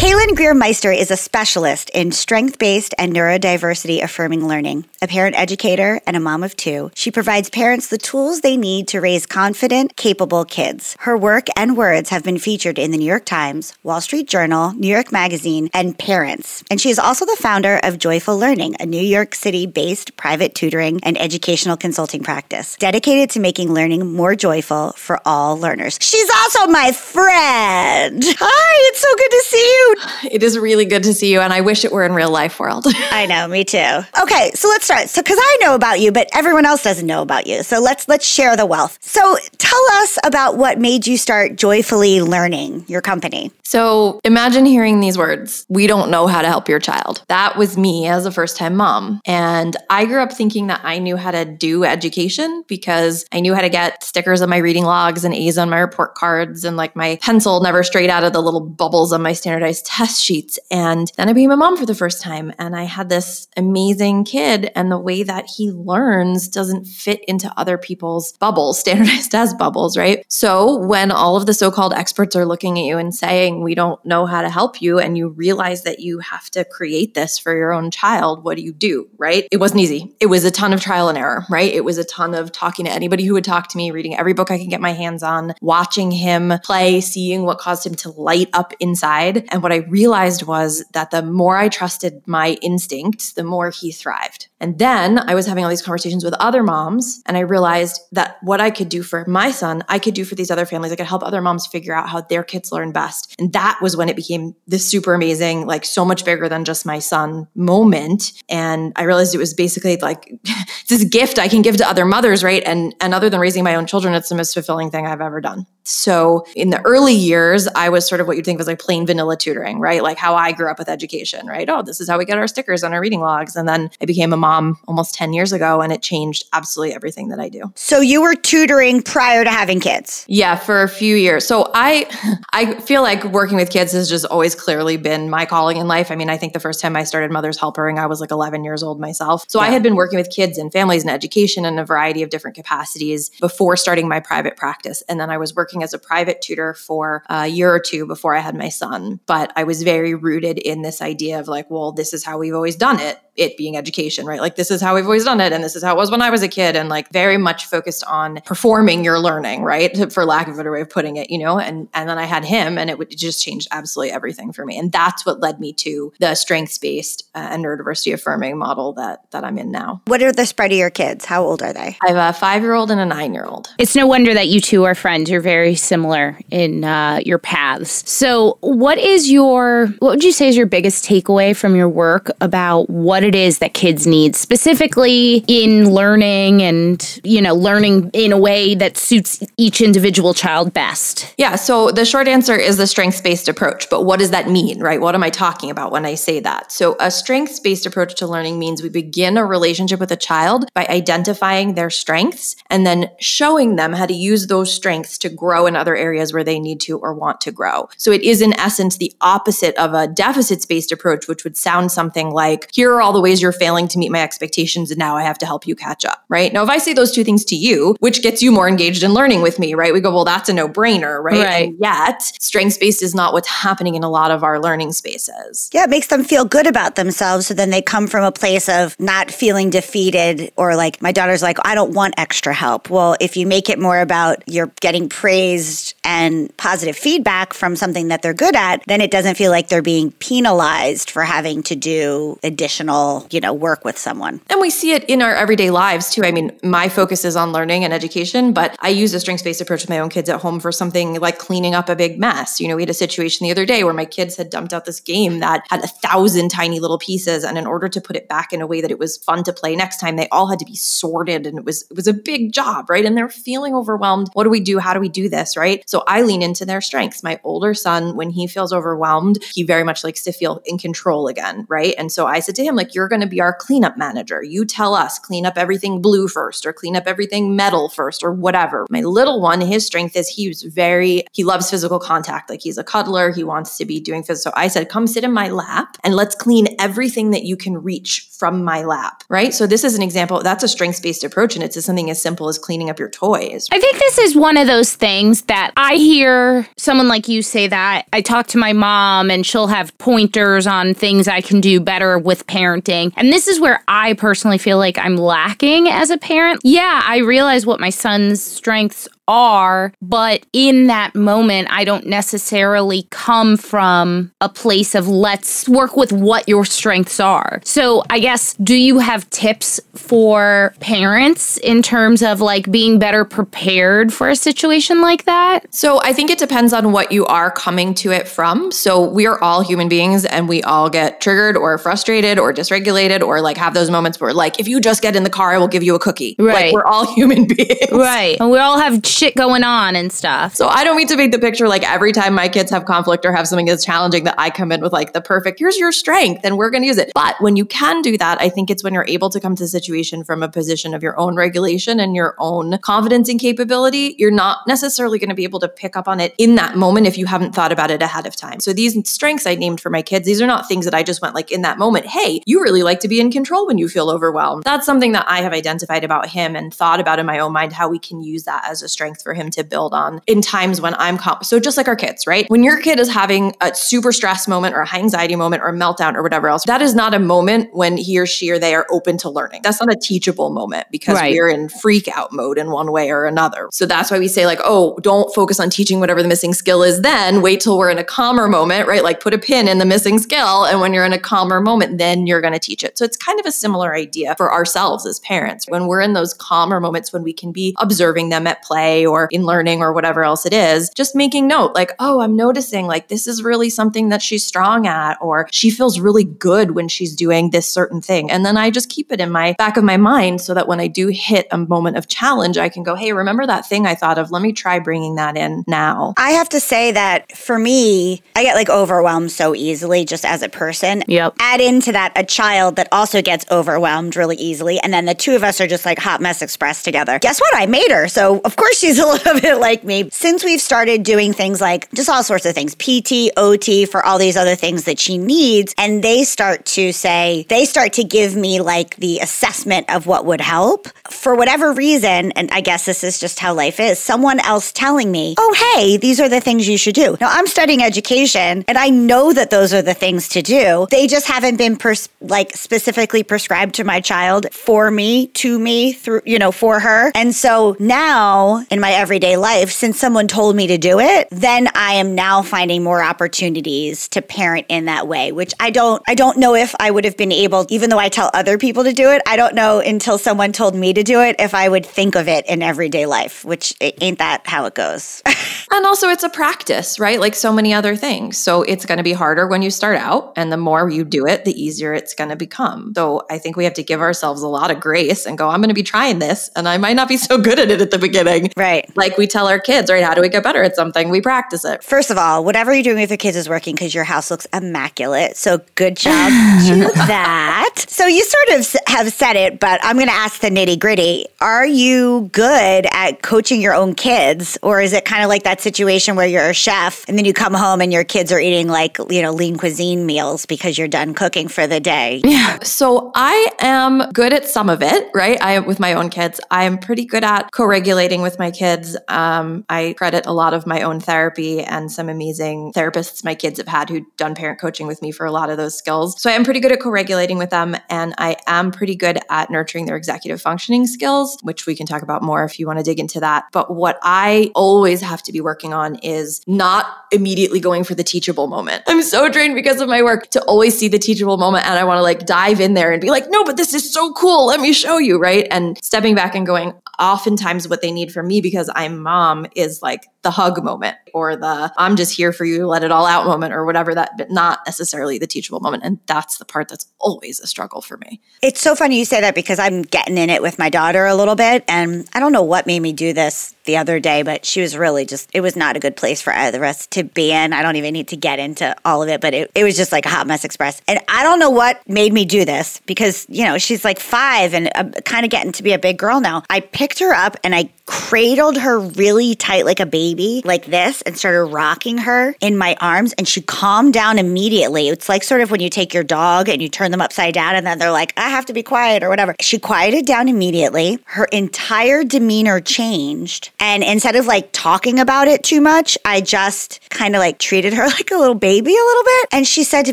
Caitlin 0.04 0.36
Greer 0.36 0.52
Meister 0.52 0.92
is 0.92 1.10
a 1.10 1.16
specialist 1.16 1.88
in 1.94 2.12
strength 2.12 2.58
based 2.58 2.94
and 2.98 3.10
neurodiversity 3.10 4.02
affirming 4.02 4.46
learning. 4.46 4.84
A 5.00 5.08
parent 5.08 5.34
educator 5.34 5.98
and 6.06 6.14
a 6.14 6.20
mom 6.20 6.42
of 6.42 6.54
two, 6.56 6.90
she 6.94 7.10
provides 7.10 7.48
parents 7.48 7.88
the 7.88 7.96
tools 7.96 8.42
they 8.42 8.58
need 8.58 8.86
to 8.88 9.00
raise 9.00 9.24
confident, 9.24 9.96
capable 9.96 10.44
kids. 10.44 10.94
Her 11.00 11.16
work 11.16 11.46
and 11.56 11.74
words 11.74 12.10
have 12.10 12.22
been 12.22 12.38
featured 12.38 12.78
in 12.78 12.90
the 12.90 12.98
New 12.98 13.06
York 13.06 13.24
Times, 13.24 13.72
Wall 13.82 14.02
Street 14.02 14.28
Journal, 14.28 14.74
New 14.74 14.88
York 14.88 15.10
Magazine, 15.10 15.70
and 15.72 15.98
Parents. 15.98 16.62
And 16.70 16.78
she 16.78 16.90
is 16.90 16.98
also 16.98 17.24
the 17.24 17.38
founder 17.40 17.80
of 17.82 17.96
Joyful 17.96 18.36
Learning, 18.36 18.76
a 18.80 18.84
New 18.84 19.00
York 19.00 19.34
City 19.34 19.64
based 19.64 20.18
private 20.18 20.54
tutoring 20.54 21.00
and 21.02 21.18
educational 21.18 21.78
consulting 21.78 22.22
practice 22.22 22.76
dedicated 22.76 23.30
to 23.30 23.40
making 23.40 23.72
learning 23.72 24.12
more 24.12 24.34
joyful 24.34 24.92
for 24.98 25.18
all 25.24 25.56
learners. 25.56 25.96
She's 26.02 26.28
also 26.28 26.66
my 26.66 26.92
friend. 26.92 28.22
Hi, 28.22 28.74
it's 28.90 29.00
so 29.00 29.08
good 29.16 29.30
to 29.30 29.42
see 29.46 29.56
you. 29.56 29.93
It 30.30 30.42
is 30.42 30.58
really 30.58 30.84
good 30.84 31.02
to 31.04 31.14
see 31.14 31.32
you, 31.32 31.40
and 31.40 31.52
I 31.52 31.60
wish 31.60 31.84
it 31.84 31.92
were 31.92 32.04
in 32.04 32.12
real 32.12 32.30
life 32.30 32.58
world. 32.58 32.84
I 33.10 33.26
know, 33.26 33.46
me 33.48 33.64
too. 33.64 34.00
Okay, 34.22 34.50
so 34.54 34.68
let's 34.68 34.84
start. 34.84 35.08
So, 35.08 35.22
because 35.22 35.38
I 35.38 35.58
know 35.60 35.74
about 35.74 36.00
you, 36.00 36.12
but 36.12 36.28
everyone 36.32 36.66
else 36.66 36.82
doesn't 36.82 37.06
know 37.06 37.22
about 37.22 37.46
you. 37.46 37.62
So 37.62 37.80
let's 37.80 38.08
let's 38.08 38.26
share 38.26 38.56
the 38.56 38.66
wealth. 38.66 38.98
So, 39.00 39.36
tell 39.58 39.82
us 39.94 40.18
about 40.24 40.56
what 40.56 40.78
made 40.78 41.06
you 41.06 41.16
start 41.16 41.56
Joyfully 41.56 42.20
Learning, 42.20 42.84
your 42.88 43.00
company. 43.00 43.50
so 43.62 44.20
imagine 44.24 44.66
hearing 44.66 45.00
these 45.00 45.18
words 45.18 45.66
We 45.68 45.86
don't 45.86 46.10
know 46.10 46.26
how 46.26 46.42
to 46.42 46.48
help 46.48 46.68
your 46.68 46.78
child. 46.78 47.22
That 47.28 47.56
was 47.56 47.76
me 47.76 48.06
as 48.06 48.26
a 48.26 48.32
first 48.32 48.56
time 48.56 48.76
mom. 48.76 49.20
And 49.24 49.76
I 49.90 50.04
grew 50.06 50.22
up 50.22 50.32
thinking 50.32 50.68
that 50.68 50.80
I 50.84 50.98
knew 50.98 51.16
how 51.16 51.30
to 51.30 51.44
do 51.44 51.84
education 51.84 52.64
because 52.68 53.24
I 53.32 53.40
knew 53.40 53.54
how 53.54 53.60
to 53.62 53.68
get 53.68 54.04
stickers 54.04 54.42
on 54.42 54.48
my 54.50 54.58
reading 54.58 54.84
logs 54.84 55.24
and 55.24 55.34
A's 55.34 55.58
on 55.58 55.70
my 55.70 55.78
report 55.78 56.14
cards 56.14 56.64
and 56.64 56.76
like 56.76 56.94
my 56.96 57.18
pencil 57.22 57.60
never 57.60 57.82
strayed 57.82 58.10
out 58.10 58.24
of 58.24 58.32
the 58.32 58.42
little 58.42 58.60
bubbles 58.60 59.12
on 59.12 59.22
my 59.22 59.32
standardized 59.32 59.83
test 59.84 60.22
sheets. 60.22 60.58
And 60.70 61.10
then 61.16 61.28
I 61.28 61.32
became 61.32 61.50
a 61.50 61.56
mom 61.56 61.76
for 61.76 61.86
the 61.86 61.94
first 61.94 62.22
time 62.22 62.52
and 62.58 62.74
I 62.74 62.84
had 62.84 63.08
this 63.08 63.48
amazing 63.56 64.24
kid 64.24 64.70
and 64.74 64.90
the 64.90 64.98
way 64.98 65.22
that 65.22 65.46
he 65.46 65.70
learns 65.70 66.48
doesn't 66.48 66.86
fit 66.86 67.24
into 67.26 67.52
other 67.56 67.78
people's 67.78 68.32
bubbles, 68.38 68.78
standardized 68.84 69.30
test 69.30 69.58
bubbles, 69.58 69.96
right? 69.96 70.24
So 70.28 70.76
when 70.76 71.10
all 71.10 71.36
of 71.36 71.46
the 71.46 71.54
so-called 71.54 71.92
experts 71.92 72.34
are 72.36 72.46
looking 72.46 72.78
at 72.78 72.84
you 72.84 72.98
and 72.98 73.14
saying, 73.14 73.62
we 73.62 73.74
don't 73.74 74.04
know 74.04 74.26
how 74.26 74.42
to 74.42 74.50
help 74.50 74.80
you 74.80 74.98
and 74.98 75.16
you 75.16 75.28
realize 75.28 75.82
that 75.82 76.00
you 76.00 76.18
have 76.20 76.50
to 76.50 76.64
create 76.64 77.14
this 77.14 77.38
for 77.38 77.56
your 77.56 77.72
own 77.72 77.90
child, 77.90 78.44
what 78.44 78.56
do 78.56 78.62
you 78.62 78.72
do, 78.72 79.08
right? 79.18 79.46
It 79.50 79.58
wasn't 79.58 79.80
easy. 79.80 80.14
It 80.20 80.26
was 80.26 80.44
a 80.44 80.50
ton 80.50 80.72
of 80.72 80.80
trial 80.80 81.08
and 81.08 81.18
error, 81.18 81.44
right? 81.50 81.72
It 81.72 81.84
was 81.84 81.98
a 81.98 82.04
ton 82.04 82.34
of 82.34 82.52
talking 82.52 82.86
to 82.86 82.92
anybody 82.92 83.24
who 83.24 83.34
would 83.34 83.44
talk 83.44 83.68
to 83.68 83.76
me, 83.76 83.90
reading 83.90 84.16
every 84.16 84.32
book 84.32 84.50
I 84.50 84.58
can 84.58 84.68
get 84.68 84.80
my 84.80 84.92
hands 84.92 85.22
on, 85.22 85.54
watching 85.60 86.10
him 86.10 86.52
play, 86.62 87.00
seeing 87.00 87.44
what 87.44 87.58
caused 87.58 87.86
him 87.86 87.94
to 87.96 88.10
light 88.10 88.48
up 88.52 88.72
inside. 88.80 89.46
And 89.50 89.62
what 89.62 89.72
I 89.74 89.78
realized 89.78 90.44
was 90.44 90.84
that 90.92 91.10
the 91.10 91.20
more 91.20 91.56
I 91.56 91.68
trusted 91.68 92.22
my 92.26 92.56
instinct, 92.62 93.34
the 93.34 93.42
more 93.42 93.70
he 93.70 93.90
thrived. 93.90 94.46
And 94.60 94.78
then 94.78 95.18
I 95.18 95.34
was 95.34 95.46
having 95.46 95.64
all 95.64 95.70
these 95.70 95.82
conversations 95.82 96.24
with 96.24 96.34
other 96.34 96.62
moms, 96.62 97.22
and 97.26 97.36
I 97.36 97.40
realized 97.40 98.00
that 98.12 98.38
what 98.42 98.60
I 98.60 98.70
could 98.70 98.88
do 98.88 99.02
for 99.02 99.24
my 99.26 99.50
son, 99.50 99.82
I 99.88 99.98
could 99.98 100.14
do 100.14 100.24
for 100.24 100.34
these 100.34 100.50
other 100.50 100.64
families. 100.64 100.92
I 100.92 100.96
could 100.96 101.06
help 101.06 101.22
other 101.22 101.40
moms 101.40 101.66
figure 101.66 101.94
out 101.94 102.08
how 102.08 102.20
their 102.20 102.42
kids 102.42 102.72
learn 102.72 102.92
best. 102.92 103.34
And 103.38 103.52
that 103.52 103.78
was 103.82 103.96
when 103.96 104.08
it 104.08 104.16
became 104.16 104.54
this 104.66 104.88
super 104.88 105.14
amazing, 105.14 105.66
like 105.66 105.84
so 105.84 106.04
much 106.04 106.24
bigger 106.24 106.48
than 106.48 106.64
just 106.64 106.86
my 106.86 106.98
son 106.98 107.48
moment. 107.54 108.32
And 108.48 108.92
I 108.96 109.04
realized 109.04 109.34
it 109.34 109.38
was 109.38 109.54
basically 109.54 109.96
like 109.96 110.32
this 110.88 111.04
gift 111.04 111.38
I 111.38 111.48
can 111.48 111.62
give 111.62 111.76
to 111.78 111.88
other 111.88 112.04
mothers, 112.04 112.44
right? 112.44 112.62
And 112.64 112.94
and 113.00 113.12
other 113.12 113.28
than 113.28 113.40
raising 113.40 113.64
my 113.64 113.74
own 113.74 113.86
children, 113.86 114.14
it's 114.14 114.28
the 114.28 114.34
most 114.34 114.54
fulfilling 114.54 114.90
thing 114.90 115.06
I've 115.06 115.20
ever 115.20 115.40
done. 115.40 115.66
So 115.84 116.46
in 116.56 116.70
the 116.70 116.80
early 116.84 117.12
years, 117.12 117.68
I 117.68 117.90
was 117.90 118.08
sort 118.08 118.20
of 118.20 118.26
what 118.26 118.36
you'd 118.36 118.46
think 118.46 118.58
was 118.58 118.66
like 118.66 118.78
plain 118.78 119.06
vanilla 119.06 119.36
tutoring, 119.36 119.78
right? 119.78 120.02
Like 120.02 120.16
how 120.16 120.34
I 120.34 120.52
grew 120.52 120.70
up 120.70 120.78
with 120.78 120.88
education, 120.88 121.46
right? 121.46 121.68
Oh, 121.68 121.82
this 121.82 122.00
is 122.00 122.08
how 122.08 122.18
we 122.18 122.24
get 122.24 122.38
our 122.38 122.46
stickers 122.46 122.82
on 122.82 122.94
our 122.94 123.00
reading 123.00 123.20
logs. 123.20 123.54
And 123.54 123.68
then 123.68 123.90
I 124.00 124.06
became 124.06 124.32
a 124.32 124.36
mom 124.44 124.78
almost 124.86 125.14
10 125.14 125.32
years 125.32 125.52
ago 125.52 125.80
and 125.80 125.90
it 125.90 126.02
changed 126.02 126.44
absolutely 126.52 126.94
everything 126.94 127.28
that 127.28 127.40
I 127.40 127.48
do. 127.48 127.72
So 127.74 128.00
you 128.00 128.20
were 128.20 128.34
tutoring 128.34 129.00
prior 129.00 129.42
to 129.42 129.48
having 129.48 129.80
kids? 129.80 130.26
Yeah, 130.28 130.56
for 130.56 130.82
a 130.82 130.88
few 130.88 131.16
years. 131.16 131.46
So 131.46 131.70
I 131.72 132.06
I 132.52 132.74
feel 132.80 133.00
like 133.00 133.24
working 133.24 133.56
with 133.56 133.70
kids 133.70 133.92
has 133.92 134.06
just 134.08 134.26
always 134.26 134.54
clearly 134.54 134.98
been 134.98 135.30
my 135.30 135.46
calling 135.46 135.78
in 135.78 135.88
life. 135.88 136.10
I 136.10 136.16
mean, 136.16 136.28
I 136.28 136.36
think 136.36 136.52
the 136.52 136.60
first 136.60 136.80
time 136.80 136.94
I 136.94 137.04
started 137.04 137.30
Mother's 137.30 137.58
Helpering, 137.58 137.98
I 137.98 138.06
was 138.06 138.20
like 138.20 138.30
11 138.30 138.64
years 138.64 138.82
old 138.82 139.00
myself. 139.00 139.46
So 139.48 139.60
yeah. 139.60 139.68
I 139.68 139.70
had 139.70 139.82
been 139.82 139.96
working 139.96 140.18
with 140.18 140.28
kids 140.30 140.58
and 140.58 140.70
families 140.70 141.02
and 141.02 141.10
education 141.10 141.64
in 141.64 141.78
a 141.78 141.84
variety 141.84 142.22
of 142.22 142.28
different 142.28 142.54
capacities 142.54 143.30
before 143.40 143.76
starting 143.78 144.08
my 144.08 144.20
private 144.20 144.56
practice. 144.58 145.02
And 145.08 145.18
then 145.18 145.30
I 145.30 145.38
was 145.38 145.54
working 145.54 145.82
as 145.82 145.94
a 145.94 145.98
private 145.98 146.42
tutor 146.42 146.74
for 146.74 147.22
a 147.30 147.46
year 147.46 147.72
or 147.74 147.80
two 147.80 148.06
before 148.06 148.36
I 148.36 148.40
had 148.40 148.54
my 148.54 148.68
son. 148.68 149.20
But 149.26 149.52
I 149.56 149.64
was 149.64 149.82
very 149.82 150.14
rooted 150.14 150.58
in 150.58 150.82
this 150.82 151.00
idea 151.00 151.40
of 151.40 151.48
like, 151.48 151.70
well, 151.70 151.92
this 151.92 152.12
is 152.12 152.24
how 152.24 152.36
we've 152.36 152.54
always 152.54 152.76
done 152.76 153.00
it 153.00 153.18
it 153.36 153.56
being 153.56 153.76
education, 153.76 154.26
right? 154.26 154.33
Like 154.40 154.56
this 154.56 154.70
is 154.70 154.80
how 154.80 154.94
we've 154.94 155.04
always 155.04 155.24
done 155.24 155.40
it 155.40 155.52
and 155.52 155.62
this 155.62 155.76
is 155.76 155.82
how 155.82 155.94
it 155.94 155.96
was 155.96 156.10
when 156.10 156.22
I 156.22 156.30
was 156.30 156.42
a 156.42 156.48
kid 156.48 156.76
and 156.76 156.88
like 156.88 157.08
very 157.10 157.38
much 157.38 157.66
focused 157.66 158.04
on 158.04 158.40
performing 158.44 159.04
your 159.04 159.18
learning, 159.18 159.62
right? 159.62 160.12
For 160.12 160.24
lack 160.24 160.48
of 160.48 160.54
a 160.54 160.56
better 160.56 160.72
way 160.72 160.80
of 160.80 160.90
putting 160.90 161.16
it, 161.16 161.30
you 161.30 161.38
know? 161.38 161.58
And 161.58 161.88
and 161.94 162.08
then 162.08 162.18
I 162.18 162.24
had 162.24 162.44
him 162.44 162.78
and 162.78 162.90
it 162.90 162.98
would 162.98 163.16
just 163.16 163.42
change 163.42 163.66
absolutely 163.70 164.12
everything 164.12 164.52
for 164.52 164.64
me. 164.64 164.78
And 164.78 164.92
that's 164.92 165.24
what 165.26 165.40
led 165.40 165.60
me 165.60 165.72
to 165.74 166.12
the 166.20 166.34
strengths-based 166.34 167.28
uh, 167.34 167.48
and 167.50 167.64
neurodiversity 167.64 168.12
affirming 168.12 168.58
model 168.58 168.92
that 168.94 169.30
that 169.30 169.44
I'm 169.44 169.58
in 169.58 169.70
now. 169.70 170.02
What 170.06 170.22
are 170.22 170.32
the 170.32 170.46
spread 170.46 170.72
of 170.72 170.78
your 170.78 170.90
kids? 170.90 171.24
How 171.24 171.44
old 171.44 171.62
are 171.62 171.72
they? 171.72 171.96
I 172.02 172.12
have 172.12 172.34
a 172.34 172.38
5-year-old 172.38 172.90
and 172.90 173.00
a 173.00 173.14
9-year-old. 173.14 173.74
It's 173.78 173.94
no 173.94 174.06
wonder 174.06 174.34
that 174.34 174.48
you 174.48 174.60
two 174.60 174.84
are 174.84 174.94
friends. 174.94 175.30
You're 175.30 175.40
very 175.40 175.74
similar 175.74 176.38
in 176.50 176.84
uh, 176.84 177.20
your 177.24 177.38
paths. 177.38 178.08
So, 178.10 178.58
what 178.60 178.98
is 178.98 179.30
your 179.30 179.88
what 179.98 180.10
would 180.10 180.24
you 180.24 180.32
say 180.32 180.48
is 180.48 180.56
your 180.56 180.66
biggest 180.66 181.04
takeaway 181.04 181.54
from 181.54 181.76
your 181.76 181.88
work 181.88 182.30
about 182.40 182.88
what 182.88 183.22
it 183.22 183.34
is 183.34 183.58
that 183.58 183.74
kids 183.74 184.06
need, 184.06 184.23
specifically 184.32 185.44
in 185.46 185.90
learning 185.90 186.62
and, 186.62 187.20
you 187.24 187.42
know, 187.42 187.54
learning 187.54 188.10
in 188.12 188.32
a 188.32 188.38
way 188.38 188.74
that 188.74 188.96
suits 188.96 189.42
each 189.56 189.80
individual 189.80 190.34
child 190.34 190.72
best? 190.72 191.34
Yeah. 191.38 191.56
So 191.56 191.90
the 191.90 192.04
short 192.04 192.28
answer 192.28 192.54
is 192.54 192.76
the 192.76 192.86
strengths 192.86 193.20
based 193.20 193.48
approach. 193.48 193.88
But 193.90 194.02
what 194.02 194.18
does 194.18 194.30
that 194.30 194.48
mean, 194.48 194.80
right? 194.80 195.00
What 195.00 195.14
am 195.14 195.22
I 195.22 195.30
talking 195.30 195.70
about 195.70 195.92
when 195.92 196.04
I 196.04 196.14
say 196.14 196.40
that? 196.40 196.72
So 196.72 196.96
a 197.00 197.10
strengths 197.10 197.60
based 197.60 197.86
approach 197.86 198.14
to 198.16 198.26
learning 198.26 198.58
means 198.58 198.82
we 198.82 198.88
begin 198.88 199.36
a 199.36 199.44
relationship 199.44 200.00
with 200.00 200.10
a 200.10 200.16
child 200.16 200.66
by 200.74 200.86
identifying 200.86 201.74
their 201.74 201.90
strengths 201.90 202.56
and 202.70 202.86
then 202.86 203.10
showing 203.20 203.76
them 203.76 203.92
how 203.92 204.06
to 204.06 204.14
use 204.14 204.46
those 204.46 204.72
strengths 204.72 205.18
to 205.18 205.28
grow 205.28 205.66
in 205.66 205.76
other 205.76 205.96
areas 205.96 206.32
where 206.32 206.44
they 206.44 206.58
need 206.58 206.80
to 206.80 206.98
or 206.98 207.14
want 207.14 207.40
to 207.42 207.52
grow. 207.52 207.88
So 207.96 208.10
it 208.10 208.22
is 208.22 208.40
in 208.40 208.58
essence 208.58 208.96
the 208.96 209.12
opposite 209.20 209.74
of 209.76 209.94
a 209.94 210.06
deficits 210.06 210.66
based 210.66 210.92
approach, 210.92 211.28
which 211.28 211.44
would 211.44 211.56
sound 211.56 211.92
something 211.92 212.30
like, 212.30 212.70
here 212.72 212.92
are 212.92 213.00
all 213.00 213.12
the 213.12 213.20
ways 213.20 213.42
you're 213.42 213.52
failing 213.52 213.88
to 213.88 213.98
meet 213.98 214.10
my 214.14 214.22
expectations 214.22 214.90
and 214.90 214.98
now 214.98 215.16
I 215.16 215.22
have 215.22 215.38
to 215.38 215.46
help 215.46 215.66
you 215.66 215.76
catch 215.76 216.04
up, 216.06 216.24
right? 216.28 216.52
Now, 216.52 216.62
if 216.62 216.70
I 216.70 216.78
say 216.78 216.94
those 216.94 217.12
two 217.12 217.24
things 217.24 217.44
to 217.46 217.56
you, 217.56 217.96
which 218.00 218.22
gets 218.22 218.42
you 218.42 218.50
more 218.50 218.66
engaged 218.66 219.02
in 219.02 219.12
learning 219.12 219.42
with 219.42 219.58
me, 219.58 219.74
right? 219.74 219.92
We 219.92 220.00
go, 220.00 220.14
well, 220.14 220.24
that's 220.24 220.48
a 220.48 220.54
no 220.54 220.68
brainer, 220.68 221.22
right? 221.22 221.44
right. 221.44 221.68
And 221.68 221.78
yet, 221.80 222.22
strengths 222.22 222.78
based 222.78 223.02
is 223.02 223.14
not 223.14 223.32
what's 223.32 223.48
happening 223.48 223.94
in 223.94 224.02
a 224.02 224.08
lot 224.08 224.30
of 224.30 224.42
our 224.42 224.60
learning 224.60 224.92
spaces. 224.92 225.68
Yeah, 225.74 225.84
it 225.84 225.90
makes 225.90 226.06
them 226.06 226.24
feel 226.24 226.44
good 226.44 226.66
about 226.66 226.94
themselves. 226.94 227.46
So 227.48 227.54
then 227.54 227.70
they 227.70 227.82
come 227.82 228.06
from 228.06 228.24
a 228.24 228.32
place 228.32 228.68
of 228.68 228.98
not 228.98 229.30
feeling 229.30 229.70
defeated 229.70 230.52
or 230.56 230.76
like 230.76 231.02
my 231.02 231.12
daughter's 231.12 231.42
like, 231.42 231.58
I 231.64 231.74
don't 231.74 231.92
want 231.92 232.14
extra 232.16 232.54
help. 232.54 232.88
Well, 232.88 233.16
if 233.20 233.36
you 233.36 233.46
make 233.46 233.68
it 233.68 233.78
more 233.78 234.00
about 234.00 234.42
you're 234.46 234.72
getting 234.80 235.08
praised 235.08 235.94
and 236.04 236.54
positive 236.56 236.96
feedback 236.96 237.52
from 237.52 237.76
something 237.76 238.08
that 238.08 238.22
they're 238.22 238.34
good 238.34 238.54
at, 238.54 238.82
then 238.86 239.00
it 239.00 239.10
doesn't 239.10 239.36
feel 239.36 239.50
like 239.50 239.68
they're 239.68 239.82
being 239.82 240.12
penalized 240.12 241.10
for 241.10 241.22
having 241.22 241.62
to 241.64 241.74
do 241.74 242.38
additional, 242.42 243.26
you 243.30 243.40
know, 243.40 243.52
work 243.52 243.84
with 243.84 243.98
someone. 244.04 244.40
And 244.48 244.60
we 244.60 244.70
see 244.70 244.92
it 244.92 245.04
in 245.04 245.22
our 245.22 245.34
everyday 245.34 245.70
lives 245.70 246.10
too. 246.10 246.22
I 246.22 246.30
mean, 246.30 246.52
my 246.62 246.88
focus 246.88 247.24
is 247.24 247.34
on 247.34 247.50
learning 247.50 247.82
and 247.82 247.92
education, 247.92 248.52
but 248.52 248.76
I 248.80 248.90
use 248.90 249.12
a 249.14 249.20
strengths 249.20 249.42
based 249.42 249.60
approach 249.60 249.82
with 249.82 249.90
my 249.90 249.98
own 249.98 250.10
kids 250.10 250.28
at 250.28 250.40
home 250.40 250.60
for 250.60 250.70
something 250.70 251.18
like 251.18 251.38
cleaning 251.38 251.74
up 251.74 251.88
a 251.88 251.96
big 251.96 252.20
mess. 252.20 252.60
You 252.60 252.68
know, 252.68 252.76
we 252.76 252.82
had 252.82 252.90
a 252.90 252.94
situation 252.94 253.44
the 253.44 253.50
other 253.50 253.66
day 253.66 253.82
where 253.82 253.94
my 253.94 254.04
kids 254.04 254.36
had 254.36 254.50
dumped 254.50 254.72
out 254.72 254.84
this 254.84 255.00
game 255.00 255.40
that 255.40 255.66
had 255.70 255.82
a 255.82 255.88
thousand 255.88 256.50
tiny 256.50 256.78
little 256.78 256.98
pieces. 256.98 257.42
And 257.42 257.58
in 257.58 257.66
order 257.66 257.88
to 257.88 258.00
put 258.00 258.14
it 258.14 258.28
back 258.28 258.52
in 258.52 258.60
a 258.60 258.66
way 258.66 258.80
that 258.80 258.90
it 258.90 258.98
was 258.98 259.16
fun 259.16 259.42
to 259.44 259.52
play 259.52 259.74
next 259.74 259.98
time, 259.98 260.16
they 260.16 260.28
all 260.28 260.48
had 260.48 260.58
to 260.60 260.64
be 260.64 260.76
sorted. 260.76 261.46
And 261.46 261.58
it 261.58 261.64
was 261.64 261.82
it 261.90 261.96
was 261.96 262.06
a 262.06 262.12
big 262.12 262.52
job, 262.52 262.90
right? 262.90 263.04
And 263.04 263.16
they're 263.16 263.28
feeling 263.28 263.74
overwhelmed. 263.74 264.28
What 264.34 264.44
do 264.44 264.50
we 264.50 264.60
do? 264.60 264.78
How 264.78 264.94
do 264.94 265.00
we 265.00 265.08
do 265.08 265.28
this? 265.28 265.56
Right. 265.56 265.82
So 265.88 266.04
I 266.06 266.22
lean 266.22 266.42
into 266.42 266.64
their 266.64 266.80
strengths. 266.80 267.22
My 267.22 267.40
older 267.42 267.74
son, 267.74 268.16
when 268.16 268.30
he 268.30 268.46
feels 268.46 268.72
overwhelmed, 268.72 269.42
he 269.54 269.62
very 269.62 269.84
much 269.84 270.04
likes 270.04 270.22
to 270.24 270.32
feel 270.32 270.60
in 270.66 270.78
control 270.78 271.28
again. 271.28 271.66
Right. 271.68 271.94
And 271.96 272.12
so 272.12 272.26
I 272.26 272.40
said 272.40 272.54
to 272.56 272.64
him, 272.64 272.76
like, 272.76 272.94
you're 272.94 273.08
going 273.08 273.22
to 273.22 273.26
be 273.26 273.40
our 273.40 273.54
cleanup 273.54 273.93
manager. 273.98 274.42
You 274.42 274.64
tell 274.64 274.94
us, 274.94 275.18
clean 275.18 275.46
up 275.46 275.56
everything 275.56 276.02
blue 276.02 276.28
first 276.28 276.66
or 276.66 276.72
clean 276.72 276.96
up 276.96 277.04
everything 277.06 277.56
metal 277.56 277.88
first 277.88 278.22
or 278.22 278.32
whatever. 278.32 278.86
My 278.90 279.00
little 279.00 279.40
one, 279.40 279.60
his 279.60 279.86
strength 279.86 280.16
is 280.16 280.28
he 280.28 280.48
was 280.48 280.62
very, 280.62 281.24
he 281.32 281.44
loves 281.44 281.70
physical 281.70 281.98
contact. 281.98 282.50
Like 282.50 282.60
he's 282.62 282.78
a 282.78 282.84
cuddler. 282.84 283.32
He 283.32 283.44
wants 283.44 283.76
to 283.78 283.84
be 283.84 284.00
doing 284.00 284.22
physical. 284.22 284.52
So 284.52 284.52
I 284.56 284.68
said, 284.68 284.88
come 284.88 285.06
sit 285.06 285.24
in 285.24 285.32
my 285.32 285.48
lap 285.48 285.96
and 286.02 286.14
let's 286.14 286.34
clean 286.34 286.68
everything 286.78 287.30
that 287.30 287.44
you 287.44 287.56
can 287.56 287.82
reach 287.82 288.28
from 288.30 288.64
my 288.64 288.82
lap. 288.82 289.22
Right. 289.28 289.54
So 289.54 289.66
this 289.66 289.84
is 289.84 289.94
an 289.94 290.02
example. 290.02 290.42
That's 290.42 290.64
a 290.64 290.68
strengths 290.68 291.00
based 291.00 291.24
approach. 291.24 291.54
And 291.54 291.64
it's 291.64 291.82
something 291.84 292.10
as 292.10 292.20
simple 292.20 292.48
as 292.48 292.58
cleaning 292.58 292.90
up 292.90 292.98
your 292.98 293.10
toys. 293.10 293.68
I 293.72 293.78
think 293.78 293.98
this 293.98 294.18
is 294.18 294.36
one 294.36 294.56
of 294.56 294.66
those 294.66 294.94
things 294.94 295.42
that 295.42 295.72
I 295.76 295.94
hear 295.96 296.66
someone 296.76 297.08
like 297.08 297.28
you 297.28 297.42
say 297.42 297.68
that. 297.68 298.06
I 298.12 298.20
talk 298.20 298.48
to 298.48 298.58
my 298.58 298.72
mom 298.72 299.30
and 299.30 299.46
she'll 299.46 299.68
have 299.68 299.96
pointers 299.98 300.66
on 300.66 300.94
things 300.94 301.28
I 301.28 301.40
can 301.40 301.60
do 301.60 301.80
better 301.80 302.18
with 302.18 302.46
parenting. 302.46 303.12
And 303.16 303.32
this 303.32 303.48
is 303.48 303.60
where 303.60 303.82
I 303.88 304.14
personally 304.14 304.58
feel 304.58 304.78
like 304.78 304.98
I'm 304.98 305.16
lacking 305.16 305.88
as 305.88 306.10
a 306.10 306.18
parent. 306.18 306.60
Yeah, 306.64 307.02
I 307.04 307.18
realize 307.18 307.66
what 307.66 307.80
my 307.80 307.90
son's 307.90 308.42
strengths 308.42 309.08
are, 309.28 309.92
but 310.02 310.44
in 310.52 310.86
that 310.86 311.14
moment, 311.14 311.68
I 311.70 311.84
don't 311.84 312.06
necessarily 312.06 313.06
come 313.10 313.56
from 313.56 314.32
a 314.40 314.48
place 314.48 314.94
of 314.94 315.08
let's 315.08 315.68
work 315.68 315.96
with 315.96 316.12
what 316.12 316.48
your 316.48 316.64
strengths 316.64 317.20
are. 317.20 317.60
So, 317.64 318.02
I 318.10 318.20
guess, 318.20 318.54
do 318.54 318.74
you 318.74 318.98
have 318.98 319.28
tips 319.30 319.80
for 319.94 320.74
parents 320.80 321.56
in 321.58 321.82
terms 321.82 322.22
of 322.22 322.40
like 322.40 322.70
being 322.70 322.98
better 322.98 323.24
prepared 323.24 324.12
for 324.12 324.28
a 324.28 324.36
situation 324.36 325.00
like 325.00 325.24
that? 325.24 325.72
So, 325.74 326.00
I 326.02 326.12
think 326.12 326.30
it 326.30 326.38
depends 326.38 326.72
on 326.72 326.92
what 326.92 327.12
you 327.12 327.24
are 327.26 327.50
coming 327.50 327.94
to 327.94 328.12
it 328.12 328.28
from. 328.28 328.70
So, 328.72 329.02
we 329.02 329.26
are 329.26 329.42
all 329.42 329.62
human 329.62 329.88
beings 329.88 330.24
and 330.24 330.48
we 330.48 330.62
all 330.62 330.90
get 330.90 331.20
triggered 331.20 331.56
or 331.56 331.76
frustrated 331.78 332.38
or 332.38 332.52
dysregulated 332.52 333.22
or 333.22 333.40
like 333.40 333.56
have 333.56 333.74
those 333.74 333.90
moments 333.90 334.20
where, 334.20 334.32
like, 334.32 334.60
if 334.60 334.68
you 334.68 334.80
just 334.80 335.02
get 335.02 335.16
in 335.16 335.22
the 335.22 335.30
car, 335.30 335.52
I 335.52 335.58
will 335.58 335.68
give 335.68 335.82
you 335.82 335.94
a 335.94 335.98
cookie. 335.98 336.36
Right. 336.38 336.66
Like, 336.66 336.74
we're 336.74 336.84
all 336.84 337.06
human 337.14 337.46
beings. 337.46 337.90
Right. 337.92 338.36
And 338.40 338.50
we 338.50 338.58
all 338.58 338.78
have 338.78 339.02
shit 339.14 339.34
going 339.36 339.64
on 339.64 339.96
and 339.96 340.12
stuff. 340.12 340.54
So 340.54 340.66
I 340.66 340.84
don't 340.84 340.96
mean 340.96 341.06
to 341.08 341.16
make 341.16 341.32
the 341.32 341.38
picture 341.38 341.68
like 341.68 341.88
every 341.88 342.12
time 342.12 342.34
my 342.34 342.48
kids 342.48 342.70
have 342.70 342.84
conflict 342.84 343.24
or 343.24 343.32
have 343.32 343.46
something 343.46 343.66
that's 343.66 343.84
challenging 343.84 344.24
that 344.24 344.34
I 344.38 344.50
come 344.50 344.72
in 344.72 344.80
with 344.80 344.92
like 344.92 345.12
the 345.12 345.20
perfect, 345.20 345.58
here's 345.58 345.78
your 345.78 345.92
strength 345.92 346.40
and 346.44 346.58
we're 346.58 346.70
going 346.70 346.82
to 346.82 346.86
use 346.86 346.98
it. 346.98 347.12
But 347.14 347.36
when 347.40 347.56
you 347.56 347.64
can 347.64 348.02
do 348.02 348.18
that, 348.18 348.40
I 348.40 348.48
think 348.48 348.70
it's 348.70 348.82
when 348.82 348.92
you're 348.92 349.06
able 349.06 349.30
to 349.30 349.40
come 349.40 349.54
to 349.54 349.62
the 349.62 349.68
situation 349.68 350.24
from 350.24 350.42
a 350.42 350.48
position 350.48 350.94
of 350.94 351.02
your 351.02 351.18
own 351.18 351.36
regulation 351.36 352.00
and 352.00 352.14
your 352.14 352.34
own 352.38 352.76
confidence 352.78 353.28
and 353.28 353.38
capability. 353.38 354.16
You're 354.18 354.30
not 354.30 354.58
necessarily 354.66 355.18
going 355.18 355.28
to 355.28 355.34
be 355.34 355.44
able 355.44 355.60
to 355.60 355.68
pick 355.68 355.96
up 355.96 356.08
on 356.08 356.20
it 356.20 356.34
in 356.38 356.56
that 356.56 356.76
moment 356.76 357.06
if 357.06 357.16
you 357.16 357.26
haven't 357.26 357.54
thought 357.54 357.72
about 357.72 357.90
it 357.90 358.02
ahead 358.02 358.26
of 358.26 358.34
time. 358.34 358.60
So 358.60 358.72
these 358.72 358.96
strengths 359.08 359.46
I 359.46 359.54
named 359.54 359.80
for 359.80 359.90
my 359.90 360.02
kids, 360.02 360.26
these 360.26 360.42
are 360.42 360.46
not 360.46 360.66
things 360.66 360.84
that 360.84 360.94
I 360.94 361.02
just 361.02 361.22
went 361.22 361.34
like 361.34 361.52
in 361.52 361.62
that 361.62 361.78
moment, 361.78 362.06
hey, 362.06 362.42
you 362.46 362.62
really 362.62 362.82
like 362.82 363.00
to 363.00 363.08
be 363.08 363.20
in 363.20 363.30
control 363.30 363.66
when 363.66 363.78
you 363.78 363.88
feel 363.88 364.10
overwhelmed. 364.10 364.64
That's 364.64 364.86
something 364.86 365.12
that 365.12 365.26
I 365.28 365.40
have 365.42 365.52
identified 365.52 366.04
about 366.04 366.28
him 366.28 366.56
and 366.56 366.74
thought 366.74 367.00
about 367.00 367.18
in 367.18 367.26
my 367.26 367.38
own 367.38 367.52
mind 367.52 367.72
how 367.72 367.88
we 367.88 367.98
can 367.98 368.22
use 368.22 368.44
that 368.44 368.64
as 368.68 368.82
a 368.82 368.88
strength 368.88 369.03
for 369.12 369.34
him 369.34 369.50
to 369.50 369.64
build 369.64 369.92
on 369.92 370.20
in 370.26 370.40
times 370.40 370.80
when 370.80 370.94
I'm 370.94 371.18
calm. 371.18 371.38
So 371.42 371.58
just 371.60 371.76
like 371.76 371.88
our 371.88 371.96
kids, 371.96 372.26
right? 372.26 372.46
When 372.48 372.62
your 372.62 372.80
kid 372.80 372.98
is 372.98 373.12
having 373.12 373.54
a 373.60 373.74
super 373.74 374.12
stress 374.12 374.48
moment 374.48 374.74
or 374.74 374.80
a 374.80 374.86
high 374.86 375.00
anxiety 375.00 375.36
moment 375.36 375.62
or 375.62 375.68
a 375.68 375.72
meltdown 375.72 376.14
or 376.14 376.22
whatever 376.22 376.48
else, 376.48 376.64
that 376.64 376.80
is 376.80 376.94
not 376.94 377.12
a 377.12 377.18
moment 377.18 377.74
when 377.74 377.96
he 377.96 378.18
or 378.18 378.26
she 378.26 378.50
or 378.50 378.58
they 378.58 378.74
are 378.74 378.86
open 378.90 379.18
to 379.18 379.28
learning. 379.28 379.60
That's 379.62 379.80
not 379.80 379.92
a 379.92 379.98
teachable 380.00 380.50
moment 380.50 380.86
because 380.90 381.14
Right. 381.16 381.32
we're 381.32 381.48
in 381.48 381.68
freak 381.68 382.08
out 382.08 382.32
mode 382.32 382.56
in 382.58 382.70
one 382.70 382.92
way 382.92 383.10
or 383.10 383.26
another. 383.26 383.68
So 383.72 383.84
that's 383.86 384.10
why 384.10 384.18
we 384.18 384.28
say 384.28 384.46
like, 384.46 384.60
oh, 384.64 384.96
don't 385.02 385.32
focus 385.34 385.58
on 385.60 385.70
teaching 385.70 386.00
whatever 386.00 386.22
the 386.22 386.28
missing 386.28 386.54
skill 386.54 386.82
is 386.82 387.02
then. 387.02 387.42
Wait 387.42 387.60
till 387.60 387.76
we're 387.76 387.90
in 387.90 387.98
a 387.98 388.04
calmer 388.04 388.48
moment, 388.48 388.86
right? 388.86 389.02
Like 389.02 389.20
put 389.20 389.34
a 389.34 389.38
pin 389.38 389.66
in 389.68 389.78
the 389.78 389.84
missing 389.84 390.18
skill. 390.18 390.64
And 390.64 390.80
when 390.80 390.94
you're 390.94 391.04
in 391.04 391.12
a 391.12 391.18
calmer 391.18 391.60
moment, 391.60 391.98
then 391.98 392.26
you're 392.26 392.40
going 392.40 392.52
to 392.52 392.58
teach 392.60 392.84
it. 392.84 392.96
So 392.96 393.04
it's 393.04 393.16
kind 393.16 393.40
of 393.40 393.46
a 393.46 393.52
similar 393.52 393.94
idea 393.94 394.34
for 394.36 394.52
ourselves 394.52 395.06
as 395.06 395.18
parents. 395.20 395.66
When 395.68 395.86
we're 395.86 396.00
in 396.00 396.12
those 396.12 396.32
calmer 396.34 396.80
moments 396.80 397.12
when 397.12 397.22
we 397.22 397.32
can 397.32 397.50
be 397.52 397.74
observing 397.78 398.28
them 398.28 398.46
at 398.46 398.62
play 398.62 398.93
or 399.02 399.28
in 399.30 399.44
learning 399.44 399.80
or 399.80 399.92
whatever 399.92 400.24
else 400.24 400.46
it 400.46 400.52
is, 400.52 400.90
just 400.90 401.14
making 401.14 401.48
note 401.48 401.74
like, 401.74 401.92
oh, 401.98 402.20
I'm 402.20 402.36
noticing 402.36 402.86
like 402.86 403.08
this 403.08 403.26
is 403.26 403.42
really 403.42 403.70
something 403.70 404.10
that 404.10 404.22
she's 404.22 404.44
strong 404.44 404.86
at, 404.86 405.16
or 405.20 405.48
she 405.50 405.70
feels 405.70 405.98
really 405.98 406.24
good 406.24 406.72
when 406.72 406.88
she's 406.88 407.14
doing 407.14 407.50
this 407.50 407.68
certain 407.68 408.00
thing. 408.00 408.30
And 408.30 408.44
then 408.44 408.56
I 408.56 408.70
just 408.70 408.90
keep 408.90 409.10
it 409.10 409.20
in 409.20 409.30
my 409.30 409.54
back 409.58 409.76
of 409.76 409.84
my 409.84 409.96
mind 409.96 410.40
so 410.40 410.54
that 410.54 410.68
when 410.68 410.80
I 410.80 410.86
do 410.86 411.08
hit 411.08 411.46
a 411.50 411.58
moment 411.58 411.96
of 411.96 412.08
challenge, 412.08 412.58
I 412.58 412.68
can 412.68 412.82
go, 412.82 412.94
hey, 412.94 413.12
remember 413.12 413.46
that 413.46 413.66
thing 413.66 413.86
I 413.86 413.94
thought 413.94 414.18
of? 414.18 414.30
Let 414.30 414.42
me 414.42 414.52
try 414.52 414.78
bringing 414.78 415.16
that 415.16 415.36
in 415.36 415.64
now. 415.66 416.14
I 416.16 416.30
have 416.30 416.48
to 416.50 416.60
say 416.60 416.92
that 416.92 417.36
for 417.36 417.58
me, 417.58 418.22
I 418.36 418.42
get 418.42 418.54
like 418.54 418.68
overwhelmed 418.68 419.32
so 419.32 419.54
easily 419.54 420.04
just 420.04 420.24
as 420.24 420.42
a 420.42 420.48
person. 420.48 421.02
Yep. 421.08 421.36
Add 421.38 421.60
into 421.60 421.92
that 421.92 422.12
a 422.16 422.24
child 422.24 422.76
that 422.76 422.88
also 422.92 423.22
gets 423.22 423.44
overwhelmed 423.50 424.16
really 424.16 424.36
easily. 424.36 424.78
And 424.80 424.92
then 424.92 425.06
the 425.06 425.14
two 425.14 425.34
of 425.34 425.42
us 425.42 425.60
are 425.60 425.66
just 425.66 425.84
like 425.84 425.98
hot 425.98 426.20
mess 426.20 426.42
express 426.42 426.82
together. 426.82 427.18
Guess 427.18 427.40
what? 427.40 427.54
I 427.54 427.66
made 427.66 427.90
her. 427.90 428.08
So 428.08 428.40
of 428.44 428.56
course 428.56 428.83
she's 428.84 428.98
a 429.04 429.06
little 429.06 429.40
bit 429.40 429.58
like 429.58 429.84
me. 429.84 430.10
Since 430.10 430.44
we've 430.44 430.60
started 430.60 431.02
doing 431.02 431.32
things 431.32 431.60
like 431.60 431.90
just 431.92 432.08
all 432.08 432.22
sorts 432.22 432.44
of 432.46 432.54
things, 432.54 432.74
PT, 432.74 433.30
OT 433.36 433.86
for 433.86 434.04
all 434.04 434.18
these 434.18 434.36
other 434.36 434.54
things 434.54 434.84
that 434.84 434.98
she 434.98 435.16
needs. 435.18 435.74
And 435.78 436.02
they 436.02 436.24
start 436.24 436.66
to 436.66 436.92
say, 436.92 437.46
they 437.48 437.64
start 437.64 437.94
to 437.94 438.04
give 438.04 438.36
me 438.36 438.60
like 438.60 438.96
the 438.96 439.20
assessment 439.20 439.92
of 439.92 440.06
what 440.06 440.26
would 440.26 440.40
help. 440.40 440.88
For 441.10 441.34
whatever 441.34 441.72
reason, 441.72 442.32
and 442.32 442.50
I 442.50 442.60
guess 442.60 442.84
this 442.84 443.04
is 443.04 443.18
just 443.18 443.40
how 443.40 443.54
life 443.54 443.80
is, 443.80 443.98
someone 443.98 444.40
else 444.40 444.72
telling 444.72 445.10
me, 445.10 445.34
oh, 445.38 445.74
hey, 445.74 445.96
these 445.96 446.20
are 446.20 446.28
the 446.28 446.40
things 446.40 446.68
you 446.68 446.78
should 446.78 446.94
do. 446.94 447.16
Now, 447.20 447.28
I'm 447.30 447.46
studying 447.46 447.82
education 447.82 448.64
and 448.68 448.76
I 448.76 448.90
know 448.90 449.32
that 449.32 449.50
those 449.50 449.72
are 449.72 449.82
the 449.82 449.94
things 449.94 450.28
to 450.30 450.42
do. 450.42 450.86
They 450.90 451.06
just 451.06 451.26
haven't 451.26 451.56
been 451.56 451.76
pers- 451.76 452.08
like 452.20 452.52
specifically 452.52 453.22
prescribed 453.22 453.76
to 453.76 453.84
my 453.84 454.00
child 454.00 454.52
for 454.52 454.90
me, 454.90 455.28
to 455.28 455.58
me, 455.58 455.92
through, 455.92 456.22
you 456.26 456.38
know, 456.38 456.52
for 456.52 456.80
her. 456.80 457.10
And 457.14 457.34
so 457.34 457.76
now 457.78 458.64
in 458.74 458.80
my 458.80 458.90
everyday 458.90 459.36
life, 459.36 459.70
since 459.70 460.00
someone 460.00 460.26
told 460.26 460.56
me 460.56 460.66
to 460.66 460.76
do 460.76 460.98
it, 460.98 461.28
then 461.30 461.68
I 461.76 461.92
am 461.92 462.16
now 462.16 462.42
finding 462.42 462.82
more 462.82 463.00
opportunities 463.00 464.08
to 464.08 464.20
parent 464.20 464.66
in 464.68 464.86
that 464.86 465.06
way, 465.06 465.30
which 465.30 465.54
I 465.60 465.70
don't, 465.70 466.02
I 466.08 466.16
don't 466.16 466.38
know 466.38 466.56
if 466.56 466.74
I 466.80 466.90
would 466.90 467.04
have 467.04 467.16
been 467.16 467.30
able, 467.30 467.66
even 467.68 467.88
though 467.88 468.00
I 468.00 468.08
tell 468.08 468.32
other 468.34 468.58
people 468.58 468.82
to 468.82 468.92
do 468.92 469.10
it, 469.12 469.22
I 469.28 469.36
don't 469.36 469.54
know 469.54 469.78
until 469.78 470.18
someone 470.18 470.50
told 470.50 470.74
me 470.74 470.92
to 470.92 471.04
do 471.04 471.20
it 471.20 471.36
if 471.38 471.54
I 471.54 471.68
would 471.68 471.86
think 471.86 472.16
of 472.16 472.26
it 472.26 472.46
in 472.46 472.62
everyday 472.62 473.06
life, 473.06 473.44
which 473.44 473.74
ain't 473.80 474.18
that 474.18 474.44
how 474.44 474.64
it 474.64 474.74
goes. 474.74 475.22
And 475.74 475.84
also, 475.86 476.08
it's 476.08 476.22
a 476.22 476.28
practice, 476.28 477.00
right? 477.00 477.18
Like 477.18 477.34
so 477.34 477.52
many 477.52 477.74
other 477.74 477.96
things. 477.96 478.38
So 478.38 478.62
it's 478.62 478.86
going 478.86 478.98
to 478.98 479.04
be 479.04 479.12
harder 479.12 479.48
when 479.48 479.60
you 479.60 479.70
start 479.70 479.96
out. 479.96 480.32
And 480.36 480.52
the 480.52 480.56
more 480.56 480.88
you 480.88 481.04
do 481.04 481.26
it, 481.26 481.44
the 481.44 481.60
easier 481.60 481.92
it's 481.92 482.14
going 482.14 482.30
to 482.30 482.36
become. 482.36 482.92
So 482.94 483.22
I 483.28 483.38
think 483.38 483.56
we 483.56 483.64
have 483.64 483.74
to 483.74 483.82
give 483.82 484.00
ourselves 484.00 484.42
a 484.42 484.48
lot 484.48 484.70
of 484.70 484.78
grace 484.78 485.26
and 485.26 485.36
go, 485.36 485.48
I'm 485.48 485.60
going 485.60 485.70
to 485.70 485.74
be 485.74 485.82
trying 485.82 486.20
this. 486.20 486.48
And 486.54 486.68
I 486.68 486.78
might 486.78 486.94
not 486.94 487.08
be 487.08 487.16
so 487.16 487.38
good 487.38 487.58
at 487.58 487.72
it 487.72 487.80
at 487.80 487.90
the 487.90 487.98
beginning. 487.98 488.52
right. 488.56 488.63
Like 488.96 489.16
we 489.18 489.26
tell 489.26 489.46
our 489.46 489.58
kids, 489.58 489.90
right? 489.90 490.02
How 490.02 490.14
do 490.14 490.20
we 490.20 490.28
get 490.28 490.42
better 490.42 490.62
at 490.62 490.74
something? 490.76 491.08
We 491.10 491.20
practice 491.20 491.64
it. 491.64 491.82
First 491.84 492.10
of 492.10 492.18
all, 492.18 492.44
whatever 492.44 492.72
you're 492.72 492.82
doing 492.82 493.00
with 493.00 493.10
your 493.10 493.18
kids 493.18 493.36
is 493.36 493.48
working 493.48 493.74
because 493.74 493.94
your 493.94 494.04
house 494.04 494.30
looks 494.30 494.46
immaculate. 494.52 495.36
So 495.36 495.60
good 495.74 495.96
job 495.96 496.28
to 496.66 496.90
that. 497.06 497.74
So 497.88 498.06
you 498.06 498.24
sort 498.24 498.60
of 498.60 498.76
have 498.86 499.12
said 499.12 499.36
it, 499.36 499.60
but 499.60 499.80
I'm 499.82 499.96
going 499.96 500.08
to 500.08 500.14
ask 500.14 500.40
the 500.40 500.50
nitty 500.50 500.78
gritty. 500.78 501.26
Are 501.40 501.66
you 501.66 502.30
good 502.32 502.86
at 502.92 503.22
coaching 503.22 503.60
your 503.60 503.74
own 503.74 503.94
kids? 503.94 504.58
Or 504.62 504.80
is 504.80 504.92
it 504.92 505.04
kind 505.04 505.22
of 505.22 505.28
like 505.28 505.42
that 505.44 505.60
situation 505.60 506.16
where 506.16 506.26
you're 506.26 506.50
a 506.50 506.54
chef 506.54 507.04
and 507.08 507.18
then 507.18 507.24
you 507.24 507.32
come 507.32 507.54
home 507.54 507.80
and 507.80 507.92
your 507.92 508.04
kids 508.04 508.32
are 508.32 508.40
eating 508.40 508.68
like, 508.68 508.98
you 509.10 509.22
know, 509.22 509.32
lean 509.32 509.56
cuisine 509.58 510.06
meals 510.06 510.46
because 510.46 510.78
you're 510.78 510.88
done 510.88 511.14
cooking 511.14 511.48
for 511.48 511.66
the 511.66 511.80
day? 511.80 512.20
Yeah. 512.24 512.58
So 512.62 513.12
I 513.14 513.50
am 513.60 514.10
good 514.12 514.32
at 514.32 514.46
some 514.46 514.68
of 514.68 514.82
it, 514.82 515.10
right? 515.14 515.40
I 515.40 515.58
with 515.60 515.80
my 515.80 515.92
own 515.94 516.10
kids, 516.10 516.40
I 516.50 516.64
am 516.64 516.78
pretty 516.78 517.04
good 517.04 517.24
at 517.24 517.50
co-regulating 517.52 518.22
with 518.22 518.38
my 518.38 518.50
kids. 518.54 518.96
Um, 519.08 519.64
I 519.68 519.94
credit 519.98 520.26
a 520.26 520.32
lot 520.32 520.54
of 520.54 520.66
my 520.66 520.82
own 520.82 521.00
therapy 521.00 521.62
and 521.62 521.92
some 521.92 522.08
amazing 522.08 522.72
therapists 522.72 523.24
my 523.24 523.34
kids 523.34 523.58
have 523.58 523.68
had 523.68 523.90
who've 523.90 524.04
done 524.16 524.34
parent 524.34 524.60
coaching 524.60 524.86
with 524.86 525.02
me 525.02 525.10
for 525.10 525.26
a 525.26 525.32
lot 525.32 525.50
of 525.50 525.56
those 525.56 525.76
skills. 525.76 526.20
So 526.20 526.30
I 526.30 526.34
am 526.34 526.44
pretty 526.44 526.60
good 526.60 526.72
at 526.72 526.80
co-regulating 526.80 527.38
with 527.38 527.50
them, 527.50 527.76
and 527.90 528.14
I 528.18 528.36
am 528.46 528.70
pretty 528.70 528.94
good 528.94 529.18
at 529.28 529.50
nurturing 529.50 529.86
their 529.86 529.96
executive 529.96 530.40
functioning 530.40 530.86
skills, 530.86 531.38
which 531.42 531.66
we 531.66 531.74
can 531.74 531.86
talk 531.86 532.02
about 532.02 532.22
more 532.22 532.44
if 532.44 532.58
you 532.58 532.66
want 532.66 532.78
to 532.78 532.84
dig 532.84 532.98
into 532.98 533.20
that. 533.20 533.44
But 533.52 533.74
what 533.74 533.98
I 534.02 534.50
always 534.54 535.00
have 535.00 535.22
to 535.24 535.32
be 535.32 535.40
working 535.40 535.74
on 535.74 535.96
is 535.96 536.42
not 536.46 536.86
immediately 537.12 537.60
going 537.60 537.84
for 537.84 537.94
the 537.94 538.04
teachable 538.04 538.46
moment. 538.46 538.82
I'm 538.86 539.02
so 539.02 539.28
drained 539.28 539.54
because 539.54 539.80
of 539.80 539.88
my 539.88 540.02
work 540.02 540.30
to 540.30 540.42
always 540.42 540.78
see 540.78 540.88
the 540.88 540.98
teachable 540.98 541.36
moment 541.36 541.66
and 541.66 541.78
I 541.78 541.84
want 541.84 541.98
to 541.98 542.02
like 542.02 542.26
dive 542.26 542.60
in 542.60 542.74
there 542.74 542.92
and 542.92 543.00
be 543.00 543.10
like, 543.10 543.24
no, 543.28 543.44
but 543.44 543.56
this 543.56 543.74
is 543.74 543.92
so 543.92 544.12
cool. 544.12 544.46
Let 544.46 544.60
me 544.60 544.72
show 544.72 544.98
you. 544.98 545.18
Right. 545.18 545.46
And 545.50 545.78
stepping 545.82 546.14
back 546.14 546.34
and 546.34 546.46
going, 546.46 546.74
oftentimes 546.98 547.68
what 547.68 547.82
they 547.82 547.92
need 547.92 548.12
from 548.12 548.26
me 548.26 548.40
because 548.40 548.70
I'm 548.74 549.02
mom 549.02 549.46
is 549.54 549.82
like 549.82 550.06
the 550.22 550.30
hug 550.30 550.62
moment 550.62 550.96
or 551.14 551.36
the 551.36 551.72
I'm 551.78 551.96
just 551.96 552.14
here 552.14 552.32
for 552.32 552.44
you, 552.44 552.66
let 552.66 552.82
it 552.82 552.90
all 552.90 553.06
out 553.06 553.24
moment 553.24 553.54
or 553.54 553.64
whatever 553.64 553.94
that, 553.94 554.18
but 554.18 554.30
not 554.30 554.60
necessarily 554.66 555.16
the 555.16 555.26
teachable 555.26 555.60
moment. 555.60 555.84
And 555.84 556.00
that's 556.06 556.38
the 556.38 556.44
part 556.44 556.68
that's 556.68 556.86
always 556.98 557.40
a 557.40 557.46
struggle 557.46 557.80
for 557.80 557.96
me. 557.96 558.20
It's 558.42 558.60
so 558.60 558.74
funny 558.74 558.98
you 558.98 559.04
say 559.04 559.20
that 559.20 559.34
because 559.34 559.58
I'm 559.58 559.82
getting 559.82 560.18
in 560.18 560.28
it 560.28 560.42
with 560.42 560.58
my 560.58 560.68
daughter 560.68 561.06
a 561.06 561.14
little 561.14 561.36
bit. 561.36 561.64
And 561.68 562.06
I 562.12 562.20
don't 562.20 562.32
know 562.32 562.42
what 562.42 562.66
made 562.66 562.80
me 562.80 562.92
do 562.92 563.12
this 563.12 563.54
the 563.64 563.76
other 563.76 564.00
day, 564.00 564.22
but 564.22 564.44
she 564.44 564.60
was 564.60 564.76
really 564.76 565.06
just, 565.06 565.30
it 565.32 565.40
was 565.40 565.56
not 565.56 565.76
a 565.76 565.80
good 565.80 565.96
place 565.96 566.20
for 566.20 566.32
either 566.32 566.58
of 566.58 566.68
us 566.68 566.86
to 566.88 567.04
be 567.04 567.30
in. 567.30 567.52
I 567.52 567.62
don't 567.62 567.76
even 567.76 567.94
need 567.94 568.08
to 568.08 568.16
get 568.16 568.38
into 568.38 568.76
all 568.84 569.02
of 569.02 569.08
it, 569.08 569.20
but 569.20 569.32
it, 569.32 569.50
it 569.54 569.62
was 569.62 569.76
just 569.76 569.92
like 569.92 570.04
a 570.06 570.10
hot 570.10 570.26
mess 570.26 570.44
express. 570.44 570.82
And 570.88 570.98
I 571.08 571.22
don't 571.22 571.38
know 571.38 571.50
what 571.50 571.88
made 571.88 572.12
me 572.12 572.24
do 572.24 572.44
this 572.44 572.80
because, 572.86 573.24
you 573.28 573.44
know, 573.44 573.56
she's 573.56 573.84
like 573.84 574.00
five 574.00 574.52
and 574.52 574.70
uh, 574.74 575.00
kind 575.04 575.24
of 575.24 575.30
getting 575.30 575.52
to 575.52 575.62
be 575.62 575.72
a 575.72 575.78
big 575.78 575.96
girl 575.96 576.20
now. 576.20 576.42
I 576.50 576.60
picked 576.60 576.98
her 576.98 577.14
up 577.14 577.36
and 577.44 577.54
I 577.54 577.70
cradled 577.86 578.56
her 578.56 578.78
really 578.78 579.34
tight 579.34 579.64
like 579.64 579.80
a 579.80 579.86
baby, 579.86 580.42
like 580.44 580.66
this, 580.66 581.02
and 581.02 581.16
started 581.16 581.44
rocking 581.44 581.98
her 581.98 582.34
in 582.40 582.56
my 582.56 582.76
arms. 582.80 583.12
And 583.14 583.28
she 583.28 583.40
calmed 583.40 583.94
down 583.94 584.18
immediately. 584.18 584.88
It's 584.88 585.08
like 585.08 585.22
sort 585.22 585.40
of 585.40 585.50
when 585.50 585.60
you 585.60 585.68
take 585.68 585.92
your 585.92 586.04
dog 586.04 586.48
and 586.48 586.62
you 586.62 586.68
turn 586.68 586.90
them 586.90 587.00
upside 587.00 587.34
down 587.34 587.54
and 587.54 587.66
then 587.66 587.78
they're 587.78 587.90
like, 587.90 588.12
I 588.16 588.28
have 588.28 588.46
to 588.46 588.52
be 588.52 588.62
quiet 588.62 589.02
or 589.02 589.08
whatever. 589.08 589.34
She 589.40 589.58
quieted 589.58 590.06
down 590.06 590.28
immediately. 590.28 590.98
Her 591.04 591.24
entire 591.26 592.04
demeanor 592.04 592.60
changed. 592.60 593.50
And 593.60 593.82
instead 593.82 594.16
of 594.16 594.26
like 594.26 594.50
talking 594.52 594.98
about 594.98 595.28
it 595.28 595.42
too 595.42 595.60
much, 595.60 595.98
I 596.04 596.20
just 596.20 596.80
kind 596.90 597.14
of 597.14 597.20
like 597.20 597.38
treated 597.38 597.74
her 597.74 597.86
like 597.86 598.10
a 598.10 598.16
little 598.16 598.34
baby 598.34 598.70
a 598.70 598.84
little 598.84 599.04
bit. 599.04 599.28
And 599.32 599.46
she 599.46 599.64
said 599.64 599.86
to 599.86 599.92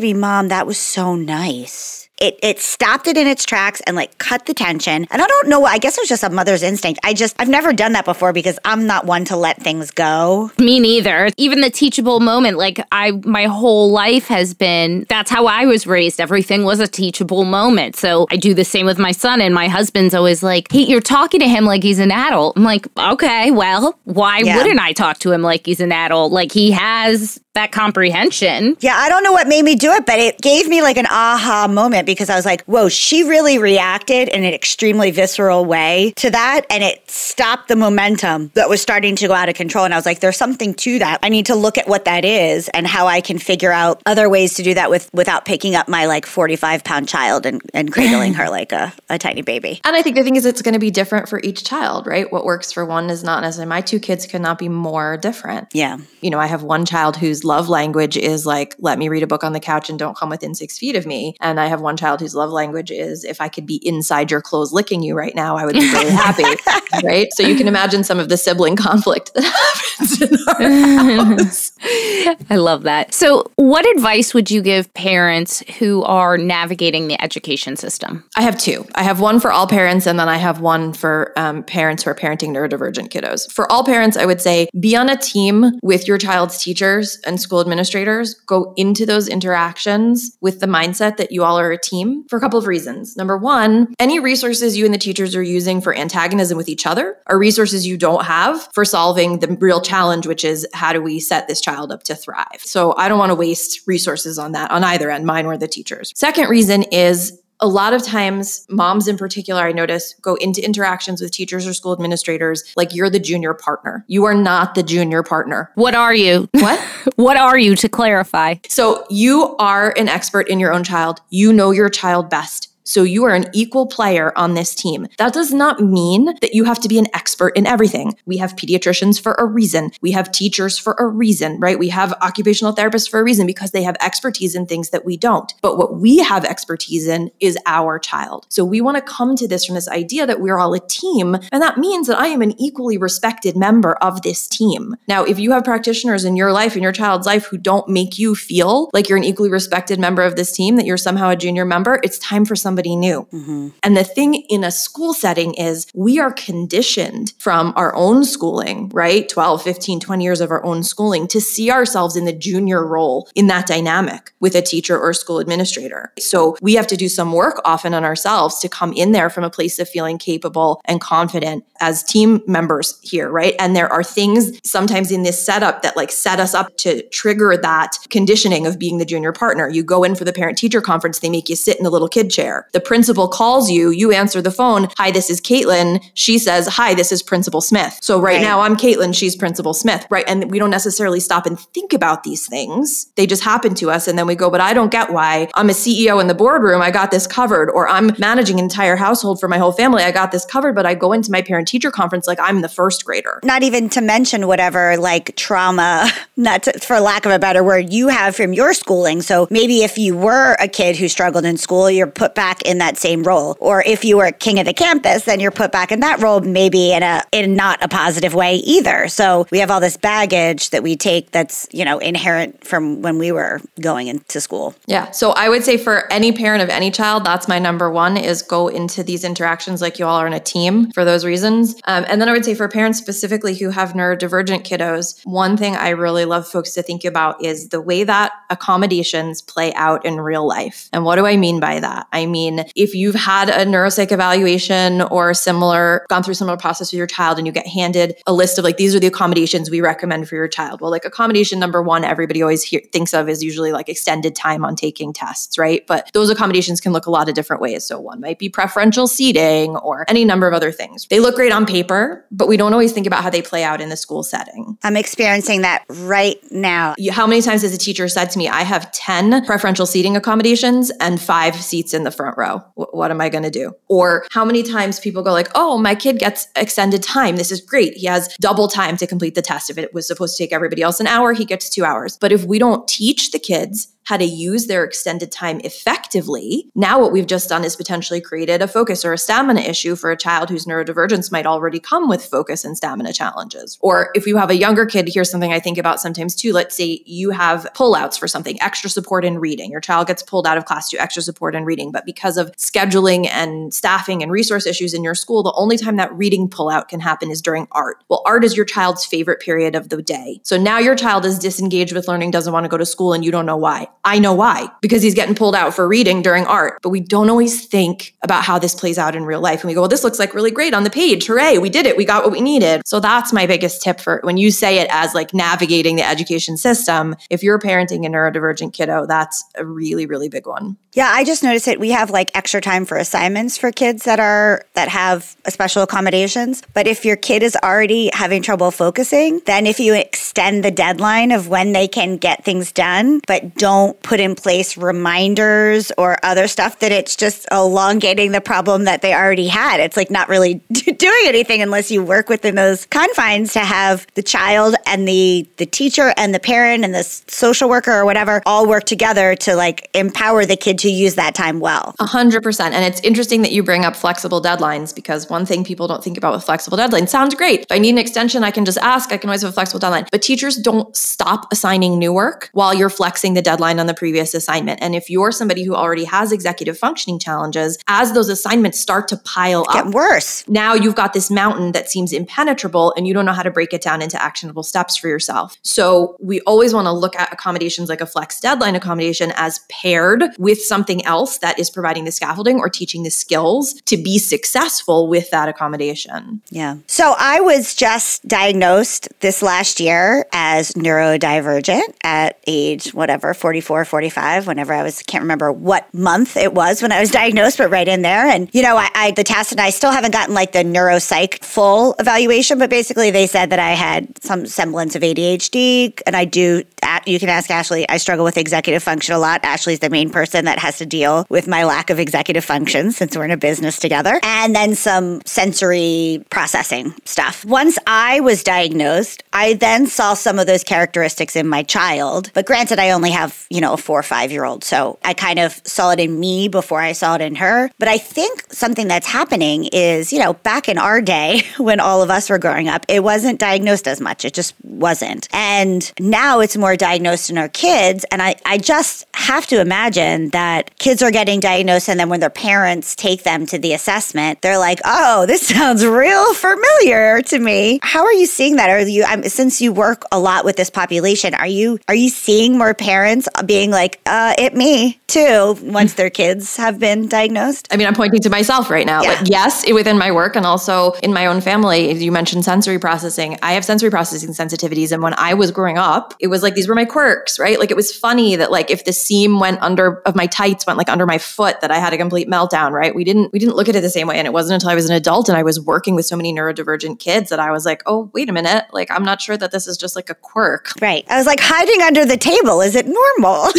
me, 0.00 0.14
Mom, 0.14 0.48
that 0.48 0.66
was 0.66 0.78
so 0.78 1.14
nice 1.14 2.01
it 2.22 2.38
it 2.42 2.58
stopped 2.60 3.06
it 3.06 3.16
in 3.18 3.26
its 3.26 3.44
tracks 3.44 3.82
and 3.86 3.96
like 3.96 4.16
cut 4.18 4.46
the 4.46 4.54
tension. 4.54 5.06
And 5.10 5.20
I 5.20 5.26
don't 5.26 5.48
know, 5.48 5.64
I 5.64 5.76
guess 5.78 5.98
it 5.98 6.02
was 6.02 6.08
just 6.08 6.22
a 6.22 6.30
mother's 6.30 6.62
instinct. 6.62 7.00
I 7.04 7.12
just 7.12 7.34
I've 7.38 7.48
never 7.48 7.72
done 7.72 7.92
that 7.92 8.04
before 8.06 8.32
because 8.32 8.58
I'm 8.64 8.86
not 8.86 9.04
one 9.06 9.24
to 9.26 9.36
let 9.36 9.60
things 9.60 9.90
go. 9.90 10.50
Me 10.58 10.78
neither. 10.80 11.28
Even 11.36 11.60
the 11.60 11.70
teachable 11.70 12.20
moment, 12.20 12.56
like 12.56 12.78
I, 12.92 13.10
my 13.24 13.44
whole 13.46 13.90
life 13.90 14.28
has 14.28 14.54
been, 14.54 15.04
that's 15.08 15.30
how 15.30 15.46
I 15.46 15.66
was 15.66 15.86
raised. 15.86 16.20
Everything 16.20 16.64
was 16.64 16.78
a 16.80 16.86
teachable 16.86 17.44
moment. 17.44 17.96
So 17.96 18.26
I 18.30 18.36
do 18.36 18.54
the 18.54 18.64
same 18.64 18.86
with 18.86 18.98
my 18.98 19.12
son, 19.12 19.40
and 19.40 19.52
my 19.54 19.66
husband's 19.68 20.14
always 20.14 20.42
like, 20.42 20.70
hey, 20.70 20.82
you're 20.84 21.00
talking 21.00 21.40
to 21.40 21.48
him 21.48 21.64
like 21.64 21.82
he's 21.82 21.98
an 21.98 22.12
adult. 22.12 22.56
I'm 22.56 22.62
like, 22.62 22.86
okay, 22.96 23.50
well, 23.50 23.98
why 24.04 24.38
Yeah. 24.38 24.56
wouldn't 24.56 24.78
I 24.80 24.92
talk 24.92 25.18
to 25.20 25.32
him 25.32 25.42
like 25.42 25.66
he's 25.66 25.80
an 25.80 25.90
adult? 25.92 26.30
Like 26.32 26.52
he 26.52 26.70
has 26.70 27.40
that 27.54 27.72
comprehension. 27.72 28.76
Yeah, 28.80 28.94
I 28.96 29.08
don't 29.08 29.22
know 29.24 29.32
what 29.32 29.46
made 29.46 29.62
me 29.64 29.74
do 29.74 29.90
it, 29.92 30.06
but 30.06 30.18
it 30.18 30.40
gave 30.40 30.68
me 30.68 30.80
like 30.82 30.96
an 30.96 31.06
aha 31.06 31.68
moment 31.68 32.06
because 32.12 32.30
I 32.30 32.36
was 32.36 32.44
like, 32.44 32.62
whoa, 32.64 32.88
she 32.88 33.22
really 33.24 33.58
reacted 33.58 34.28
in 34.28 34.44
an 34.44 34.54
extremely 34.54 35.10
visceral 35.10 35.64
way 35.64 36.12
to 36.16 36.30
that. 36.30 36.66
And 36.70 36.82
it 36.82 37.10
stopped 37.10 37.68
the 37.68 37.76
momentum 37.76 38.50
that 38.54 38.68
was 38.68 38.80
starting 38.80 39.16
to 39.16 39.28
go 39.28 39.34
out 39.34 39.48
of 39.48 39.54
control. 39.54 39.84
And 39.84 39.94
I 39.94 39.96
was 39.96 40.06
like, 40.06 40.20
there's 40.20 40.36
something 40.36 40.74
to 40.74 40.98
that. 41.00 41.18
I 41.22 41.28
need 41.28 41.46
to 41.46 41.54
look 41.54 41.78
at 41.78 41.88
what 41.88 42.04
that 42.04 42.24
is 42.24 42.68
and 42.70 42.86
how 42.86 43.06
I 43.06 43.20
can 43.20 43.38
figure 43.38 43.72
out 43.72 44.02
other 44.06 44.28
ways 44.28 44.54
to 44.54 44.62
do 44.62 44.74
that 44.74 44.90
with 44.90 45.10
without 45.12 45.44
picking 45.44 45.74
up 45.74 45.88
my 45.88 46.06
like 46.06 46.26
45 46.26 46.84
pound 46.84 47.08
child 47.08 47.46
and, 47.46 47.62
and 47.74 47.92
cradling 47.92 48.34
her 48.34 48.48
like 48.50 48.72
a, 48.72 48.92
a 49.08 49.18
tiny 49.18 49.42
baby. 49.42 49.80
And 49.84 49.96
I 49.96 50.02
think 50.02 50.16
the 50.16 50.22
thing 50.22 50.36
is, 50.36 50.46
it's 50.46 50.62
going 50.62 50.74
to 50.74 50.80
be 50.80 50.90
different 50.90 51.28
for 51.28 51.40
each 51.42 51.64
child, 51.64 52.06
right? 52.06 52.30
What 52.30 52.44
works 52.44 52.72
for 52.72 52.84
one 52.84 53.10
is 53.10 53.24
not 53.24 53.42
necessarily. 53.42 53.68
My 53.68 53.80
two 53.80 54.00
kids 54.00 54.26
could 54.26 54.42
not 54.42 54.58
be 54.58 54.68
more 54.68 55.16
different. 55.16 55.68
Yeah. 55.72 55.98
You 56.20 56.30
know, 56.30 56.38
I 56.38 56.46
have 56.46 56.62
one 56.62 56.84
child 56.84 57.16
whose 57.16 57.44
love 57.44 57.68
language 57.68 58.16
is 58.16 58.46
like, 58.46 58.74
let 58.78 58.98
me 58.98 59.08
read 59.08 59.22
a 59.22 59.26
book 59.26 59.44
on 59.44 59.52
the 59.52 59.60
couch 59.60 59.90
and 59.90 59.98
don't 59.98 60.16
come 60.16 60.30
within 60.30 60.54
six 60.54 60.78
feet 60.78 60.96
of 60.96 61.06
me. 61.06 61.36
And 61.40 61.58
I 61.58 61.66
have 61.66 61.80
one 61.80 61.96
child 62.02 62.20
whose 62.20 62.34
love 62.34 62.50
language 62.50 62.90
is, 62.90 63.24
if 63.24 63.40
I 63.40 63.48
could 63.48 63.64
be 63.64 63.80
inside 63.86 64.30
your 64.30 64.42
clothes 64.42 64.72
licking 64.72 65.02
you 65.02 65.14
right 65.14 65.34
now, 65.34 65.56
I 65.56 65.64
would 65.64 65.74
be 65.74 65.90
really 65.92 66.10
happy. 66.10 66.42
right. 67.04 67.32
So 67.34 67.46
you 67.46 67.56
can 67.56 67.68
imagine 67.68 68.02
some 68.02 68.18
of 68.18 68.28
the 68.28 68.36
sibling 68.36 68.74
conflict 68.76 69.32
that 69.34 69.44
happens 69.98 70.22
in 70.22 70.36
our 70.48 71.36
house. 71.36 71.72
I 72.50 72.56
love 72.56 72.82
that. 72.82 73.14
So, 73.14 73.50
what 73.56 73.86
advice 73.96 74.34
would 74.34 74.50
you 74.50 74.62
give 74.62 74.92
parents 74.94 75.60
who 75.78 76.02
are 76.02 76.36
navigating 76.36 77.08
the 77.08 77.20
education 77.22 77.76
system? 77.76 78.24
I 78.36 78.42
have 78.42 78.58
two. 78.58 78.84
I 78.94 79.02
have 79.02 79.20
one 79.20 79.40
for 79.40 79.52
all 79.52 79.66
parents, 79.66 80.06
and 80.06 80.18
then 80.18 80.28
I 80.28 80.38
have 80.38 80.60
one 80.60 80.92
for 80.92 81.32
um, 81.36 81.62
parents 81.62 82.02
who 82.02 82.10
are 82.10 82.14
parenting 82.14 82.50
neurodivergent 82.50 83.08
kiddos. 83.08 83.50
For 83.50 83.70
all 83.70 83.84
parents, 83.84 84.16
I 84.16 84.26
would 84.26 84.40
say 84.40 84.68
be 84.80 84.96
on 84.96 85.08
a 85.08 85.16
team 85.16 85.78
with 85.82 86.08
your 86.08 86.18
child's 86.18 86.62
teachers 86.62 87.18
and 87.26 87.40
school 87.40 87.60
administrators. 87.60 88.34
Go 88.46 88.72
into 88.76 89.06
those 89.06 89.28
interactions 89.28 90.36
with 90.40 90.60
the 90.60 90.66
mindset 90.66 91.16
that 91.16 91.32
you 91.32 91.44
all 91.44 91.58
are 91.58 91.72
team 91.82 92.24
for 92.28 92.36
a 92.36 92.40
couple 92.40 92.58
of 92.58 92.66
reasons. 92.66 93.16
Number 93.16 93.36
one, 93.36 93.94
any 93.98 94.18
resources 94.18 94.76
you 94.76 94.84
and 94.84 94.94
the 94.94 94.98
teachers 94.98 95.34
are 95.34 95.42
using 95.42 95.80
for 95.80 95.94
antagonism 95.94 96.56
with 96.56 96.68
each 96.68 96.86
other 96.86 97.16
are 97.26 97.38
resources 97.38 97.86
you 97.86 97.96
don't 97.96 98.24
have 98.24 98.68
for 98.72 98.84
solving 98.84 99.40
the 99.40 99.48
real 99.60 99.80
challenge, 99.80 100.26
which 100.26 100.44
is 100.44 100.66
how 100.72 100.92
do 100.92 101.02
we 101.02 101.20
set 101.20 101.48
this 101.48 101.60
child 101.60 101.92
up 101.92 102.02
to 102.04 102.14
thrive? 102.14 102.60
So 102.60 102.94
I 102.96 103.08
don't 103.08 103.18
want 103.18 103.30
to 103.30 103.36
waste 103.36 103.86
resources 103.86 104.38
on 104.38 104.52
that 104.52 104.70
on 104.70 104.84
either 104.84 105.10
end, 105.10 105.26
mine 105.26 105.46
or 105.46 105.56
the 105.56 105.68
teachers. 105.68 106.12
Second 106.14 106.48
reason 106.48 106.84
is 106.84 107.38
a 107.62 107.68
lot 107.68 107.94
of 107.94 108.02
times, 108.02 108.66
moms 108.68 109.06
in 109.06 109.16
particular, 109.16 109.62
I 109.62 109.70
notice, 109.70 110.14
go 110.20 110.34
into 110.34 110.62
interactions 110.62 111.20
with 111.22 111.30
teachers 111.30 111.66
or 111.66 111.72
school 111.72 111.92
administrators 111.92 112.64
like 112.76 112.92
you're 112.92 113.08
the 113.08 113.20
junior 113.20 113.54
partner. 113.54 114.04
You 114.08 114.24
are 114.24 114.34
not 114.34 114.74
the 114.74 114.82
junior 114.82 115.22
partner. 115.22 115.70
What 115.76 115.94
are 115.94 116.12
you? 116.12 116.48
What? 116.52 116.80
what 117.16 117.36
are 117.36 117.56
you 117.56 117.76
to 117.76 117.88
clarify? 117.88 118.56
So 118.68 119.06
you 119.08 119.54
are 119.58 119.94
an 119.96 120.08
expert 120.08 120.48
in 120.48 120.58
your 120.58 120.72
own 120.72 120.82
child. 120.82 121.20
You 121.30 121.52
know 121.52 121.70
your 121.70 121.88
child 121.88 122.28
best. 122.28 122.71
So 122.92 123.04
you 123.04 123.24
are 123.24 123.34
an 123.34 123.46
equal 123.54 123.86
player 123.86 124.34
on 124.36 124.52
this 124.52 124.74
team. 124.74 125.06
That 125.16 125.32
does 125.32 125.50
not 125.50 125.80
mean 125.80 126.26
that 126.42 126.52
you 126.52 126.64
have 126.64 126.78
to 126.80 126.88
be 126.88 126.98
an 126.98 127.06
expert 127.14 127.56
in 127.56 127.66
everything. 127.66 128.18
We 128.26 128.36
have 128.36 128.54
pediatricians 128.54 129.18
for 129.18 129.32
a 129.38 129.46
reason. 129.46 129.92
We 130.02 130.10
have 130.10 130.30
teachers 130.30 130.76
for 130.76 130.94
a 130.98 131.06
reason, 131.06 131.58
right? 131.58 131.78
We 131.78 131.88
have 131.88 132.12
occupational 132.20 132.74
therapists 132.74 133.08
for 133.08 133.18
a 133.18 133.24
reason 133.24 133.46
because 133.46 133.70
they 133.70 133.82
have 133.82 133.96
expertise 134.02 134.54
in 134.54 134.66
things 134.66 134.90
that 134.90 135.06
we 135.06 135.16
don't. 135.16 135.54
But 135.62 135.78
what 135.78 136.00
we 136.00 136.18
have 136.18 136.44
expertise 136.44 137.08
in 137.08 137.30
is 137.40 137.56
our 137.64 137.98
child. 137.98 138.44
So 138.50 138.62
we 138.62 138.82
want 138.82 138.98
to 138.98 139.02
come 139.02 139.36
to 139.36 139.48
this 139.48 139.64
from 139.64 139.74
this 139.74 139.88
idea 139.88 140.26
that 140.26 140.40
we're 140.42 140.58
all 140.58 140.74
a 140.74 140.86
team. 140.86 141.34
And 141.50 141.62
that 141.62 141.78
means 141.78 142.08
that 142.08 142.20
I 142.20 142.26
am 142.26 142.42
an 142.42 142.60
equally 142.60 142.98
respected 142.98 143.56
member 143.56 143.94
of 144.02 144.20
this 144.20 144.46
team. 144.46 144.96
Now, 145.08 145.24
if 145.24 145.38
you 145.38 145.52
have 145.52 145.64
practitioners 145.64 146.26
in 146.26 146.36
your 146.36 146.52
life, 146.52 146.76
in 146.76 146.82
your 146.82 146.92
child's 146.92 147.26
life, 147.26 147.46
who 147.46 147.56
don't 147.56 147.88
make 147.88 148.18
you 148.18 148.34
feel 148.34 148.90
like 148.92 149.08
you're 149.08 149.16
an 149.16 149.24
equally 149.24 149.48
respected 149.48 149.98
member 149.98 150.20
of 150.20 150.36
this 150.36 150.52
team, 150.52 150.76
that 150.76 150.84
you're 150.84 150.98
somehow 150.98 151.30
a 151.30 151.36
junior 151.36 151.64
member, 151.64 151.98
it's 152.02 152.18
time 152.18 152.44
for 152.44 152.54
some 152.54 152.81
somebody 152.82 152.96
new. 152.96 153.26
Mm-hmm. 153.32 153.68
And 153.82 153.96
the 153.96 154.04
thing 154.04 154.34
in 154.48 154.64
a 154.64 154.70
school 154.70 155.14
setting 155.14 155.54
is 155.54 155.86
we 155.94 156.18
are 156.18 156.32
conditioned 156.32 157.32
from 157.38 157.72
our 157.76 157.94
own 157.94 158.24
schooling, 158.24 158.90
right? 158.92 159.28
12, 159.28 159.62
15, 159.62 160.00
20 160.00 160.24
years 160.24 160.40
of 160.40 160.50
our 160.50 160.64
own 160.64 160.82
schooling 160.82 161.28
to 161.28 161.40
see 161.40 161.70
ourselves 161.70 162.16
in 162.16 162.24
the 162.24 162.32
junior 162.32 162.86
role 162.86 163.28
in 163.34 163.46
that 163.46 163.66
dynamic 163.66 164.32
with 164.40 164.54
a 164.54 164.62
teacher 164.62 164.98
or 164.98 165.12
school 165.12 165.38
administrator. 165.38 166.12
So 166.18 166.56
we 166.60 166.74
have 166.74 166.86
to 166.88 166.96
do 166.96 167.08
some 167.08 167.32
work 167.32 167.60
often 167.64 167.94
on 167.94 168.04
ourselves 168.04 168.58
to 168.60 168.68
come 168.68 168.92
in 168.92 169.12
there 169.12 169.30
from 169.30 169.44
a 169.44 169.50
place 169.50 169.78
of 169.78 169.88
feeling 169.88 170.18
capable 170.18 170.80
and 170.84 171.00
confident 171.00 171.64
as 171.80 172.02
team 172.02 172.40
members 172.46 172.98
here, 173.02 173.28
right? 173.30 173.54
And 173.58 173.74
there 173.74 173.92
are 173.92 174.04
things 174.04 174.58
sometimes 174.64 175.10
in 175.10 175.22
this 175.22 175.44
setup 175.44 175.82
that 175.82 175.96
like 175.96 176.10
set 176.10 176.40
us 176.40 176.54
up 176.54 176.76
to 176.78 177.02
trigger 177.08 177.56
that 177.60 177.98
conditioning 178.08 178.66
of 178.66 178.78
being 178.78 178.98
the 178.98 179.04
junior 179.04 179.32
partner. 179.32 179.68
You 179.68 179.82
go 179.82 180.04
in 180.04 180.14
for 180.14 180.24
the 180.24 180.32
parent 180.32 180.58
teacher 180.58 180.80
conference, 180.80 181.18
they 181.18 181.30
make 181.30 181.48
you 181.48 181.56
sit 181.56 181.78
in 181.78 181.86
a 181.86 181.90
little 181.90 182.08
kid 182.08 182.30
chair. 182.30 182.68
The 182.72 182.80
principal 182.80 183.28
calls 183.28 183.70
you, 183.70 183.90
you 183.90 184.12
answer 184.12 184.40
the 184.40 184.50
phone. 184.50 184.88
Hi, 184.96 185.10
this 185.10 185.28
is 185.28 185.40
Caitlin. 185.40 186.02
She 186.14 186.38
says, 186.38 186.66
Hi, 186.68 186.94
this 186.94 187.12
is 187.12 187.22
Principal 187.22 187.60
Smith. 187.60 187.98
So 188.00 188.18
right, 188.18 188.36
right, 188.36 188.42
now 188.42 188.60
I'm 188.60 188.76
Caitlin, 188.76 189.14
she's 189.14 189.36
Principal 189.36 189.74
Smith, 189.74 190.06
right? 190.08 190.24
And 190.26 190.50
we 190.50 190.58
don't 190.58 190.70
necessarily 190.70 191.20
stop 191.20 191.44
and 191.44 191.60
think 191.60 191.92
about 191.92 192.24
these 192.24 192.46
things. 192.46 193.12
They 193.16 193.26
just 193.26 193.44
happen 193.44 193.74
to 193.74 193.90
us. 193.90 194.08
And 194.08 194.18
then 194.18 194.26
we 194.26 194.34
go, 194.34 194.48
But 194.48 194.62
I 194.62 194.72
don't 194.72 194.90
get 194.90 195.12
why 195.12 195.48
I'm 195.54 195.68
a 195.68 195.74
CEO 195.74 196.18
in 196.20 196.28
the 196.28 196.34
boardroom. 196.34 196.80
I 196.80 196.90
got 196.90 197.10
this 197.10 197.26
covered. 197.26 197.70
Or 197.70 197.88
I'm 197.88 198.12
managing 198.18 198.58
an 198.58 198.64
entire 198.64 198.96
household 198.96 199.38
for 199.38 199.48
my 199.48 199.58
whole 199.58 199.72
family. 199.72 200.02
I 200.02 200.10
got 200.10 200.32
this 200.32 200.46
covered. 200.46 200.74
But 200.74 200.86
I 200.86 200.94
go 200.94 201.12
into 201.12 201.30
my 201.30 201.42
parent 201.42 201.68
teacher 201.68 201.90
conference 201.90 202.26
like 202.26 202.38
I'm 202.40 202.62
the 202.62 202.70
first 202.70 203.04
grader. 203.04 203.38
Not 203.44 203.62
even 203.62 203.90
to 203.90 204.00
mention 204.00 204.46
whatever 204.46 204.96
like 204.96 205.36
trauma, 205.36 206.10
not 206.36 206.62
to, 206.62 206.78
for 206.78 207.00
lack 207.00 207.26
of 207.26 207.32
a 207.32 207.38
better 207.38 207.62
word, 207.62 207.92
you 207.92 208.08
have 208.08 208.34
from 208.34 208.54
your 208.54 208.72
schooling. 208.72 209.20
So 209.20 209.46
maybe 209.50 209.82
if 209.82 209.98
you 209.98 210.16
were 210.16 210.56
a 210.58 210.68
kid 210.68 210.96
who 210.96 211.08
struggled 211.08 211.44
in 211.44 211.58
school, 211.58 211.90
you're 211.90 212.06
put 212.06 212.34
back 212.34 212.51
in 212.62 212.78
that 212.78 212.98
same 212.98 213.22
role. 213.22 213.56
Or 213.60 213.82
if 213.86 214.04
you 214.04 214.18
were 214.18 214.30
king 214.32 214.58
of 214.58 214.66
the 214.66 214.74
campus, 214.74 215.24
then 215.24 215.40
you're 215.40 215.50
put 215.50 215.72
back 215.72 215.92
in 215.92 216.00
that 216.00 216.20
role, 216.20 216.40
maybe 216.40 216.92
in 216.92 217.02
a 217.02 217.22
in 217.32 217.54
not 217.54 217.82
a 217.82 217.88
positive 217.88 218.34
way 218.34 218.56
either. 218.56 219.08
So 219.08 219.46
we 219.50 219.58
have 219.60 219.70
all 219.70 219.80
this 219.80 219.96
baggage 219.96 220.70
that 220.70 220.82
we 220.82 220.96
take 220.96 221.30
that's, 221.30 221.66
you 221.72 221.84
know, 221.84 221.98
inherent 221.98 222.64
from 222.64 223.00
when 223.00 223.18
we 223.18 223.32
were 223.32 223.60
going 223.80 224.08
into 224.08 224.40
school. 224.40 224.74
Yeah. 224.86 225.10
So 225.12 225.30
I 225.30 225.48
would 225.48 225.64
say 225.64 225.76
for 225.76 226.12
any 226.12 226.32
parent 226.32 226.62
of 226.62 226.68
any 226.68 226.90
child, 226.90 227.24
that's 227.24 227.48
my 227.48 227.58
number 227.58 227.90
one 227.90 228.16
is 228.16 228.42
go 228.42 228.68
into 228.68 229.02
these 229.02 229.24
interactions 229.24 229.80
like 229.80 229.98
you 229.98 230.06
all 230.06 230.16
are 230.16 230.26
in 230.26 230.32
a 230.32 230.40
team 230.40 230.90
for 230.92 231.04
those 231.04 231.24
reasons. 231.24 231.74
Um, 231.84 232.04
and 232.08 232.20
then 232.20 232.28
I 232.28 232.32
would 232.32 232.44
say 232.44 232.54
for 232.54 232.68
parents 232.68 232.98
specifically 232.98 233.54
who 233.54 233.70
have 233.70 233.92
neurodivergent 233.92 234.64
kiddos, 234.64 235.20
one 235.24 235.56
thing 235.56 235.76
I 235.76 235.90
really 235.90 236.24
love 236.24 236.48
folks 236.48 236.72
to 236.74 236.82
think 236.82 237.04
about 237.04 237.42
is 237.42 237.68
the 237.68 237.80
way 237.80 238.04
that 238.04 238.32
accommodations 238.50 239.40
play 239.40 239.72
out 239.74 240.04
in 240.04 240.20
real 240.20 240.46
life. 240.46 240.88
And 240.92 241.04
what 241.04 241.16
do 241.16 241.26
I 241.26 241.36
mean 241.36 241.60
by 241.60 241.80
that? 241.80 242.06
I 242.12 242.26
mean, 242.26 242.41
if 242.74 242.94
you've 242.94 243.14
had 243.14 243.48
a 243.48 243.64
neuropsych 243.64 244.12
evaluation 244.12 245.02
or 245.02 245.34
similar, 245.34 246.06
gone 246.08 246.22
through 246.22 246.34
similar 246.34 246.56
process 246.56 246.92
with 246.92 246.98
your 246.98 247.06
child 247.06 247.38
and 247.38 247.46
you 247.46 247.52
get 247.52 247.66
handed 247.66 248.16
a 248.26 248.32
list 248.32 248.58
of 248.58 248.64
like, 248.64 248.76
these 248.76 248.94
are 248.94 249.00
the 249.00 249.06
accommodations 249.06 249.70
we 249.70 249.80
recommend 249.80 250.28
for 250.28 250.34
your 250.34 250.48
child. 250.48 250.80
Well, 250.80 250.90
like 250.90 251.04
accommodation 251.04 251.58
number 251.58 251.82
one, 251.82 252.04
everybody 252.04 252.42
always 252.42 252.62
hear, 252.62 252.80
thinks 252.92 253.14
of 253.14 253.28
is 253.28 253.42
usually 253.42 253.72
like 253.72 253.88
extended 253.88 254.34
time 254.34 254.64
on 254.64 254.76
taking 254.76 255.12
tests, 255.12 255.58
right? 255.58 255.86
But 255.86 256.10
those 256.12 256.30
accommodations 256.30 256.80
can 256.80 256.92
look 256.92 257.06
a 257.06 257.10
lot 257.10 257.28
of 257.28 257.34
different 257.34 257.62
ways. 257.62 257.84
So 257.84 257.98
one 258.00 258.20
might 258.20 258.38
be 258.38 258.48
preferential 258.48 259.06
seating 259.06 259.76
or 259.76 260.04
any 260.08 260.24
number 260.24 260.46
of 260.46 260.54
other 260.54 260.72
things. 260.72 261.06
They 261.08 261.20
look 261.20 261.34
great 261.34 261.52
on 261.52 261.66
paper, 261.66 262.24
but 262.30 262.48
we 262.48 262.56
don't 262.56 262.72
always 262.72 262.92
think 262.92 263.06
about 263.06 263.22
how 263.22 263.30
they 263.30 263.42
play 263.42 263.64
out 263.64 263.80
in 263.80 263.88
the 263.88 263.96
school 263.96 264.22
setting. 264.22 264.78
I'm 264.82 264.96
experiencing 264.96 265.62
that 265.62 265.84
right 265.88 266.38
now. 266.50 266.94
How 267.10 267.26
many 267.26 267.42
times 267.42 267.62
has 267.62 267.74
a 267.74 267.78
teacher 267.78 268.08
said 268.08 268.26
to 268.30 268.38
me, 268.38 268.48
I 268.48 268.62
have 268.62 268.90
10 268.92 269.44
preferential 269.44 269.86
seating 269.86 270.16
accommodations 270.16 270.90
and 271.00 271.20
five 271.20 271.56
seats 271.56 271.94
in 271.94 272.04
the 272.04 272.10
front 272.10 272.31
row? 272.36 272.62
what 272.74 273.10
am 273.10 273.20
I 273.20 273.28
going 273.28 273.44
to 273.44 273.50
do? 273.50 273.72
Or 273.88 274.24
how 274.30 274.44
many 274.44 274.62
times 274.62 275.00
people 275.00 275.22
go 275.22 275.32
like, 275.32 275.50
oh, 275.54 275.78
my 275.78 275.94
kid 275.94 276.18
gets 276.18 276.48
extended 276.56 277.02
time. 277.02 277.36
This 277.36 277.50
is 277.50 277.60
great. 277.60 277.94
He 277.94 278.06
has 278.06 278.34
double 278.40 278.68
time 278.68 278.96
to 278.98 279.06
complete 279.06 279.34
the 279.34 279.42
test. 279.42 279.70
If 279.70 279.78
it 279.78 279.92
was 279.94 280.06
supposed 280.06 280.36
to 280.36 280.42
take 280.42 280.52
everybody 280.52 280.82
else 280.82 281.00
an 281.00 281.06
hour, 281.06 281.32
he 281.32 281.44
gets 281.44 281.68
two 281.68 281.84
hours. 281.84 282.16
But 282.16 282.32
if 282.32 282.44
we 282.44 282.58
don't 282.58 282.86
teach 282.88 283.30
the 283.30 283.38
kids 283.38 283.88
how 284.04 284.16
to 284.16 284.24
use 284.24 284.66
their 284.66 284.84
extended 284.84 285.30
time 285.30 285.60
effectively. 285.60 286.70
Now, 286.74 287.00
what 287.00 287.12
we've 287.12 287.26
just 287.26 287.48
done 287.48 287.64
is 287.64 287.76
potentially 287.76 288.20
created 288.20 288.62
a 288.62 288.68
focus 288.68 289.04
or 289.04 289.12
a 289.12 289.18
stamina 289.18 289.60
issue 289.60 289.96
for 289.96 290.10
a 290.10 290.16
child 290.16 290.50
whose 290.50 290.66
neurodivergence 290.66 291.30
might 291.30 291.46
already 291.46 291.78
come 291.78 292.08
with 292.08 292.24
focus 292.24 292.64
and 292.64 292.76
stamina 292.76 293.12
challenges. 293.12 293.78
Or 293.80 294.10
if 294.14 294.26
you 294.26 294.36
have 294.36 294.50
a 294.50 294.56
younger 294.56 294.86
kid, 294.86 295.08
here's 295.12 295.30
something 295.30 295.52
I 295.52 295.60
think 295.60 295.78
about 295.78 296.00
sometimes 296.00 296.34
too. 296.34 296.52
Let's 296.52 296.76
say 296.76 297.02
you 297.06 297.30
have 297.30 297.68
pullouts 297.74 298.18
for 298.18 298.28
something, 298.28 298.60
extra 298.60 298.90
support 298.90 299.24
in 299.24 299.38
reading. 299.38 299.70
Your 299.70 299.80
child 299.80 300.06
gets 300.06 300.22
pulled 300.22 300.46
out 300.46 300.58
of 300.58 300.64
class 300.64 300.88
to 300.90 300.98
extra 300.98 301.22
support 301.22 301.54
in 301.54 301.64
reading, 301.64 301.92
but 301.92 302.04
because 302.04 302.36
of 302.36 302.52
scheduling 302.56 303.28
and 303.30 303.72
staffing 303.72 304.22
and 304.22 304.32
resource 304.32 304.66
issues 304.66 304.94
in 304.94 305.04
your 305.04 305.14
school, 305.14 305.42
the 305.42 305.52
only 305.54 305.76
time 305.76 305.96
that 305.96 306.12
reading 306.14 306.48
pullout 306.48 306.88
can 306.88 307.00
happen 307.00 307.30
is 307.30 307.40
during 307.40 307.68
art. 307.72 308.02
Well, 308.08 308.22
art 308.26 308.44
is 308.44 308.56
your 308.56 308.66
child's 308.66 309.04
favorite 309.04 309.40
period 309.40 309.74
of 309.74 309.88
the 309.88 310.02
day. 310.02 310.40
So 310.42 310.56
now 310.56 310.78
your 310.78 310.96
child 310.96 311.24
is 311.24 311.38
disengaged 311.38 311.92
with 311.92 312.08
learning, 312.08 312.30
doesn't 312.30 312.52
want 312.52 312.64
to 312.64 312.68
go 312.68 312.78
to 312.78 312.86
school, 312.86 313.12
and 313.12 313.24
you 313.24 313.30
don't 313.30 313.46
know 313.46 313.56
why 313.56 313.88
I 314.04 314.18
know 314.18 314.34
why, 314.34 314.68
because 314.80 315.02
he's 315.02 315.14
getting 315.14 315.34
pulled 315.34 315.54
out 315.54 315.74
for 315.74 315.86
reading 315.86 316.22
during 316.22 316.44
art. 316.46 316.78
But 316.82 316.88
we 316.88 317.00
don't 317.00 317.30
always 317.30 317.66
think 317.66 318.14
about 318.22 318.42
how 318.42 318.58
this 318.58 318.74
plays 318.74 318.98
out 318.98 319.14
in 319.14 319.24
real 319.24 319.40
life. 319.40 319.60
And 319.60 319.68
we 319.68 319.74
go, 319.74 319.82
well, 319.82 319.88
this 319.88 320.02
looks 320.02 320.18
like 320.18 320.34
really 320.34 320.50
great 320.50 320.74
on 320.74 320.82
the 320.82 320.90
page. 320.90 321.26
Hooray, 321.26 321.58
we 321.58 321.70
did 321.70 321.86
it. 321.86 321.96
We 321.96 322.04
got 322.04 322.24
what 322.24 322.32
we 322.32 322.40
needed. 322.40 322.82
So 322.84 322.98
that's 322.98 323.32
my 323.32 323.46
biggest 323.46 323.80
tip 323.82 324.00
for 324.00 324.20
when 324.24 324.36
you 324.36 324.50
say 324.50 324.78
it 324.78 324.88
as 324.90 325.14
like 325.14 325.32
navigating 325.32 325.96
the 325.96 326.02
education 326.02 326.56
system. 326.56 327.14
If 327.30 327.42
you're 327.42 327.60
parenting 327.60 328.04
a 328.04 328.10
neurodivergent 328.10 328.72
kiddo, 328.72 329.06
that's 329.06 329.44
a 329.54 329.64
really, 329.64 330.06
really 330.06 330.28
big 330.28 330.46
one. 330.46 330.76
Yeah, 330.94 331.08
I 331.10 331.24
just 331.24 331.42
noticed 331.42 331.68
it. 331.68 331.80
We 331.80 331.90
have 331.90 332.10
like 332.10 332.30
extra 332.34 332.60
time 332.60 332.84
for 332.84 332.98
assignments 332.98 333.56
for 333.56 333.72
kids 333.72 334.04
that 334.04 334.20
are 334.20 334.66
that 334.74 334.88
have 334.88 335.36
special 335.48 335.82
accommodations. 335.82 336.62
But 336.74 336.86
if 336.86 337.04
your 337.04 337.16
kid 337.16 337.42
is 337.42 337.56
already 337.62 338.10
having 338.12 338.42
trouble 338.42 338.70
focusing, 338.70 339.40
then 339.46 339.66
if 339.66 339.80
you 339.80 339.94
extend 339.94 340.64
the 340.64 340.70
deadline 340.70 341.32
of 341.32 341.48
when 341.48 341.72
they 341.72 341.88
can 341.88 342.18
get 342.18 342.44
things 342.44 342.72
done, 342.72 343.22
but 343.26 343.54
don't 343.54 343.81
put 344.02 344.20
in 344.20 344.34
place 344.34 344.76
reminders 344.76 345.92
or 345.98 346.18
other 346.22 346.48
stuff, 346.48 346.78
that 346.80 346.92
it's 346.92 347.16
just 347.16 347.46
elongating 347.50 348.32
the 348.32 348.40
problem 348.40 348.84
that 348.84 349.02
they 349.02 349.14
already 349.14 349.48
had. 349.48 349.80
It's 349.80 349.96
like 349.96 350.10
not 350.10 350.28
really 350.28 350.54
doing 350.72 351.22
anything 351.26 351.62
unless 351.62 351.90
you 351.90 352.02
work 352.02 352.28
within 352.28 352.54
those 352.54 352.86
confines 352.86 353.52
to 353.54 353.60
have 353.60 354.06
the 354.14 354.22
child 354.22 354.74
and 354.86 355.06
the 355.06 355.48
the 355.56 355.66
teacher 355.66 356.12
and 356.16 356.34
the 356.34 356.40
parent 356.40 356.84
and 356.84 356.94
the 356.94 357.02
social 357.02 357.68
worker 357.68 357.92
or 357.92 358.04
whatever 358.04 358.42
all 358.46 358.66
work 358.66 358.84
together 358.84 359.34
to 359.34 359.54
like 359.54 359.88
empower 359.94 360.44
the 360.44 360.56
kid 360.56 360.78
to 360.80 360.90
use 360.90 361.14
that 361.14 361.34
time 361.34 361.60
well. 361.60 361.94
A 362.00 362.06
hundred 362.06 362.42
percent. 362.42 362.74
And 362.74 362.84
it's 362.84 363.00
interesting 363.00 363.42
that 363.42 363.52
you 363.52 363.62
bring 363.62 363.84
up 363.84 363.96
flexible 363.96 364.40
deadlines 364.42 364.94
because 364.94 365.28
one 365.28 365.46
thing 365.46 365.64
people 365.64 365.88
don't 365.88 366.02
think 366.02 366.16
about 366.16 366.34
with 366.34 366.44
flexible 366.44 366.78
deadlines 366.78 367.08
sounds 367.08 367.34
great. 367.34 367.60
If 367.60 367.66
I 367.70 367.78
need 367.78 367.90
an 367.90 367.98
extension, 367.98 368.44
I 368.44 368.50
can 368.50 368.64
just 368.64 368.78
ask. 368.78 369.12
I 369.12 369.16
can 369.16 369.30
always 369.30 369.42
have 369.42 369.50
a 369.50 369.54
flexible 369.54 369.80
deadline. 369.80 370.06
But 370.10 370.22
teachers 370.22 370.56
don't 370.56 370.94
stop 370.96 371.50
assigning 371.52 371.98
new 371.98 372.12
work 372.12 372.50
while 372.52 372.74
you're 372.74 372.90
flexing 372.90 373.34
the 373.34 373.42
deadline 373.42 373.71
on 373.80 373.86
the 373.86 373.94
previous 373.94 374.34
assignment. 374.34 374.80
And 374.82 374.94
if 374.94 375.10
you're 375.10 375.32
somebody 375.32 375.64
who 375.64 375.74
already 375.74 376.04
has 376.04 376.32
executive 376.32 376.78
functioning 376.78 377.18
challenges, 377.18 377.78
as 377.88 378.12
those 378.12 378.28
assignments 378.28 378.80
start 378.80 379.08
to 379.08 379.16
pile 379.16 379.64
Get 379.64 379.86
up, 379.86 379.94
worse. 379.94 380.46
now 380.48 380.74
you've 380.74 380.94
got 380.94 381.12
this 381.12 381.30
mountain 381.30 381.72
that 381.72 381.90
seems 381.90 382.12
impenetrable 382.12 382.92
and 382.96 383.06
you 383.06 383.14
don't 383.14 383.24
know 383.24 383.32
how 383.32 383.42
to 383.42 383.50
break 383.50 383.72
it 383.72 383.82
down 383.82 384.02
into 384.02 384.20
actionable 384.20 384.62
steps 384.62 384.96
for 384.96 385.08
yourself. 385.08 385.56
So 385.62 386.16
we 386.20 386.40
always 386.42 386.74
want 386.74 386.86
to 386.86 386.92
look 386.92 387.16
at 387.16 387.32
accommodations 387.32 387.88
like 387.88 388.00
a 388.00 388.06
flex 388.06 388.40
deadline 388.40 388.74
accommodation 388.74 389.32
as 389.36 389.60
paired 389.70 390.24
with 390.38 390.60
something 390.62 391.04
else 391.04 391.38
that 391.38 391.58
is 391.58 391.70
providing 391.70 392.04
the 392.04 392.12
scaffolding 392.12 392.58
or 392.58 392.68
teaching 392.68 393.02
the 393.02 393.10
skills 393.10 393.74
to 393.82 393.96
be 393.96 394.18
successful 394.18 395.08
with 395.08 395.30
that 395.30 395.48
accommodation. 395.48 396.40
Yeah. 396.50 396.76
So 396.86 397.14
I 397.18 397.40
was 397.40 397.74
just 397.74 398.26
diagnosed 398.26 399.08
this 399.20 399.42
last 399.42 399.80
year 399.80 400.26
as 400.32 400.72
neurodivergent 400.72 401.94
at 402.02 402.38
age 402.46 402.92
whatever, 402.94 403.34
44, 403.62 403.84
45, 403.84 404.46
whenever 404.46 404.74
I 404.74 404.82
was, 404.82 405.02
can't 405.02 405.22
remember 405.22 405.52
what 405.52 405.92
month 405.94 406.36
it 406.36 406.52
was 406.52 406.82
when 406.82 406.92
I 406.92 407.00
was 407.00 407.10
diagnosed, 407.10 407.58
but 407.58 407.70
right 407.70 407.88
in 407.88 408.02
there. 408.02 408.26
And, 408.26 408.48
you 408.52 408.62
know, 408.62 408.76
I, 408.76 408.90
I 408.94 409.10
the 409.12 409.24
test 409.24 409.52
and 409.52 409.60
I 409.60 409.70
still 409.70 409.90
haven't 409.90 410.12
gotten 410.12 410.34
like 410.34 410.52
the 410.52 410.64
neuropsych 410.64 411.44
full 411.44 411.94
evaluation, 411.98 412.58
but 412.58 412.70
basically 412.70 413.10
they 413.10 413.26
said 413.26 413.50
that 413.50 413.58
I 413.58 413.72
had 413.72 414.22
some 414.22 414.46
semblance 414.46 414.94
of 414.96 415.02
ADHD 415.02 416.00
and 416.06 416.16
I 416.16 416.24
do, 416.24 416.64
you 417.06 417.18
can 417.18 417.28
ask 417.28 417.50
Ashley, 417.50 417.88
I 417.88 417.96
struggle 417.96 418.24
with 418.24 418.36
executive 418.36 418.82
function 418.82 419.14
a 419.14 419.18
lot. 419.18 419.44
Ashley's 419.44 419.80
the 419.80 419.90
main 419.90 420.10
person 420.10 420.44
that 420.44 420.58
has 420.58 420.78
to 420.78 420.86
deal 420.86 421.26
with 421.28 421.46
my 421.46 421.64
lack 421.64 421.90
of 421.90 421.98
executive 421.98 422.44
function 422.44 422.92
since 422.92 423.16
we're 423.16 423.24
in 423.24 423.30
a 423.30 423.36
business 423.36 423.78
together. 423.78 424.20
And 424.22 424.54
then 424.54 424.74
some 424.74 425.22
sensory 425.24 426.24
processing 426.30 426.94
stuff. 427.04 427.44
Once 427.44 427.78
I 427.86 428.20
was 428.20 428.42
diagnosed, 428.42 429.22
I 429.32 429.54
then 429.54 429.86
saw 429.86 430.14
some 430.14 430.38
of 430.38 430.46
those 430.46 430.64
characteristics 430.64 431.36
in 431.36 431.46
my 431.48 431.62
child. 431.62 432.30
But 432.34 432.46
granted, 432.46 432.78
I 432.78 432.90
only 432.90 433.10
have, 433.10 433.46
you 433.52 433.60
know, 433.60 433.74
a 433.74 433.76
four 433.76 433.98
or 433.98 434.02
five 434.02 434.32
year 434.32 434.44
old. 434.44 434.64
So 434.64 434.98
I 435.04 435.12
kind 435.12 435.38
of 435.38 435.60
saw 435.64 435.90
it 435.90 436.00
in 436.00 436.18
me 436.18 436.48
before 436.48 436.80
I 436.80 436.92
saw 436.92 437.16
it 437.16 437.20
in 437.20 437.34
her. 437.36 437.70
But 437.78 437.88
I 437.88 437.98
think 437.98 438.44
something 438.50 438.88
that's 438.88 439.06
happening 439.06 439.68
is, 439.72 440.12
you 440.12 440.18
know, 440.18 440.32
back 440.32 440.68
in 440.68 440.78
our 440.78 441.02
day 441.02 441.42
when 441.58 441.78
all 441.78 442.02
of 442.02 442.10
us 442.10 442.30
were 442.30 442.38
growing 442.38 442.68
up, 442.68 442.86
it 442.88 443.04
wasn't 443.04 443.38
diagnosed 443.38 443.86
as 443.86 444.00
much. 444.00 444.24
It 444.24 444.32
just 444.32 444.54
wasn't. 444.64 445.28
And 445.32 445.92
now 446.00 446.40
it's 446.40 446.56
more 446.56 446.76
diagnosed 446.76 447.28
in 447.28 447.36
our 447.36 447.48
kids. 447.48 448.06
And 448.10 448.22
I, 448.22 448.36
I 448.46 448.56
just 448.56 449.06
have 449.14 449.46
to 449.48 449.60
imagine 449.60 450.30
that 450.30 450.76
kids 450.78 451.02
are 451.02 451.10
getting 451.10 451.40
diagnosed. 451.40 451.90
And 451.90 452.00
then 452.00 452.08
when 452.08 452.20
their 452.20 452.30
parents 452.30 452.96
take 452.96 453.22
them 453.22 453.44
to 453.46 453.58
the 453.58 453.74
assessment, 453.74 454.40
they're 454.40 454.58
like, 454.58 454.80
oh, 454.84 455.26
this 455.26 455.46
sounds 455.46 455.84
real 455.84 456.32
familiar 456.34 457.20
to 457.22 457.38
me. 457.38 457.80
How 457.82 458.04
are 458.04 458.12
you 458.12 458.26
seeing 458.26 458.56
that? 458.56 458.70
Are 458.70 458.80
you, 458.80 459.04
since 459.28 459.60
you 459.60 459.72
work 459.72 460.04
a 460.10 460.18
lot 460.18 460.46
with 460.46 460.56
this 460.56 460.70
population, 460.70 461.34
are 461.34 461.46
you, 461.46 461.78
are 461.88 461.94
you 461.94 462.08
seeing 462.08 462.56
more 462.56 462.72
parents 462.72 463.28
being 463.46 463.70
like, 463.70 464.00
uh, 464.06 464.34
it 464.38 464.54
me 464.54 465.00
too, 465.06 465.56
once 465.62 465.94
their 465.94 466.10
kids 466.10 466.56
have 466.56 466.78
been 466.78 467.08
diagnosed? 467.08 467.68
I 467.70 467.76
mean, 467.76 467.86
I'm 467.86 467.94
pointing 467.94 468.20
to 468.20 468.30
myself 468.30 468.70
right 468.70 468.86
now. 468.86 469.02
Yeah. 469.02 469.18
But 469.18 469.28
yes, 469.28 469.70
within 469.70 469.98
my 469.98 470.10
work 470.10 470.36
and 470.36 470.46
also 470.46 470.92
in 471.02 471.12
my 471.12 471.26
own 471.26 471.40
family, 471.40 471.92
you 471.92 472.10
mentioned 472.10 472.44
sensory 472.44 472.78
processing. 472.78 473.38
I 473.42 473.52
have 473.52 473.64
sensory 473.64 473.90
processing 473.90 474.30
sensitivities. 474.30 474.92
And 474.92 475.02
when 475.02 475.14
I 475.18 475.34
was 475.34 475.50
growing 475.50 475.78
up, 475.78 476.14
it 476.20 476.28
was 476.28 476.42
like 476.42 476.54
these 476.54 476.68
were 476.68 476.74
my 476.74 476.84
quirks, 476.84 477.38
right? 477.38 477.58
Like 477.58 477.70
it 477.70 477.76
was 477.76 477.94
funny 477.94 478.36
that 478.36 478.50
like 478.50 478.70
if 478.70 478.84
the 478.84 478.92
seam 478.92 479.40
went 479.40 479.60
under 479.62 480.00
of 480.06 480.16
my 480.16 480.26
tights 480.26 480.66
went 480.66 480.78
like 480.78 480.88
under 480.88 481.06
my 481.06 481.18
foot, 481.18 481.60
that 481.60 481.70
I 481.70 481.78
had 481.78 481.92
a 481.92 481.98
complete 481.98 482.28
meltdown, 482.28 482.72
right? 482.72 482.94
We 482.94 483.04
didn't 483.04 483.32
we 483.32 483.38
didn't 483.38 483.56
look 483.56 483.68
at 483.68 483.76
it 483.76 483.80
the 483.80 483.90
same 483.90 484.06
way. 484.06 484.18
And 484.18 484.26
it 484.26 484.32
wasn't 484.32 484.54
until 484.54 484.70
I 484.70 484.74
was 484.74 484.88
an 484.88 484.96
adult 484.96 485.28
and 485.28 485.36
I 485.36 485.42
was 485.42 485.60
working 485.60 485.94
with 485.94 486.06
so 486.06 486.16
many 486.16 486.32
neurodivergent 486.32 486.98
kids 486.98 487.30
that 487.30 487.40
I 487.40 487.50
was 487.50 487.66
like, 487.66 487.82
oh, 487.86 488.10
wait 488.14 488.28
a 488.28 488.32
minute. 488.32 488.64
Like 488.72 488.90
I'm 488.90 489.04
not 489.04 489.20
sure 489.20 489.36
that 489.36 489.52
this 489.52 489.66
is 489.66 489.76
just 489.76 489.96
like 489.96 490.10
a 490.10 490.14
quirk. 490.14 490.70
Right. 490.80 491.04
I 491.08 491.18
was 491.18 491.26
like 491.26 491.40
hiding 491.40 491.82
under 491.82 492.04
the 492.04 492.16
table. 492.16 492.60
Is 492.60 492.74
it 492.74 492.86
normal? 492.86 493.31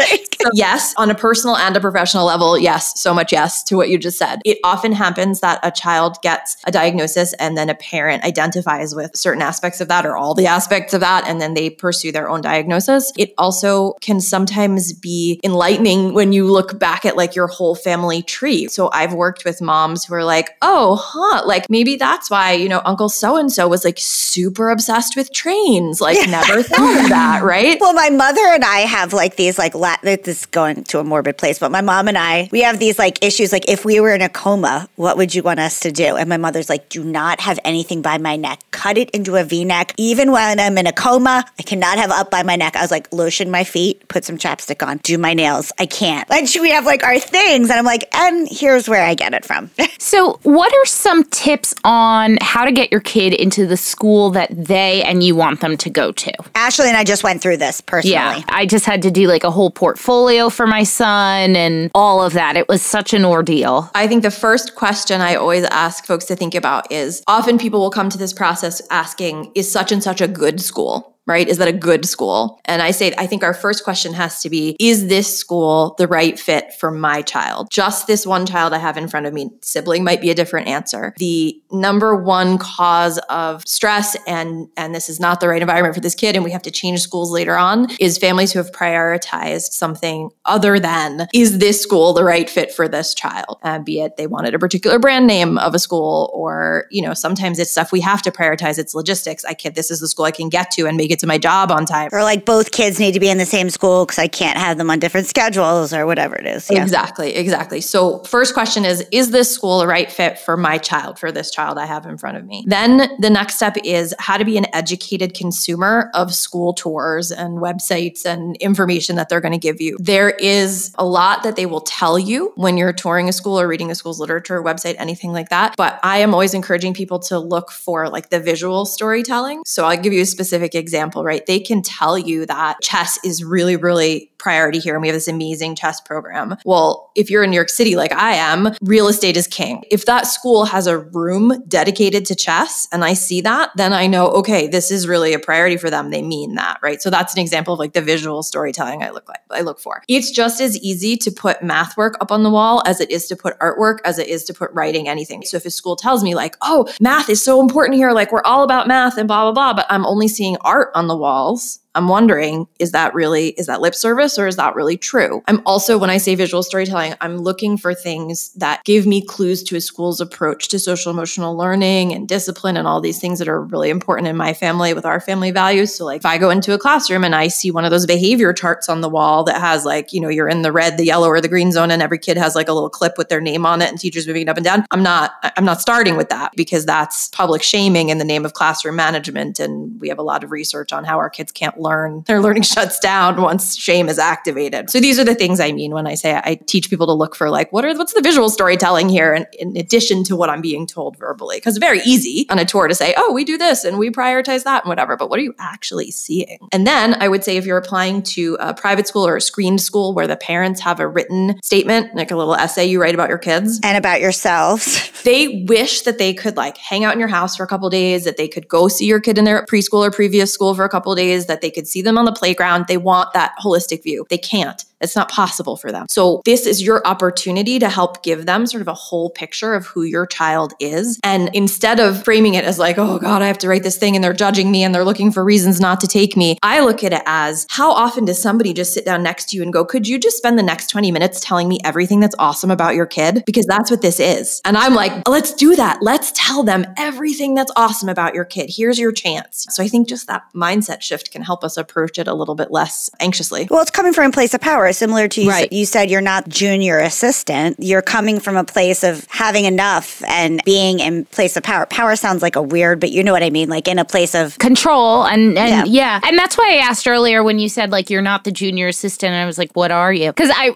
Like, 0.00 0.36
So 0.40 0.50
yes, 0.54 0.94
on 0.96 1.10
a 1.10 1.14
personal 1.14 1.56
and 1.56 1.76
a 1.76 1.80
professional 1.80 2.24
level, 2.24 2.58
yes, 2.58 2.98
so 3.00 3.12
much 3.12 3.32
yes 3.32 3.62
to 3.64 3.76
what 3.76 3.90
you 3.90 3.98
just 3.98 4.18
said. 4.18 4.40
It 4.44 4.58
often 4.64 4.92
happens 4.92 5.40
that 5.40 5.60
a 5.62 5.70
child 5.70 6.16
gets 6.22 6.56
a 6.64 6.70
diagnosis 6.70 7.34
and 7.34 7.56
then 7.56 7.68
a 7.68 7.74
parent 7.74 8.24
identifies 8.24 8.94
with 8.94 9.14
certain 9.14 9.42
aspects 9.42 9.80
of 9.80 9.88
that 9.88 10.06
or 10.06 10.16
all 10.16 10.34
the 10.34 10.46
aspects 10.46 10.94
of 10.94 11.00
that, 11.00 11.26
and 11.26 11.40
then 11.40 11.54
they 11.54 11.70
pursue 11.70 12.10
their 12.10 12.28
own 12.28 12.40
diagnosis. 12.40 13.12
It 13.18 13.34
also 13.36 13.94
can 14.00 14.20
sometimes 14.20 14.92
be 14.92 15.40
enlightening 15.44 16.14
when 16.14 16.32
you 16.32 16.50
look 16.50 16.78
back 16.78 17.04
at 17.04 17.16
like 17.16 17.34
your 17.34 17.46
whole 17.46 17.74
family 17.74 18.22
tree. 18.22 18.68
So 18.68 18.90
I've 18.92 19.12
worked 19.12 19.44
with 19.44 19.60
moms 19.60 20.04
who 20.04 20.14
are 20.14 20.24
like, 20.24 20.50
oh, 20.62 20.96
huh, 20.96 21.46
like 21.46 21.68
maybe 21.68 21.96
that's 21.96 22.30
why, 22.30 22.52
you 22.52 22.68
know, 22.68 22.80
Uncle 22.84 23.08
so 23.08 23.36
and 23.36 23.52
so 23.52 23.68
was 23.68 23.84
like 23.84 23.98
super 23.98 24.70
obsessed 24.70 25.16
with 25.16 25.32
trains. 25.32 26.00
Like, 26.00 26.28
never 26.28 26.62
thought 26.62 27.04
of 27.04 27.08
that, 27.08 27.42
right? 27.44 27.78
Well, 27.80 27.92
my 27.94 28.10
mother 28.10 28.46
and 28.46 28.64
I 28.64 28.80
have 29.00 29.12
like 29.12 29.36
these 29.36 29.58
like 29.58 29.74
la- 29.74 29.96
this 30.02 30.28
is 30.28 30.46
going 30.46 30.84
to 30.84 30.98
a 30.98 31.04
morbid 31.04 31.38
place, 31.38 31.58
but 31.58 31.70
my 31.70 31.80
mom 31.80 32.08
and 32.08 32.18
I 32.18 32.48
we 32.52 32.62
have 32.62 32.78
these 32.78 32.98
like 32.98 33.24
issues. 33.24 33.52
Like, 33.52 33.68
if 33.68 33.84
we 33.84 34.00
were 34.00 34.14
in 34.14 34.22
a 34.22 34.28
coma, 34.28 34.88
what 34.96 35.16
would 35.16 35.34
you 35.34 35.42
want 35.42 35.60
us 35.60 35.80
to 35.80 35.92
do? 35.92 36.16
And 36.16 36.28
my 36.28 36.36
mother's 36.36 36.68
like, 36.68 36.88
do 36.88 37.02
not 37.02 37.40
have 37.40 37.58
anything 37.64 38.02
by 38.02 38.18
my 38.18 38.36
neck. 38.36 38.60
Cut 38.70 38.98
it 38.98 39.10
into 39.10 39.36
a 39.36 39.44
V 39.44 39.64
neck. 39.64 39.94
Even 39.96 40.32
when 40.32 40.60
I'm 40.60 40.76
in 40.78 40.86
a 40.86 40.92
coma, 40.92 41.44
I 41.58 41.62
cannot 41.62 41.98
have 41.98 42.10
up 42.10 42.30
by 42.30 42.42
my 42.42 42.56
neck. 42.56 42.76
I 42.76 42.82
was 42.82 42.90
like, 42.90 43.12
lotion 43.12 43.50
my 43.50 43.64
feet, 43.64 44.06
put 44.08 44.24
some 44.24 44.38
chapstick 44.38 44.86
on, 44.86 44.98
do 44.98 45.18
my 45.18 45.34
nails. 45.34 45.72
I 45.78 45.86
can't. 45.86 46.28
And 46.30 46.48
we 46.60 46.70
have 46.70 46.84
like 46.84 47.02
our 47.04 47.18
things? 47.18 47.70
And 47.70 47.78
I'm 47.78 47.84
like, 47.84 48.14
and 48.14 48.48
here's 48.50 48.88
where 48.88 49.04
I 49.04 49.14
get 49.14 49.34
it 49.34 49.44
from. 49.44 49.70
So, 50.02 50.40
what 50.44 50.72
are 50.72 50.86
some 50.86 51.24
tips 51.24 51.74
on 51.84 52.38
how 52.40 52.64
to 52.64 52.72
get 52.72 52.90
your 52.90 53.02
kid 53.02 53.34
into 53.34 53.66
the 53.66 53.76
school 53.76 54.30
that 54.30 54.48
they 54.50 55.02
and 55.02 55.22
you 55.22 55.36
want 55.36 55.60
them 55.60 55.76
to 55.76 55.90
go 55.90 56.10
to? 56.10 56.32
Ashley 56.54 56.88
and 56.88 56.96
I 56.96 57.04
just 57.04 57.22
went 57.22 57.42
through 57.42 57.58
this 57.58 57.82
personally. 57.82 58.14
Yeah, 58.14 58.42
I 58.48 58.64
just 58.64 58.86
had 58.90 59.02
to 59.02 59.10
do 59.10 59.28
like 59.28 59.44
a 59.44 59.52
whole 59.52 59.70
portfolio 59.70 60.48
for 60.48 60.66
my 60.66 60.82
son 60.82 61.54
and 61.54 61.92
all 61.94 62.20
of 62.20 62.32
that. 62.32 62.56
It 62.56 62.66
was 62.66 62.82
such 62.82 63.14
an 63.14 63.24
ordeal. 63.24 63.88
I 63.94 64.08
think 64.08 64.24
the 64.24 64.32
first 64.32 64.74
question 64.74 65.20
I 65.20 65.36
always 65.36 65.62
ask 65.64 66.04
folks 66.04 66.24
to 66.24 66.34
think 66.34 66.56
about 66.56 66.90
is 66.90 67.22
often 67.28 67.56
people 67.56 67.78
will 67.78 67.90
come 67.90 68.10
to 68.10 68.18
this 68.18 68.32
process 68.32 68.82
asking, 68.90 69.52
is 69.54 69.70
such 69.70 69.92
and 69.92 70.02
such 70.02 70.20
a 70.20 70.26
good 70.26 70.60
school? 70.60 71.16
Right? 71.30 71.46
Is 71.46 71.58
that 71.58 71.68
a 71.68 71.72
good 71.72 72.04
school? 72.06 72.60
And 72.64 72.82
I 72.82 72.90
say, 72.90 73.14
I 73.16 73.28
think 73.28 73.44
our 73.44 73.54
first 73.54 73.84
question 73.84 74.12
has 74.14 74.42
to 74.42 74.50
be 74.50 74.76
Is 74.80 75.06
this 75.06 75.38
school 75.38 75.94
the 75.96 76.08
right 76.08 76.36
fit 76.36 76.74
for 76.74 76.90
my 76.90 77.22
child? 77.22 77.68
Just 77.70 78.08
this 78.08 78.26
one 78.26 78.46
child 78.46 78.72
I 78.72 78.78
have 78.78 78.96
in 78.96 79.06
front 79.06 79.26
of 79.26 79.32
me, 79.32 79.50
sibling 79.62 80.02
might 80.02 80.20
be 80.20 80.30
a 80.30 80.34
different 80.34 80.66
answer. 80.66 81.14
The 81.18 81.62
number 81.70 82.16
one 82.16 82.58
cause 82.58 83.18
of 83.30 83.62
stress, 83.64 84.16
and, 84.26 84.68
and 84.76 84.92
this 84.92 85.08
is 85.08 85.20
not 85.20 85.38
the 85.38 85.46
right 85.46 85.62
environment 85.62 85.94
for 85.94 86.00
this 86.00 86.16
kid, 86.16 86.34
and 86.34 86.44
we 86.44 86.50
have 86.50 86.62
to 86.62 86.70
change 86.72 87.00
schools 87.00 87.30
later 87.30 87.56
on, 87.56 87.88
is 88.00 88.18
families 88.18 88.52
who 88.52 88.58
have 88.58 88.72
prioritized 88.72 89.70
something 89.70 90.30
other 90.46 90.80
than, 90.80 91.28
is 91.32 91.58
this 91.58 91.80
school 91.80 92.12
the 92.12 92.24
right 92.24 92.50
fit 92.50 92.72
for 92.72 92.88
this 92.88 93.14
child? 93.14 93.58
Uh, 93.62 93.78
be 93.78 94.00
it 94.00 94.16
they 94.16 94.26
wanted 94.26 94.52
a 94.52 94.58
particular 94.58 94.98
brand 94.98 95.28
name 95.28 95.58
of 95.58 95.76
a 95.76 95.78
school, 95.78 96.28
or, 96.34 96.86
you 96.90 97.00
know, 97.00 97.14
sometimes 97.14 97.60
it's 97.60 97.70
stuff 97.70 97.92
we 97.92 98.00
have 98.00 98.20
to 98.20 98.32
prioritize. 98.32 98.80
It's 98.80 98.96
logistics. 98.96 99.44
I 99.44 99.54
can, 99.54 99.74
this 99.74 99.92
is 99.92 100.00
the 100.00 100.08
school 100.08 100.24
I 100.24 100.32
can 100.32 100.48
get 100.48 100.72
to 100.72 100.88
and 100.88 100.96
make 100.96 101.12
it 101.12 101.19
to 101.20 101.26
my 101.26 101.38
job 101.38 101.70
on 101.70 101.86
time. 101.86 102.08
Or 102.12 102.22
like 102.22 102.44
both 102.44 102.72
kids 102.72 102.98
need 102.98 103.12
to 103.12 103.20
be 103.20 103.28
in 103.28 103.38
the 103.38 103.46
same 103.46 103.70
school 103.70 104.04
because 104.04 104.18
I 104.18 104.28
can't 104.28 104.58
have 104.58 104.78
them 104.78 104.90
on 104.90 104.98
different 104.98 105.26
schedules 105.26 105.92
or 105.92 106.06
whatever 106.06 106.36
it 106.36 106.46
is. 106.46 106.68
Yeah. 106.70 106.82
Exactly, 106.82 107.34
exactly. 107.34 107.80
So, 107.80 108.20
first 108.24 108.54
question 108.54 108.84
is 108.84 109.06
Is 109.12 109.30
this 109.30 109.52
school 109.52 109.80
a 109.80 109.86
right 109.86 110.10
fit 110.10 110.38
for 110.38 110.56
my 110.56 110.78
child, 110.78 111.18
for 111.18 111.30
this 111.32 111.50
child 111.50 111.78
I 111.78 111.86
have 111.86 112.06
in 112.06 112.18
front 112.18 112.36
of 112.36 112.44
me? 112.44 112.64
Then 112.66 113.10
the 113.18 113.30
next 113.30 113.56
step 113.56 113.76
is 113.84 114.14
how 114.18 114.36
to 114.36 114.44
be 114.44 114.56
an 114.56 114.66
educated 114.74 115.34
consumer 115.34 116.10
of 116.14 116.34
school 116.34 116.72
tours 116.72 117.30
and 117.30 117.58
websites 117.58 118.24
and 118.24 118.56
information 118.56 119.16
that 119.16 119.28
they're 119.28 119.40
going 119.40 119.52
to 119.52 119.58
give 119.58 119.80
you. 119.80 119.96
There 120.00 120.30
is 120.30 120.92
a 120.98 121.04
lot 121.04 121.42
that 121.42 121.56
they 121.56 121.66
will 121.66 121.80
tell 121.80 122.18
you 122.18 122.52
when 122.56 122.76
you're 122.76 122.92
touring 122.92 123.28
a 123.28 123.32
school 123.32 123.60
or 123.60 123.68
reading 123.68 123.90
a 123.90 123.94
school's 123.94 124.20
literature 124.20 124.62
website, 124.62 124.96
anything 124.98 125.32
like 125.32 125.48
that. 125.50 125.74
But 125.76 126.00
I 126.02 126.18
am 126.18 126.34
always 126.34 126.54
encouraging 126.54 126.94
people 126.94 127.18
to 127.20 127.38
look 127.38 127.70
for 127.70 128.08
like 128.08 128.30
the 128.30 128.40
visual 128.40 128.86
storytelling. 128.86 129.62
So 129.66 129.84
I'll 129.84 129.96
give 129.96 130.12
you 130.12 130.22
a 130.22 130.26
specific 130.26 130.74
example, 130.74 131.09
right? 131.16 131.44
They 131.46 131.60
can 131.60 131.82
tell 131.82 132.18
you 132.18 132.46
that 132.46 132.80
chess 132.80 133.18
is 133.24 133.44
really, 133.44 133.76
really 133.76 134.30
priority 134.40 134.78
here 134.78 134.94
and 134.94 135.02
we 135.02 135.08
have 135.08 135.14
this 135.14 135.28
amazing 135.28 135.76
chess 135.76 136.00
program. 136.00 136.56
Well, 136.64 137.12
if 137.14 137.30
you're 137.30 137.44
in 137.44 137.50
New 137.50 137.56
York 137.56 137.68
City 137.68 137.94
like 137.94 138.12
I 138.12 138.32
am, 138.32 138.74
real 138.80 139.06
estate 139.06 139.36
is 139.36 139.46
king. 139.46 139.84
If 139.90 140.06
that 140.06 140.26
school 140.26 140.64
has 140.64 140.86
a 140.86 140.98
room 140.98 141.62
dedicated 141.68 142.24
to 142.26 142.34
chess 142.34 142.88
and 142.90 143.04
I 143.04 143.12
see 143.12 143.40
that, 143.42 143.70
then 143.76 143.92
I 143.92 144.06
know, 144.06 144.28
okay, 144.28 144.66
this 144.66 144.90
is 144.90 145.06
really 145.06 145.34
a 145.34 145.38
priority 145.38 145.76
for 145.76 145.90
them. 145.90 146.10
They 146.10 146.22
mean 146.22 146.54
that, 146.54 146.78
right? 146.82 147.00
So 147.02 147.10
that's 147.10 147.34
an 147.34 147.40
example 147.40 147.74
of 147.74 147.78
like 147.78 147.92
the 147.92 148.02
visual 148.02 148.42
storytelling 148.42 149.02
I 149.02 149.10
look 149.10 149.28
like 149.28 149.40
I 149.50 149.60
look 149.60 149.78
for. 149.78 150.02
It's 150.08 150.30
just 150.30 150.60
as 150.60 150.76
easy 150.78 151.16
to 151.18 151.30
put 151.30 151.62
math 151.62 151.96
work 151.96 152.16
up 152.20 152.32
on 152.32 152.42
the 152.42 152.50
wall 152.50 152.82
as 152.86 153.00
it 153.00 153.10
is 153.10 153.26
to 153.28 153.36
put 153.36 153.58
artwork, 153.58 153.98
as 154.04 154.18
it 154.18 154.28
is 154.28 154.44
to 154.44 154.54
put 154.54 154.70
writing 154.72 155.08
anything. 155.08 155.42
So 155.42 155.56
if 155.58 155.66
a 155.66 155.70
school 155.70 155.96
tells 155.96 156.24
me 156.24 156.34
like, 156.34 156.56
oh, 156.62 156.88
math 157.00 157.28
is 157.28 157.42
so 157.42 157.60
important 157.60 157.96
here, 157.96 158.12
like 158.12 158.32
we're 158.32 158.42
all 158.44 158.62
about 158.62 158.88
math 158.88 159.18
and 159.18 159.28
blah, 159.28 159.44
blah, 159.44 159.52
blah, 159.52 159.74
but 159.74 159.86
I'm 159.90 160.06
only 160.06 160.28
seeing 160.28 160.56
art 160.62 160.89
on 160.94 161.06
the 161.08 161.16
walls, 161.16 161.80
I'm 161.94 162.08
wondering, 162.08 162.68
is 162.78 162.92
that 162.92 163.14
really, 163.14 163.48
is 163.50 163.66
that 163.66 163.80
lip 163.80 163.94
service 163.94 164.38
or 164.38 164.46
is 164.46 164.56
that 164.56 164.74
really 164.76 164.96
true? 164.96 165.42
I'm 165.48 165.60
also, 165.66 165.98
when 165.98 166.10
I 166.10 166.18
say 166.18 166.34
visual 166.34 166.62
storytelling, 166.62 167.14
I'm 167.20 167.38
looking 167.38 167.76
for 167.76 167.94
things 167.94 168.52
that 168.54 168.84
give 168.84 169.06
me 169.06 169.24
clues 169.24 169.62
to 169.64 169.76
a 169.76 169.80
school's 169.80 170.20
approach 170.20 170.68
to 170.68 170.78
social 170.78 171.10
emotional 171.10 171.56
learning 171.56 172.12
and 172.12 172.28
discipline 172.28 172.76
and 172.76 172.86
all 172.86 173.00
these 173.00 173.18
things 173.18 173.40
that 173.40 173.48
are 173.48 173.62
really 173.62 173.90
important 173.90 174.28
in 174.28 174.36
my 174.36 174.52
family 174.52 174.94
with 174.94 175.04
our 175.04 175.20
family 175.20 175.50
values. 175.50 175.94
So, 175.94 176.04
like, 176.04 176.20
if 176.20 176.26
I 176.26 176.38
go 176.38 176.50
into 176.50 176.74
a 176.74 176.78
classroom 176.78 177.24
and 177.24 177.34
I 177.34 177.48
see 177.48 177.70
one 177.72 177.84
of 177.84 177.90
those 177.90 178.06
behavior 178.06 178.52
charts 178.52 178.88
on 178.88 179.00
the 179.00 179.08
wall 179.08 179.42
that 179.44 179.60
has, 179.60 179.84
like, 179.84 180.12
you 180.12 180.20
know, 180.20 180.28
you're 180.28 180.48
in 180.48 180.62
the 180.62 180.72
red, 180.72 180.96
the 180.96 181.04
yellow, 181.04 181.28
or 181.28 181.40
the 181.40 181.48
green 181.48 181.72
zone, 181.72 181.90
and 181.90 182.02
every 182.02 182.18
kid 182.18 182.36
has 182.36 182.54
like 182.54 182.68
a 182.68 182.72
little 182.72 182.90
clip 182.90 183.18
with 183.18 183.28
their 183.28 183.40
name 183.40 183.66
on 183.66 183.82
it 183.82 183.88
and 183.88 183.98
teachers 183.98 184.28
moving 184.28 184.42
it 184.42 184.48
up 184.48 184.56
and 184.56 184.64
down, 184.64 184.84
I'm 184.92 185.02
not, 185.02 185.32
I'm 185.56 185.64
not 185.64 185.80
starting 185.80 186.16
with 186.16 186.28
that 186.28 186.52
because 186.54 186.86
that's 186.86 187.28
public 187.28 187.62
shaming 187.62 188.10
in 188.10 188.18
the 188.18 188.24
name 188.24 188.44
of 188.44 188.52
classroom 188.52 188.94
management. 188.94 189.58
And 189.58 190.00
we 190.00 190.08
have 190.08 190.18
a 190.18 190.22
lot 190.22 190.44
of 190.44 190.52
research 190.52 190.92
on 190.92 191.02
how 191.02 191.18
our 191.18 191.30
kids 191.30 191.50
can't 191.50 191.79
learn. 191.80 192.22
Their 192.26 192.40
learning 192.40 192.62
shuts 192.74 192.98
down 192.98 193.40
once 193.40 193.76
shame 193.76 194.08
is 194.08 194.18
activated. 194.18 194.90
So 194.90 195.00
these 195.00 195.18
are 195.18 195.24
the 195.24 195.34
things 195.34 195.60
I 195.60 195.72
mean 195.72 195.92
when 195.92 196.06
I 196.06 196.14
say 196.14 196.34
I 196.36 196.56
teach 196.66 196.90
people 196.90 197.06
to 197.06 197.12
look 197.12 197.34
for 197.34 197.50
like 197.50 197.72
what 197.72 197.84
are 197.84 197.94
what's 197.96 198.12
the 198.12 198.22
visual 198.22 198.50
storytelling 198.50 199.08
here 199.08 199.34
in, 199.34 199.46
in 199.58 199.76
addition 199.76 200.24
to 200.24 200.36
what 200.36 200.50
I'm 200.50 200.60
being 200.60 200.86
told 200.86 201.16
verbally. 201.16 201.56
Because 201.56 201.78
very 201.78 202.00
easy 202.04 202.46
on 202.50 202.58
a 202.58 202.64
tour 202.64 202.88
to 202.88 202.94
say, 202.94 203.14
oh, 203.16 203.32
we 203.32 203.44
do 203.44 203.58
this 203.58 203.84
and 203.84 203.98
we 203.98 204.10
prioritize 204.10 204.64
that 204.64 204.84
and 204.84 204.88
whatever. 204.88 205.16
But 205.16 205.30
what 205.30 205.38
are 205.38 205.42
you 205.42 205.54
actually 205.58 206.10
seeing? 206.10 206.58
And 206.72 206.86
then 206.86 207.14
I 207.20 207.28
would 207.28 207.44
say 207.44 207.56
if 207.56 207.66
you're 207.66 207.78
applying 207.78 208.22
to 208.22 208.56
a 208.60 208.74
private 208.74 209.06
school 209.06 209.26
or 209.26 209.36
a 209.36 209.40
screened 209.40 209.80
school 209.80 210.14
where 210.14 210.26
the 210.26 210.36
parents 210.36 210.80
have 210.80 211.00
a 211.00 211.08
written 211.08 211.60
statement, 211.62 212.14
like 212.14 212.30
a 212.30 212.36
little 212.36 212.54
essay 212.54 212.86
you 212.86 213.00
write 213.00 213.14
about 213.14 213.28
your 213.28 213.38
kids 213.38 213.80
and 213.82 213.96
about 213.96 214.20
yourselves, 214.20 215.10
they 215.24 215.64
wish 215.68 216.02
that 216.02 216.18
they 216.18 216.34
could 216.34 216.56
like 216.56 216.76
hang 216.76 217.04
out 217.04 217.12
in 217.12 217.18
your 217.18 217.28
house 217.28 217.56
for 217.56 217.64
a 217.64 217.66
couple 217.66 217.88
days, 217.90 218.24
that 218.24 218.36
they 218.36 218.48
could 218.48 218.68
go 218.68 218.88
see 218.88 219.06
your 219.06 219.20
kid 219.20 219.38
in 219.38 219.44
their 219.44 219.64
preschool 219.66 220.06
or 220.06 220.10
previous 220.10 220.52
school 220.52 220.74
for 220.74 220.84
a 220.84 220.88
couple 220.88 221.14
days, 221.14 221.46
that 221.46 221.60
they 221.60 221.69
could 221.70 221.88
see 221.88 222.02
them 222.02 222.18
on 222.18 222.24
the 222.24 222.32
playground. 222.32 222.86
They 222.86 222.96
want 222.96 223.32
that 223.32 223.54
holistic 223.62 224.02
view. 224.02 224.26
They 224.28 224.38
can't. 224.38 224.84
It's 225.00 225.16
not 225.16 225.30
possible 225.30 225.76
for 225.76 225.90
them. 225.92 226.06
So, 226.08 226.42
this 226.44 226.66
is 226.66 226.82
your 226.82 227.06
opportunity 227.06 227.78
to 227.78 227.88
help 227.88 228.22
give 228.22 228.46
them 228.46 228.66
sort 228.66 228.80
of 228.80 228.88
a 228.88 228.94
whole 228.94 229.30
picture 229.30 229.74
of 229.74 229.86
who 229.86 230.02
your 230.02 230.26
child 230.26 230.74
is. 230.78 231.18
And 231.24 231.50
instead 231.54 232.00
of 232.00 232.22
framing 232.24 232.54
it 232.54 232.64
as 232.64 232.78
like, 232.78 232.98
oh 232.98 233.18
God, 233.18 233.42
I 233.42 233.46
have 233.46 233.58
to 233.58 233.68
write 233.68 233.82
this 233.82 233.96
thing 233.96 234.14
and 234.14 234.22
they're 234.22 234.32
judging 234.32 234.70
me 234.70 234.84
and 234.84 234.94
they're 234.94 235.04
looking 235.04 235.32
for 235.32 235.44
reasons 235.44 235.80
not 235.80 236.00
to 236.00 236.06
take 236.06 236.36
me, 236.36 236.58
I 236.62 236.80
look 236.80 237.02
at 237.02 237.12
it 237.12 237.22
as 237.26 237.66
how 237.70 237.90
often 237.92 238.24
does 238.24 238.40
somebody 238.40 238.72
just 238.72 238.92
sit 238.92 239.04
down 239.04 239.22
next 239.22 239.50
to 239.50 239.56
you 239.56 239.62
and 239.62 239.72
go, 239.72 239.84
could 239.84 240.06
you 240.06 240.18
just 240.18 240.36
spend 240.36 240.58
the 240.58 240.62
next 240.62 240.88
20 240.88 241.10
minutes 241.10 241.40
telling 241.40 241.68
me 241.68 241.78
everything 241.84 242.20
that's 242.20 242.34
awesome 242.38 242.70
about 242.70 242.94
your 242.94 243.06
kid? 243.06 243.42
Because 243.46 243.66
that's 243.66 243.90
what 243.90 244.02
this 244.02 244.20
is. 244.20 244.60
And 244.64 244.76
I'm 244.76 244.94
like, 244.94 245.26
let's 245.28 245.54
do 245.54 245.76
that. 245.76 246.02
Let's 246.02 246.32
tell 246.34 246.62
them 246.62 246.84
everything 246.96 247.54
that's 247.54 247.72
awesome 247.76 248.08
about 248.08 248.34
your 248.34 248.44
kid. 248.44 248.70
Here's 248.74 248.98
your 248.98 249.12
chance. 249.12 249.66
So, 249.70 249.82
I 249.82 249.88
think 249.88 250.08
just 250.08 250.26
that 250.26 250.42
mindset 250.54 251.00
shift 251.00 251.30
can 251.30 251.42
help 251.42 251.64
us 251.64 251.76
approach 251.76 252.18
it 252.18 252.28
a 252.28 252.34
little 252.34 252.54
bit 252.54 252.70
less 252.70 253.10
anxiously. 253.18 253.66
Well, 253.70 253.80
it's 253.80 253.90
coming 253.90 254.12
from 254.12 254.26
a 254.26 254.32
place 254.32 254.52
of 254.54 254.60
power 254.60 254.89
similar 254.92 255.28
to 255.28 255.42
you, 255.42 255.50
right. 255.50 255.72
you 255.72 255.86
said 255.86 256.10
you're 256.10 256.20
not 256.20 256.48
junior 256.48 256.98
assistant. 256.98 257.76
You're 257.78 258.02
coming 258.02 258.40
from 258.40 258.56
a 258.56 258.64
place 258.64 259.02
of 259.02 259.26
having 259.28 259.64
enough 259.64 260.22
and 260.28 260.62
being 260.64 261.00
in 261.00 261.24
place 261.26 261.56
of 261.56 261.62
power. 261.62 261.86
Power 261.86 262.16
sounds 262.16 262.42
like 262.42 262.56
a 262.56 262.62
weird, 262.62 263.00
but 263.00 263.10
you 263.10 263.22
know 263.22 263.32
what 263.32 263.42
I 263.42 263.50
mean, 263.50 263.68
like 263.68 263.88
in 263.88 263.98
a 263.98 264.04
place 264.04 264.34
of 264.34 264.58
control 264.58 265.24
and 265.24 265.58
and 265.58 265.88
yeah. 265.88 266.20
yeah. 266.20 266.28
And 266.28 266.38
that's 266.38 266.56
why 266.56 266.70
I 266.72 266.76
asked 266.76 267.06
earlier 267.06 267.42
when 267.42 267.58
you 267.58 267.68
said 267.68 267.90
like 267.90 268.10
you're 268.10 268.22
not 268.22 268.44
the 268.44 268.52
junior 268.52 268.88
assistant 268.88 269.32
and 269.32 269.42
I 269.42 269.46
was 269.46 269.58
like, 269.58 269.72
"What 269.72 269.90
are 269.90 270.12
you?" 270.12 270.32
Cuz 270.32 270.50
I 270.54 270.74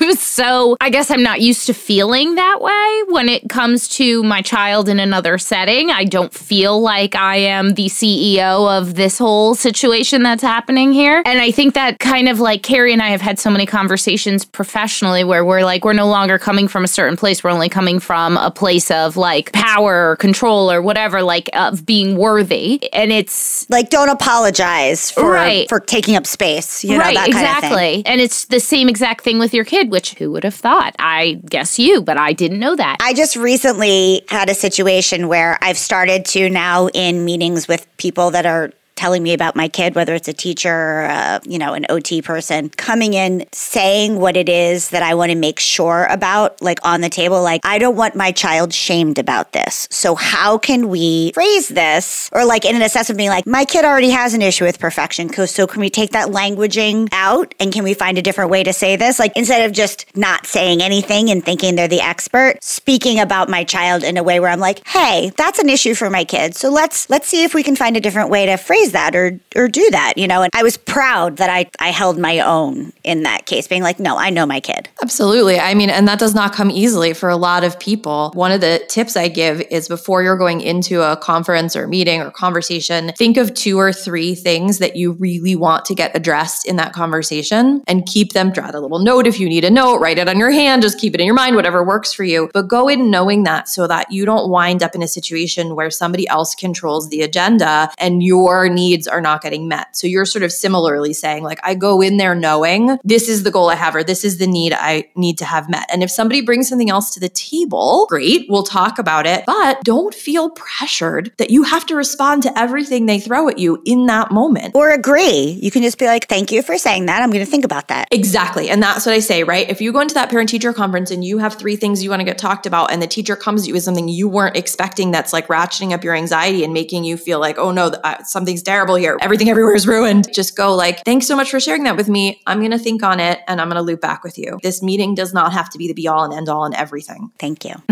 was 0.00 0.20
so 0.20 0.76
I 0.80 0.90
guess 0.90 1.10
I'm 1.10 1.22
not 1.22 1.40
used 1.40 1.66
to 1.66 1.74
feeling 1.74 2.34
that 2.34 2.60
way 2.60 3.02
when 3.08 3.28
it 3.28 3.48
comes 3.48 3.88
to 3.88 4.22
my 4.22 4.42
child 4.42 4.88
in 4.88 5.00
another 5.00 5.38
setting. 5.38 5.90
I 5.90 6.04
don't 6.04 6.32
feel 6.32 6.80
like 6.80 7.14
I 7.14 7.36
am 7.36 7.74
the 7.74 7.86
CEO 7.86 8.78
of 8.78 8.94
this 8.94 9.18
whole 9.18 9.54
situation 9.54 10.22
that's 10.22 10.42
happening 10.42 10.92
here. 10.92 11.22
And 11.24 11.40
I 11.40 11.50
think 11.50 11.74
that 11.74 11.98
kind 11.98 12.28
of 12.28 12.40
like 12.40 12.62
Keri 12.62 12.92
and 12.92 13.02
I 13.02 13.10
have 13.10 13.19
had 13.20 13.38
so 13.38 13.50
many 13.50 13.66
conversations 13.66 14.44
professionally 14.44 15.24
where 15.24 15.44
we're 15.44 15.64
like, 15.64 15.84
we're 15.84 15.92
no 15.92 16.06
longer 16.06 16.38
coming 16.38 16.68
from 16.68 16.84
a 16.84 16.88
certain 16.88 17.16
place. 17.16 17.42
We're 17.44 17.50
only 17.50 17.68
coming 17.68 18.00
from 18.00 18.36
a 18.36 18.50
place 18.50 18.90
of 18.90 19.16
like 19.16 19.52
power 19.52 20.10
or 20.10 20.16
control 20.16 20.70
or 20.70 20.82
whatever, 20.82 21.22
like 21.22 21.48
of 21.54 21.84
being 21.86 22.16
worthy. 22.16 22.92
And 22.92 23.12
it's 23.12 23.68
like, 23.70 23.90
don't 23.90 24.08
apologize 24.08 25.10
for, 25.10 25.30
right. 25.30 25.68
for 25.68 25.80
taking 25.80 26.16
up 26.16 26.26
space. 26.26 26.84
You 26.84 26.98
know, 26.98 27.04
right, 27.04 27.28
exactly. 27.28 28.02
And 28.06 28.20
it's 28.20 28.46
the 28.46 28.60
same 28.60 28.88
exact 28.88 29.22
thing 29.22 29.38
with 29.38 29.54
your 29.54 29.64
kid, 29.64 29.90
which 29.90 30.14
who 30.14 30.30
would 30.32 30.44
have 30.44 30.54
thought? 30.54 30.94
I 30.98 31.40
guess 31.48 31.78
you, 31.78 32.02
but 32.02 32.16
I 32.16 32.32
didn't 32.32 32.58
know 32.58 32.76
that. 32.76 32.98
I 33.00 33.14
just 33.14 33.36
recently 33.36 34.22
had 34.28 34.48
a 34.48 34.54
situation 34.54 35.28
where 35.28 35.58
I've 35.62 35.78
started 35.78 36.24
to 36.26 36.48
now 36.48 36.88
in 36.88 37.24
meetings 37.24 37.68
with 37.68 37.86
people 37.96 38.30
that 38.30 38.46
are 38.46 38.72
telling 39.00 39.22
me 39.22 39.32
about 39.32 39.56
my 39.56 39.66
kid, 39.66 39.94
whether 39.94 40.14
it's 40.14 40.28
a 40.28 40.32
teacher 40.34 40.70
or 40.70 41.02
a, 41.04 41.40
you 41.44 41.58
know 41.58 41.72
an 41.72 41.86
OT 41.88 42.20
person, 42.20 42.68
coming 42.68 43.14
in 43.14 43.46
saying 43.50 44.16
what 44.16 44.36
it 44.36 44.48
is 44.48 44.90
that 44.90 45.02
I 45.02 45.14
want 45.14 45.32
to 45.32 45.38
make 45.38 45.58
sure 45.58 46.06
about, 46.10 46.60
like 46.60 46.78
on 46.84 47.00
the 47.00 47.08
table. 47.08 47.42
Like 47.42 47.62
I 47.64 47.78
don't 47.78 47.96
want 47.96 48.14
my 48.14 48.30
child 48.30 48.74
shamed 48.74 49.18
about 49.18 49.52
this. 49.52 49.88
So 49.90 50.14
how 50.14 50.58
can 50.58 50.90
we 50.90 51.32
phrase 51.32 51.68
this, 51.68 52.28
or 52.32 52.44
like 52.44 52.66
in 52.66 52.76
an 52.76 52.82
assessment 52.82 53.16
being 53.16 53.30
like, 53.30 53.46
my 53.46 53.64
kid 53.64 53.86
already 53.86 54.10
has 54.10 54.34
an 54.34 54.42
issue 54.42 54.64
with 54.66 54.78
perfection. 54.78 55.30
So 55.46 55.66
can 55.66 55.80
we 55.80 55.88
take 55.88 56.10
that 56.10 56.28
languaging 56.28 57.08
out 57.12 57.54
and 57.58 57.72
can 57.72 57.84
we 57.84 57.94
find 57.94 58.18
a 58.18 58.22
different 58.22 58.50
way 58.50 58.62
to 58.62 58.74
say 58.74 58.96
this? 58.96 59.18
Like 59.18 59.32
instead 59.34 59.64
of 59.64 59.72
just 59.72 60.14
not 60.14 60.46
saying 60.46 60.82
anything 60.82 61.30
and 61.30 61.42
thinking 61.42 61.74
they're 61.74 61.88
the 61.88 62.02
expert, 62.02 62.62
speaking 62.62 63.18
about 63.18 63.48
my 63.48 63.64
child 63.64 64.04
in 64.04 64.18
a 64.18 64.22
way 64.22 64.40
where 64.40 64.50
I'm 64.50 64.60
like, 64.60 64.86
hey, 64.86 65.32
that's 65.38 65.58
an 65.58 65.70
issue 65.70 65.94
for 65.94 66.10
my 66.10 66.24
kid. 66.24 66.54
So 66.54 66.68
let's 66.68 67.08
let's 67.08 67.28
see 67.28 67.44
if 67.44 67.54
we 67.54 67.62
can 67.62 67.76
find 67.76 67.96
a 67.96 68.00
different 68.00 68.28
way 68.28 68.44
to 68.44 68.58
phrase 68.58 68.89
that 68.92 69.14
or 69.14 69.38
or 69.56 69.68
do 69.68 69.88
that, 69.90 70.14
you 70.16 70.26
know. 70.26 70.42
And 70.42 70.50
I 70.54 70.62
was 70.62 70.76
proud 70.76 71.36
that 71.38 71.50
I 71.50 71.70
I 71.78 71.90
held 71.90 72.18
my 72.18 72.40
own 72.40 72.92
in 73.04 73.22
that 73.22 73.46
case, 73.46 73.66
being 73.66 73.82
like, 73.82 73.98
no, 73.98 74.16
I 74.16 74.30
know 74.30 74.46
my 74.46 74.60
kid. 74.60 74.88
Absolutely. 75.02 75.58
I 75.58 75.74
mean, 75.74 75.90
and 75.90 76.06
that 76.08 76.18
does 76.18 76.34
not 76.34 76.52
come 76.52 76.70
easily 76.70 77.12
for 77.12 77.28
a 77.28 77.36
lot 77.36 77.64
of 77.64 77.78
people. 77.78 78.30
One 78.34 78.52
of 78.52 78.60
the 78.60 78.82
tips 78.88 79.16
I 79.16 79.28
give 79.28 79.60
is 79.70 79.88
before 79.88 80.22
you're 80.22 80.36
going 80.36 80.60
into 80.60 81.02
a 81.02 81.16
conference 81.16 81.74
or 81.76 81.86
meeting 81.86 82.20
or 82.20 82.30
conversation, 82.30 83.12
think 83.16 83.36
of 83.36 83.54
two 83.54 83.78
or 83.78 83.92
three 83.92 84.34
things 84.34 84.78
that 84.78 84.96
you 84.96 85.12
really 85.12 85.56
want 85.56 85.84
to 85.86 85.94
get 85.94 86.14
addressed 86.14 86.66
in 86.66 86.76
that 86.76 86.92
conversation 86.92 87.82
and 87.86 88.06
keep 88.06 88.32
them. 88.32 88.52
Jot 88.52 88.74
a 88.74 88.80
little 88.80 88.98
note 88.98 89.26
if 89.26 89.38
you 89.38 89.48
need 89.48 89.64
a 89.64 89.70
note, 89.70 89.98
write 89.98 90.18
it 90.18 90.28
on 90.28 90.38
your 90.38 90.50
hand, 90.50 90.82
just 90.82 90.98
keep 90.98 91.14
it 91.14 91.20
in 91.20 91.26
your 91.26 91.34
mind, 91.34 91.56
whatever 91.56 91.84
works 91.84 92.12
for 92.12 92.24
you. 92.24 92.50
But 92.52 92.68
go 92.68 92.88
in 92.88 93.10
knowing 93.10 93.44
that 93.44 93.68
so 93.68 93.86
that 93.86 94.10
you 94.10 94.24
don't 94.24 94.50
wind 94.50 94.82
up 94.82 94.94
in 94.94 95.02
a 95.02 95.08
situation 95.08 95.76
where 95.76 95.90
somebody 95.90 96.26
else 96.28 96.54
controls 96.54 97.08
the 97.08 97.22
agenda 97.22 97.90
and 97.98 98.22
your 98.22 98.68
needs 98.80 99.06
are 99.06 99.20
not 99.20 99.42
getting 99.42 99.68
met. 99.68 99.96
So 99.96 100.06
you're 100.06 100.24
sort 100.24 100.42
of 100.42 100.52
similarly 100.52 101.12
saying, 101.12 101.42
like, 101.42 101.60
I 101.62 101.74
go 101.74 102.00
in 102.00 102.16
there 102.16 102.34
knowing 102.34 102.98
this 103.04 103.28
is 103.28 103.42
the 103.42 103.50
goal 103.50 103.68
I 103.68 103.74
have, 103.74 103.94
or 103.94 104.02
this 104.02 104.24
is 104.24 104.38
the 104.38 104.46
need 104.46 104.72
I 104.72 105.10
need 105.14 105.38
to 105.38 105.44
have 105.44 105.68
met. 105.68 105.86
And 105.92 106.02
if 106.02 106.10
somebody 106.10 106.40
brings 106.40 106.68
something 106.68 106.90
else 106.90 107.12
to 107.14 107.20
the 107.20 107.28
table, 107.28 108.06
great, 108.08 108.46
we'll 108.48 108.62
talk 108.62 108.98
about 108.98 109.26
it. 109.26 109.44
But 109.46 109.82
don't 109.84 110.14
feel 110.14 110.50
pressured 110.50 111.32
that 111.38 111.50
you 111.50 111.62
have 111.64 111.84
to 111.86 111.94
respond 111.94 112.42
to 112.44 112.58
everything 112.58 113.06
they 113.06 113.20
throw 113.20 113.48
at 113.48 113.58
you 113.58 113.82
in 113.84 114.06
that 114.06 114.30
moment. 114.30 114.74
Or 114.74 114.90
agree. 114.90 115.58
You 115.60 115.70
can 115.70 115.82
just 115.82 115.98
be 115.98 116.06
like, 116.06 116.28
thank 116.28 116.50
you 116.50 116.62
for 116.62 116.78
saying 116.78 117.06
that. 117.06 117.22
I'm 117.22 117.30
going 117.30 117.44
to 117.44 117.50
think 117.50 117.64
about 117.64 117.88
that. 117.88 118.08
Exactly. 118.10 118.70
And 118.70 118.82
that's 118.82 119.04
what 119.06 119.14
I 119.14 119.20
say, 119.20 119.44
right? 119.44 119.68
If 119.68 119.80
you 119.80 119.92
go 119.92 120.00
into 120.00 120.14
that 120.14 120.30
parent 120.30 120.48
teacher 120.48 120.72
conference 120.72 121.10
and 121.10 121.24
you 121.24 121.38
have 121.38 121.54
three 121.54 121.76
things 121.76 122.02
you 122.02 122.10
want 122.10 122.20
to 122.20 122.24
get 122.24 122.38
talked 122.38 122.66
about, 122.66 122.92
and 122.92 123.02
the 123.02 123.06
teacher 123.06 123.36
comes 123.36 123.62
to 123.62 123.68
you 123.68 123.74
with 123.74 123.82
something 123.82 124.08
you 124.08 124.28
weren't 124.28 124.56
expecting 124.56 125.10
that's 125.10 125.32
like 125.32 125.48
ratcheting 125.48 125.92
up 125.92 126.02
your 126.04 126.14
anxiety 126.14 126.64
and 126.64 126.72
making 126.72 127.04
you 127.04 127.16
feel 127.16 127.40
like, 127.40 127.58
oh 127.58 127.70
no, 127.70 127.88
uh, 128.04 128.22
something's 128.60 128.74
terrible 128.74 128.94
here. 128.96 129.18
Everything 129.20 129.48
everywhere 129.48 129.74
is 129.74 129.86
ruined. 129.86 130.32
Just 130.32 130.56
go 130.56 130.74
like, 130.74 131.04
thanks 131.04 131.26
so 131.26 131.36
much 131.36 131.50
for 131.50 131.60
sharing 131.60 131.84
that 131.84 131.96
with 131.96 132.08
me. 132.08 132.40
I'm 132.46 132.58
going 132.58 132.70
to 132.70 132.78
think 132.78 133.02
on 133.02 133.20
it 133.20 133.40
and 133.46 133.60
I'm 133.60 133.68
going 133.68 133.76
to 133.76 133.82
loop 133.82 134.00
back 134.00 134.22
with 134.24 134.38
you. 134.38 134.58
This 134.62 134.82
meeting 134.82 135.14
does 135.14 135.32
not 135.32 135.52
have 135.52 135.70
to 135.70 135.78
be 135.78 135.88
the 135.88 135.94
be 135.94 136.08
all 136.08 136.24
and 136.24 136.34
end 136.34 136.48
all 136.48 136.64
and 136.64 136.74
everything. 136.74 137.30
Thank 137.38 137.64
you. 137.64 137.74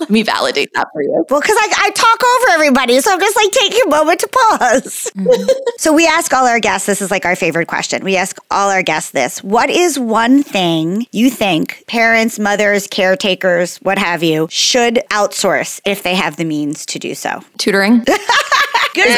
Let 0.00 0.10
me 0.10 0.22
validate 0.22 0.70
that 0.74 0.88
for 0.92 1.02
you. 1.02 1.24
Well, 1.28 1.40
because 1.40 1.56
I, 1.58 1.68
I 1.76 1.90
talk 1.90 2.22
over 2.22 2.54
everybody, 2.54 3.00
so 3.00 3.12
I'm 3.12 3.20
just 3.20 3.36
like 3.36 3.50
taking 3.50 3.80
a 3.86 3.90
moment 3.90 4.20
to 4.20 4.28
pause. 4.28 5.10
Mm-hmm. 5.16 5.50
so 5.78 5.92
we 5.92 6.06
ask 6.06 6.32
all 6.32 6.46
our 6.46 6.60
guests, 6.60 6.86
this 6.86 7.00
is 7.00 7.10
like 7.10 7.24
our 7.24 7.36
favorite 7.36 7.68
question. 7.68 8.02
We 8.04 8.16
ask 8.16 8.38
all 8.50 8.70
our 8.70 8.82
guests 8.82 9.10
this 9.10 9.42
What 9.44 9.70
is 9.70 9.98
one 9.98 10.42
thing 10.42 11.06
you 11.12 11.30
think 11.30 11.84
parents, 11.86 12.38
mothers, 12.38 12.86
caretakers, 12.86 13.76
what 13.78 13.98
have 13.98 14.22
you, 14.22 14.48
should 14.50 14.96
outsource 15.10 15.80
if 15.84 16.02
they 16.02 16.14
have 16.14 16.36
the 16.36 16.44
means 16.44 16.86
to 16.86 16.98
do 16.98 17.14
so? 17.14 17.40
Tutoring. 17.58 18.04
Good 18.94 19.06
is 19.06 19.16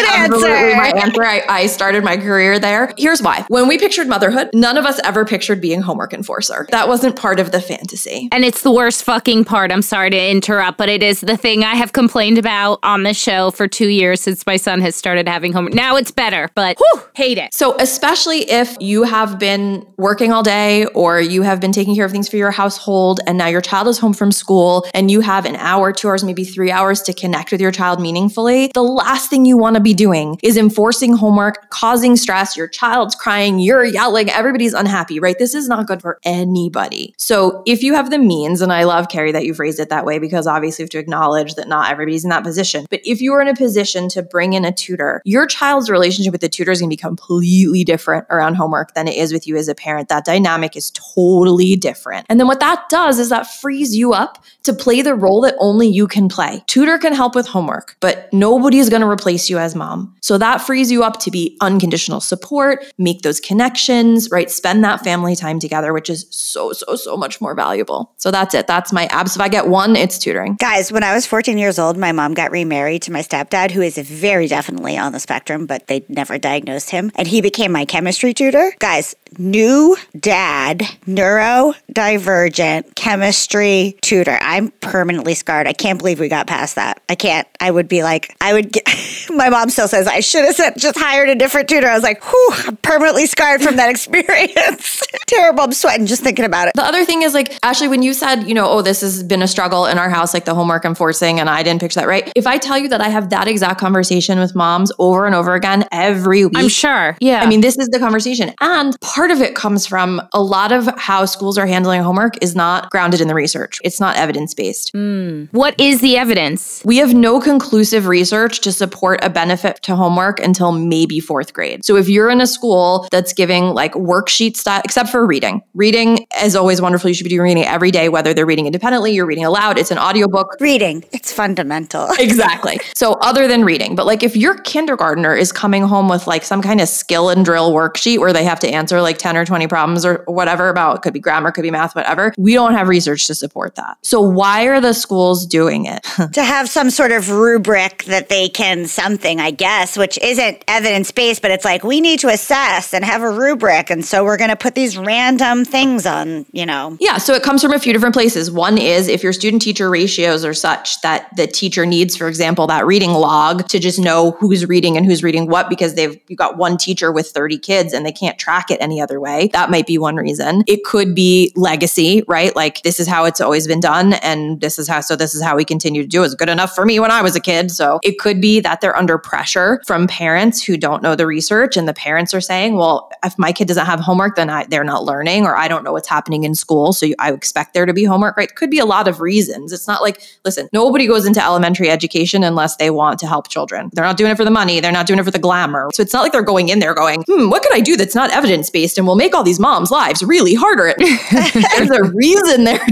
answer. 0.74 0.94
my 0.94 1.00
answer. 1.00 1.24
I, 1.24 1.44
I 1.48 1.66
started 1.66 2.04
my 2.04 2.16
career 2.16 2.58
there. 2.58 2.92
Here's 2.98 3.22
why. 3.22 3.44
When 3.48 3.68
we 3.68 3.78
pictured 3.78 4.08
motherhood, 4.08 4.50
none 4.54 4.76
of 4.76 4.84
us 4.84 5.00
ever 5.04 5.24
pictured 5.24 5.60
being 5.60 5.82
homework 5.82 6.12
enforcer. 6.12 6.66
That 6.70 6.88
wasn't 6.88 7.16
part 7.16 7.40
of 7.40 7.52
the 7.52 7.60
fantasy. 7.60 8.28
And 8.32 8.44
it's 8.44 8.62
the 8.62 8.72
worst 8.72 9.04
fucking 9.04 9.44
part. 9.44 9.72
I'm 9.72 9.82
sorry 9.82 10.10
to 10.10 10.30
interrupt, 10.30 10.78
but 10.78 10.88
it 10.88 11.02
is 11.02 11.20
the 11.20 11.36
thing 11.36 11.64
I 11.64 11.74
have 11.74 11.92
complained 11.92 12.38
about 12.38 12.78
on 12.82 13.02
the 13.02 13.14
show 13.14 13.50
for 13.50 13.68
two 13.68 13.88
years 13.88 14.20
since 14.20 14.46
my 14.46 14.56
son 14.56 14.80
has 14.80 14.96
started 14.96 15.28
having 15.28 15.52
homework. 15.52 15.74
Now 15.74 15.96
it's 15.96 16.10
better, 16.10 16.50
but 16.54 16.78
whew, 16.78 17.02
hate 17.14 17.38
it. 17.38 17.54
So, 17.54 17.76
especially 17.78 18.50
if 18.50 18.76
you 18.80 19.04
have 19.04 19.38
been 19.38 19.86
working 19.96 20.32
all 20.32 20.42
day 20.42 20.86
or 20.86 21.20
you 21.20 21.42
have 21.42 21.60
been 21.60 21.72
taking 21.72 21.94
care 21.94 22.04
of 22.04 22.12
things 22.12 22.28
for 22.28 22.36
your 22.36 22.50
household 22.50 23.20
and 23.26 23.38
now 23.38 23.46
your 23.46 23.60
child 23.60 23.88
is 23.88 23.98
home 23.98 24.12
from 24.12 24.32
school 24.32 24.86
and 24.94 25.10
you 25.10 25.20
have 25.20 25.46
an 25.46 25.56
hour, 25.56 25.92
two 25.92 26.08
hours, 26.08 26.24
maybe 26.24 26.44
three 26.44 26.70
hours 26.70 27.02
to 27.02 27.12
connect 27.12 27.52
with 27.52 27.60
your 27.60 27.72
child 27.72 28.00
meaningfully, 28.00 28.70
the 28.74 28.82
last 28.82 29.30
thing 29.30 29.44
you 29.44 29.56
want 29.56 29.74
to 29.74 29.80
be 29.80 29.94
doing 29.94 30.38
is 30.42 30.56
enforcing 30.64 31.14
homework, 31.14 31.68
causing 31.68 32.16
stress. 32.16 32.56
Your 32.56 32.68
child's 32.68 33.14
crying, 33.14 33.58
you're 33.58 33.84
yelling, 33.84 34.30
everybody's 34.30 34.72
unhappy, 34.72 35.20
right? 35.20 35.38
This 35.38 35.54
is 35.54 35.68
not 35.68 35.86
good 35.86 36.00
for 36.00 36.18
anybody. 36.24 37.14
So 37.18 37.62
if 37.66 37.82
you 37.82 37.94
have 37.94 38.10
the 38.10 38.18
means, 38.18 38.62
and 38.62 38.72
I 38.72 38.84
love 38.84 39.08
Keri 39.10 39.30
that 39.32 39.44
you've 39.44 39.58
raised 39.58 39.78
it 39.78 39.90
that 39.90 40.06
way 40.06 40.18
because 40.18 40.46
obviously 40.46 40.82
you 40.82 40.86
have 40.86 40.90
to 40.90 40.98
acknowledge 40.98 41.54
that 41.56 41.68
not 41.68 41.90
everybody's 41.90 42.24
in 42.24 42.30
that 42.30 42.44
position. 42.44 42.86
But 42.88 43.00
if 43.04 43.20
you 43.20 43.34
are 43.34 43.42
in 43.42 43.48
a 43.48 43.54
position 43.54 44.08
to 44.10 44.22
bring 44.22 44.54
in 44.54 44.64
a 44.64 44.72
tutor, 44.72 45.20
your 45.26 45.46
child's 45.46 45.90
relationship 45.90 46.32
with 46.32 46.40
the 46.40 46.48
tutor 46.48 46.72
is 46.72 46.80
going 46.80 46.88
to 46.88 46.96
be 46.96 47.00
completely 47.00 47.84
different 47.84 48.26
around 48.30 48.54
homework 48.54 48.94
than 48.94 49.06
it 49.06 49.16
is 49.16 49.32
with 49.32 49.46
you 49.46 49.56
as 49.58 49.68
a 49.68 49.74
parent. 49.74 50.08
That 50.08 50.24
dynamic 50.24 50.76
is 50.76 50.90
totally 50.92 51.76
different. 51.76 52.24
And 52.30 52.40
then 52.40 52.46
what 52.46 52.60
that 52.60 52.88
does 52.88 53.18
is 53.18 53.28
that 53.28 53.46
frees 53.46 53.94
you 53.94 54.14
up 54.14 54.42
to 54.62 54.72
play 54.72 55.02
the 55.02 55.14
role 55.14 55.42
that 55.42 55.56
only 55.58 55.88
you 55.88 56.06
can 56.06 56.28
play. 56.28 56.64
Tutor 56.66 56.96
can 56.96 57.12
help 57.12 57.34
with 57.34 57.46
homework, 57.46 57.96
but 58.00 58.32
nobody 58.32 58.78
is 58.78 58.88
going 58.88 59.02
to 59.02 59.08
replace 59.08 59.50
you 59.50 59.58
as 59.58 59.74
mom. 59.74 60.14
So 60.20 60.38
that 60.38 60.53
frees 60.60 60.90
you 60.90 61.02
up 61.02 61.20
to 61.20 61.30
be 61.30 61.56
unconditional 61.60 62.20
support, 62.20 62.84
make 62.98 63.22
those 63.22 63.40
connections, 63.40 64.30
right? 64.30 64.50
Spend 64.50 64.84
that 64.84 65.02
family 65.02 65.36
time 65.36 65.58
together, 65.58 65.92
which 65.92 66.10
is 66.10 66.26
so, 66.30 66.72
so, 66.72 66.96
so 66.96 67.16
much 67.16 67.40
more 67.40 67.54
valuable. 67.54 68.12
So 68.16 68.30
that's 68.30 68.54
it. 68.54 68.66
That's 68.66 68.92
my 68.92 69.06
abs. 69.06 69.36
If 69.36 69.42
I 69.42 69.48
get 69.48 69.68
one, 69.68 69.96
it's 69.96 70.18
tutoring. 70.18 70.56
Guys, 70.60 70.92
when 70.92 71.02
I 71.02 71.14
was 71.14 71.26
14 71.26 71.58
years 71.58 71.78
old, 71.78 71.96
my 71.96 72.12
mom 72.12 72.34
got 72.34 72.50
remarried 72.50 73.02
to 73.02 73.12
my 73.12 73.20
stepdad, 73.20 73.70
who 73.70 73.82
is 73.82 73.96
very 73.98 74.48
definitely 74.48 74.96
on 74.96 75.12
the 75.12 75.20
spectrum, 75.20 75.66
but 75.66 75.86
they 75.86 76.04
never 76.08 76.38
diagnosed 76.38 76.90
him. 76.90 77.10
And 77.14 77.28
he 77.28 77.40
became 77.40 77.72
my 77.72 77.84
chemistry 77.84 78.34
tutor. 78.34 78.74
Guys, 78.78 79.14
new 79.38 79.96
dad, 80.18 80.80
neurodivergent 81.06 82.94
chemistry 82.94 83.96
tutor. 84.00 84.38
I'm 84.40 84.70
permanently 84.80 85.34
scarred. 85.34 85.66
I 85.66 85.72
can't 85.72 85.98
believe 85.98 86.20
we 86.20 86.28
got 86.28 86.46
past 86.46 86.76
that. 86.76 87.02
I 87.08 87.14
can't. 87.14 87.48
I 87.60 87.70
would 87.70 87.88
be 87.88 88.02
like, 88.02 88.36
I 88.40 88.52
would 88.52 88.72
get, 88.72 88.84
my 89.30 89.48
mom 89.48 89.70
still 89.70 89.88
says, 89.88 90.06
I 90.06 90.20
should 90.20 90.44
have 90.44 90.54
said, 90.54 90.74
just 90.76 90.98
hired 90.98 91.28
a 91.28 91.34
different 91.34 91.68
tutor. 91.68 91.88
I 91.88 91.94
was 91.94 92.02
like, 92.02 92.22
whew, 92.24 92.50
I'm 92.66 92.76
permanently 92.78 93.26
scarred 93.26 93.62
from 93.62 93.76
that 93.76 93.90
experience. 93.94 95.02
Terrible. 95.26 95.62
I'm 95.62 95.72
sweating 95.72 96.06
just 96.06 96.22
thinking 96.22 96.44
about 96.44 96.68
it. 96.68 96.74
The 96.74 96.84
other 96.84 97.04
thing 97.04 97.22
is 97.22 97.34
like, 97.34 97.58
Ashley, 97.62 97.88
when 97.88 98.02
you 98.02 98.14
said, 98.14 98.44
you 98.44 98.54
know, 98.54 98.68
oh, 98.68 98.82
this 98.82 99.00
has 99.00 99.22
been 99.22 99.42
a 99.42 99.48
struggle 99.48 99.86
in 99.86 99.98
our 99.98 100.10
house, 100.10 100.34
like 100.34 100.44
the 100.44 100.54
homework 100.54 100.84
enforcing, 100.84 101.40
and 101.40 101.48
I 101.48 101.62
didn't 101.62 101.80
picture 101.80 102.00
that 102.00 102.08
right. 102.08 102.32
If 102.36 102.46
I 102.46 102.58
tell 102.58 102.78
you 102.78 102.88
that 102.88 103.00
I 103.00 103.08
have 103.08 103.30
that 103.30 103.48
exact 103.48 103.80
conversation 103.80 104.38
with 104.38 104.54
moms 104.54 104.92
over 104.98 105.26
and 105.26 105.34
over 105.34 105.54
again 105.54 105.86
every 105.92 106.44
week, 106.44 106.56
I'm 106.56 106.68
sure. 106.68 107.16
Yeah. 107.20 107.40
I 107.40 107.46
mean, 107.46 107.60
this 107.60 107.78
is 107.78 107.88
the 107.88 107.98
conversation. 107.98 108.52
And 108.60 108.98
part 109.00 109.23
of 109.30 109.40
it 109.40 109.54
comes 109.54 109.86
from 109.86 110.20
a 110.32 110.42
lot 110.42 110.72
of 110.72 110.86
how 110.98 111.24
schools 111.24 111.58
are 111.58 111.66
handling 111.66 112.02
homework 112.02 112.42
is 112.42 112.54
not 112.54 112.90
grounded 112.90 113.20
in 113.20 113.28
the 113.28 113.34
research. 113.34 113.80
It's 113.84 114.00
not 114.00 114.16
evidence 114.16 114.54
based. 114.54 114.90
Hmm. 114.92 115.44
what 115.52 115.78
is 115.80 116.00
the 116.00 116.16
evidence? 116.16 116.82
We 116.84 116.98
have 116.98 117.14
no 117.14 117.40
conclusive 117.40 118.06
research 118.06 118.60
to 118.60 118.72
support 118.72 119.20
a 119.22 119.30
benefit 119.30 119.80
to 119.82 119.96
homework 119.96 120.40
until 120.40 120.72
maybe 120.72 121.20
fourth 121.20 121.52
grade. 121.52 121.84
So 121.84 121.96
if 121.96 122.08
you're 122.08 122.30
in 122.30 122.40
a 122.40 122.46
school 122.46 123.08
that's 123.10 123.32
giving 123.32 123.68
like 123.68 123.92
worksheet 123.94 124.56
style, 124.56 124.82
except 124.84 125.08
for 125.10 125.26
reading, 125.26 125.62
reading 125.74 126.26
is 126.42 126.56
always 126.56 126.80
wonderful. 126.80 127.08
You 127.08 127.14
should 127.14 127.24
be 127.24 127.30
doing 127.30 127.42
reading 127.42 127.64
every 127.64 127.90
day, 127.90 128.08
whether 128.08 128.34
they're 128.34 128.46
reading 128.46 128.66
independently, 128.66 129.12
you're 129.12 129.26
reading 129.26 129.44
aloud, 129.44 129.78
it's 129.78 129.90
an 129.90 129.98
audiobook. 129.98 130.56
Reading, 130.60 131.04
it's 131.12 131.32
fundamental. 131.32 132.08
Exactly. 132.24 132.80
So 132.96 133.12
other 133.20 133.46
than 133.46 133.64
reading, 133.64 133.94
but 133.94 134.06
like 134.06 134.22
if 134.22 134.34
your 134.34 134.56
kindergartner 134.58 135.34
is 135.34 135.52
coming 135.52 135.82
home 135.82 136.08
with 136.08 136.26
like 136.26 136.42
some 136.42 136.62
kind 136.62 136.80
of 136.80 136.88
skill 136.88 137.28
and 137.28 137.44
drill 137.44 137.72
worksheet 137.72 138.18
where 138.18 138.32
they 138.32 138.44
have 138.44 138.58
to 138.60 138.68
answer 138.68 139.02
like 139.02 139.13
10 139.18 139.36
or 139.36 139.44
20 139.44 139.66
problems 139.66 140.04
or 140.04 140.24
whatever 140.26 140.68
about, 140.68 140.96
it 140.96 141.02
could 141.02 141.12
be 141.12 141.20
grammar, 141.20 141.50
could 141.50 141.62
be 141.62 141.70
math, 141.70 141.94
whatever, 141.94 142.32
we 142.38 142.54
don't 142.54 142.72
have 142.72 142.88
research 142.88 143.26
to 143.26 143.34
support 143.34 143.74
that. 143.76 143.96
So 144.02 144.20
why 144.20 144.64
are 144.64 144.80
the 144.80 144.92
schools 144.92 145.46
doing 145.46 145.86
it? 145.86 146.02
to 146.32 146.44
have 146.44 146.68
some 146.68 146.90
sort 146.90 147.12
of 147.12 147.30
rubric 147.30 148.04
that 148.04 148.28
they 148.28 148.48
can 148.48 148.86
something, 148.86 149.40
I 149.40 149.50
guess, 149.50 149.96
which 149.96 150.18
isn't 150.18 150.64
evidence 150.68 151.10
based, 151.10 151.42
but 151.42 151.50
it's 151.50 151.64
like 151.64 151.84
we 151.84 152.00
need 152.00 152.20
to 152.20 152.28
assess 152.28 152.94
and 152.94 153.04
have 153.04 153.22
a 153.22 153.30
rubric. 153.30 153.90
And 153.90 154.04
so 154.04 154.24
we're 154.24 154.36
going 154.36 154.50
to 154.50 154.56
put 154.56 154.74
these 154.74 154.96
random 154.96 155.64
things 155.64 156.06
on, 156.06 156.46
you 156.52 156.66
know. 156.66 156.96
Yeah, 157.00 157.18
so 157.18 157.34
it 157.34 157.42
comes 157.42 157.62
from 157.62 157.72
a 157.72 157.78
few 157.78 157.92
different 157.92 158.14
places. 158.14 158.50
One 158.50 158.78
is 158.78 159.08
if 159.08 159.22
your 159.22 159.32
student 159.32 159.62
teacher 159.62 159.90
ratios 159.90 160.44
are 160.44 160.54
such 160.54 161.00
that 161.02 161.34
the 161.36 161.46
teacher 161.46 161.86
needs, 161.86 162.16
for 162.16 162.28
example, 162.28 162.66
that 162.68 162.86
reading 162.86 163.10
log 163.10 163.68
to 163.68 163.78
just 163.78 163.98
know 163.98 164.32
who's 164.32 164.66
reading 164.66 164.96
and 164.96 165.06
who's 165.06 165.22
reading 165.22 165.48
what 165.48 165.68
because 165.68 165.94
they've 165.94 166.20
you 166.28 166.36
got 166.36 166.56
one 166.56 166.76
teacher 166.76 167.12
with 167.12 167.28
30 167.28 167.58
kids 167.58 167.92
and 167.92 168.04
they 168.04 168.12
can't 168.12 168.38
track 168.38 168.70
it 168.70 168.80
any 168.80 169.00
other 169.04 169.20
way. 169.20 169.48
That 169.52 169.70
might 169.70 169.86
be 169.86 169.98
one 169.98 170.16
reason. 170.16 170.64
It 170.66 170.82
could 170.82 171.14
be 171.14 171.52
legacy, 171.54 172.24
right? 172.26 172.54
Like 172.56 172.82
this 172.82 172.98
is 172.98 173.06
how 173.06 173.24
it's 173.24 173.40
always 173.40 173.68
been 173.68 173.80
done 173.80 174.14
and 174.14 174.60
this 174.60 174.78
is 174.78 174.88
how 174.88 175.00
so 175.00 175.14
this 175.14 175.34
is 175.34 175.42
how 175.42 175.54
we 175.54 175.64
continue 175.64 176.02
to 176.02 176.08
do 176.08 176.18
it. 176.18 176.24
It 176.24 176.28
was 176.28 176.34
good 176.34 176.48
enough 176.48 176.74
for 176.74 176.84
me 176.84 176.98
when 176.98 177.10
I 177.10 177.22
was 177.22 177.36
a 177.36 177.40
kid. 177.40 177.70
So 177.70 178.00
it 178.02 178.18
could 178.18 178.40
be 178.40 178.58
that 178.60 178.80
they're 178.80 178.96
under 178.96 179.18
pressure 179.18 179.82
from 179.86 180.06
parents 180.06 180.64
who 180.64 180.76
don't 180.76 181.02
know 181.02 181.14
the 181.14 181.26
research 181.26 181.76
and 181.76 181.86
the 181.86 181.92
parents 181.92 182.32
are 182.34 182.40
saying, 182.40 182.76
well, 182.76 183.10
if 183.22 183.38
my 183.38 183.52
kid 183.52 183.68
doesn't 183.68 183.86
have 183.86 184.00
homework, 184.00 184.36
then 184.36 184.48
I, 184.48 184.64
they're 184.64 184.84
not 184.84 185.04
learning 185.04 185.44
or 185.44 185.54
I 185.56 185.68
don't 185.68 185.84
know 185.84 185.92
what's 185.92 186.08
happening 186.08 186.44
in 186.44 186.54
school. 186.54 186.92
So 186.94 187.06
you, 187.06 187.14
I 187.18 187.32
expect 187.32 187.74
there 187.74 187.84
to 187.84 187.92
be 187.92 188.04
homework, 188.04 188.36
right? 188.38 188.52
Could 188.54 188.70
be 188.70 188.78
a 188.78 188.86
lot 188.86 189.06
of 189.06 189.20
reasons. 189.20 189.72
It's 189.72 189.86
not 189.86 190.00
like, 190.00 190.22
listen, 190.44 190.68
nobody 190.72 191.06
goes 191.06 191.26
into 191.26 191.44
elementary 191.44 191.90
education 191.90 192.42
unless 192.42 192.76
they 192.76 192.90
want 192.90 193.18
to 193.20 193.26
help 193.26 193.48
children. 193.48 193.90
They're 193.92 194.04
not 194.04 194.16
doing 194.16 194.30
it 194.32 194.36
for 194.36 194.44
the 194.44 194.50
money. 194.50 194.80
They're 194.80 194.92
not 194.92 195.06
doing 195.06 195.18
it 195.18 195.24
for 195.24 195.30
the 195.30 195.38
glamour. 195.38 195.90
So 195.92 196.02
it's 196.02 196.12
not 196.12 196.22
like 196.22 196.32
they're 196.32 196.42
going 196.42 196.70
in 196.70 196.78
there 196.78 196.94
going, 196.94 197.24
hmm, 197.28 197.50
what 197.50 197.62
could 197.62 197.74
I 197.74 197.80
do 197.80 197.96
that's 197.96 198.14
not 198.14 198.30
evidence 198.30 198.70
based 198.70 198.83
and 198.98 199.06
will 199.06 199.16
make 199.16 199.34
all 199.34 199.42
these 199.42 199.60
moms' 199.60 199.90
lives 199.90 200.22
really 200.22 200.54
harder? 200.54 200.94
There's 200.98 201.90
a 201.90 202.04
reason 202.12 202.64
they're. 202.64 202.86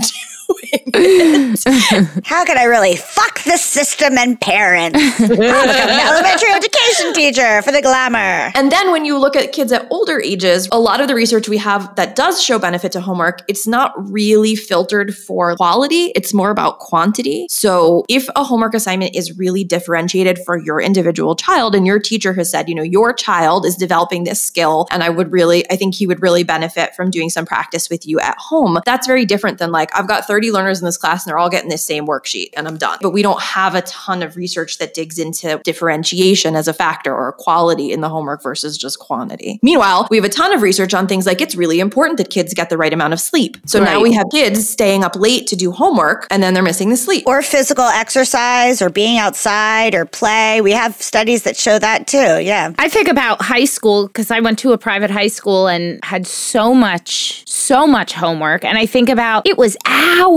How 2.25 2.45
can 2.45 2.59
I 2.59 2.65
really 2.65 2.97
fuck 2.97 3.43
the 3.45 3.57
system 3.57 4.19
and 4.19 4.41
parents? 4.41 4.99
Become 5.19 5.41
an 5.41 5.41
elementary 6.07 6.51
education 6.53 7.13
teacher 7.15 7.63
for 7.63 7.73
the 7.73 7.83
glamour. 7.83 8.53
And 8.55 8.71
then 8.71 8.91
when 8.91 9.05
you 9.05 9.19
look 9.19 9.37
at 9.37 9.53
kids 9.53 9.73
at 9.73 9.87
older 9.91 10.21
ages, 10.21 10.69
a 10.73 10.79
lot 10.79 11.01
of 11.01 11.09
the 11.09 11.15
research 11.15 11.49
we 11.49 11.59
have 11.59 11.95
that 11.97 12.17
does 12.17 12.43
show 12.43 12.59
benefit 12.59 12.93
to 12.93 13.01
homework, 13.01 13.43
it's 13.49 13.67
not 13.67 13.93
really 14.11 14.57
filtered 14.57 15.17
for 15.17 15.57
quality, 15.57 16.13
it's 16.15 16.35
more 16.35 16.51
about 16.51 16.79
quantity. 16.79 17.47
So 17.49 18.05
if 18.09 18.29
a 18.37 18.45
homework 18.45 18.75
assignment 18.75 19.15
is 19.15 19.39
really 19.39 19.65
differentiated 19.65 20.39
for 20.45 20.59
your 20.59 20.81
individual 20.81 21.37
child 21.37 21.75
and 21.75 21.87
your 21.87 21.99
teacher 21.99 22.33
has 22.35 22.51
said, 22.51 22.69
you 22.69 22.75
know, 22.75 22.83
your 22.83 23.13
child 23.13 23.65
is 23.65 23.77
developing 23.77 24.25
this 24.25 24.41
skill 24.41 24.87
and 24.91 25.03
I 25.03 25.09
would 25.09 25.33
really 25.33 25.71
I 25.71 25.77
think 25.77 25.95
he 25.95 26.07
would 26.07 26.23
really 26.23 26.45
benefit 26.45 26.95
from 26.95 27.11
doing 27.11 27.31
some 27.31 27.47
practice 27.47 27.89
with 27.89 28.07
you 28.07 28.21
at 28.21 28.37
home. 28.39 28.79
That's 28.85 29.07
very 29.07 29.25
different 29.25 29.59
than 29.59 29.71
like 29.71 29.95
I've 29.97 30.09
got 30.09 30.27
30 30.27 30.42
learners 30.51 30.81
in 30.81 30.85
this 30.87 30.97
class 30.97 31.25
and 31.25 31.31
they're 31.31 31.39
all 31.39 31.51
getting 31.51 31.71
this 31.71 31.85
same 31.85 32.07
worksheet 32.07 32.51
and 32.57 32.67
I'm 32.67 32.77
done. 32.77 32.99
But 33.01 33.11
we 33.11 33.23
don't 33.23 33.41
have 33.41 33.75
a 33.75 33.83
ton 33.83 34.23
of 34.23 34.37
research 34.37 34.79
that 34.79 34.95
digs 34.95 35.19
into 35.19 35.61
differentiation 35.65 36.57
as 36.57 36.69
a 36.69 36.73
factor 36.73 37.15
or 37.15 37.33
quality 37.33 37.93
in 37.93 38.01
the 38.01 38.09
homework 38.09 38.43
versus 38.43 38.77
just 38.77 38.99
quantity. 38.99 39.59
Meanwhile, 39.63 40.09
we 40.11 40.17
have 40.17 40.25
a 40.25 40.29
ton 40.29 40.53
of 40.53 40.63
research 40.63 40.95
on 40.95 41.07
things 41.07 41.27
like 41.27 41.41
it's 41.41 41.55
really 41.55 41.81
important 41.81 42.19
that 42.19 42.31
kids 42.31 42.55
get 42.55 42.71
the 42.71 42.79
right 42.79 42.93
amount 42.93 43.13
of 43.13 43.21
sleep. 43.21 43.57
So 43.67 43.83
now 43.83 44.01
we 44.01 44.13
have 44.13 44.27
kids 44.31 44.69
staying 44.69 45.05
up 45.05 45.17
late 45.17 45.47
to 45.49 45.57
do 45.57 45.73
homework 45.73 46.27
and 46.31 46.43
then 46.43 46.55
they're 46.55 46.63
missing 46.63 46.91
the 46.91 46.97
sleep. 46.97 47.25
Or 47.27 47.43
physical 47.43 47.85
exercise 47.85 48.83
or 48.83 48.91
being 48.91 49.19
outside 49.19 49.95
or 49.95 50.05
play. 50.05 50.61
We 50.61 50.73
have 50.73 50.95
studies 51.01 51.43
that 51.45 51.57
show 51.57 51.79
that 51.79 52.07
too. 52.07 52.41
Yeah. 52.41 52.73
I 52.79 52.89
think 52.89 53.09
about 53.09 53.43
high 53.43 53.65
school 53.65 54.07
because 54.07 54.31
I 54.31 54.41
went 54.41 54.59
to 54.61 54.73
a 54.73 54.79
private 54.79 55.11
high 55.11 55.29
school 55.29 55.69
and 55.69 56.03
had 56.05 56.27
so 56.27 56.75
much, 56.75 57.49
so 57.49 57.87
much 57.87 58.13
homework. 58.13 58.65
And 58.65 58.79
I 58.79 58.87
think 58.87 59.09
about 59.09 59.47
it 59.47 59.59
was 59.59 59.77
hours. 59.87 60.32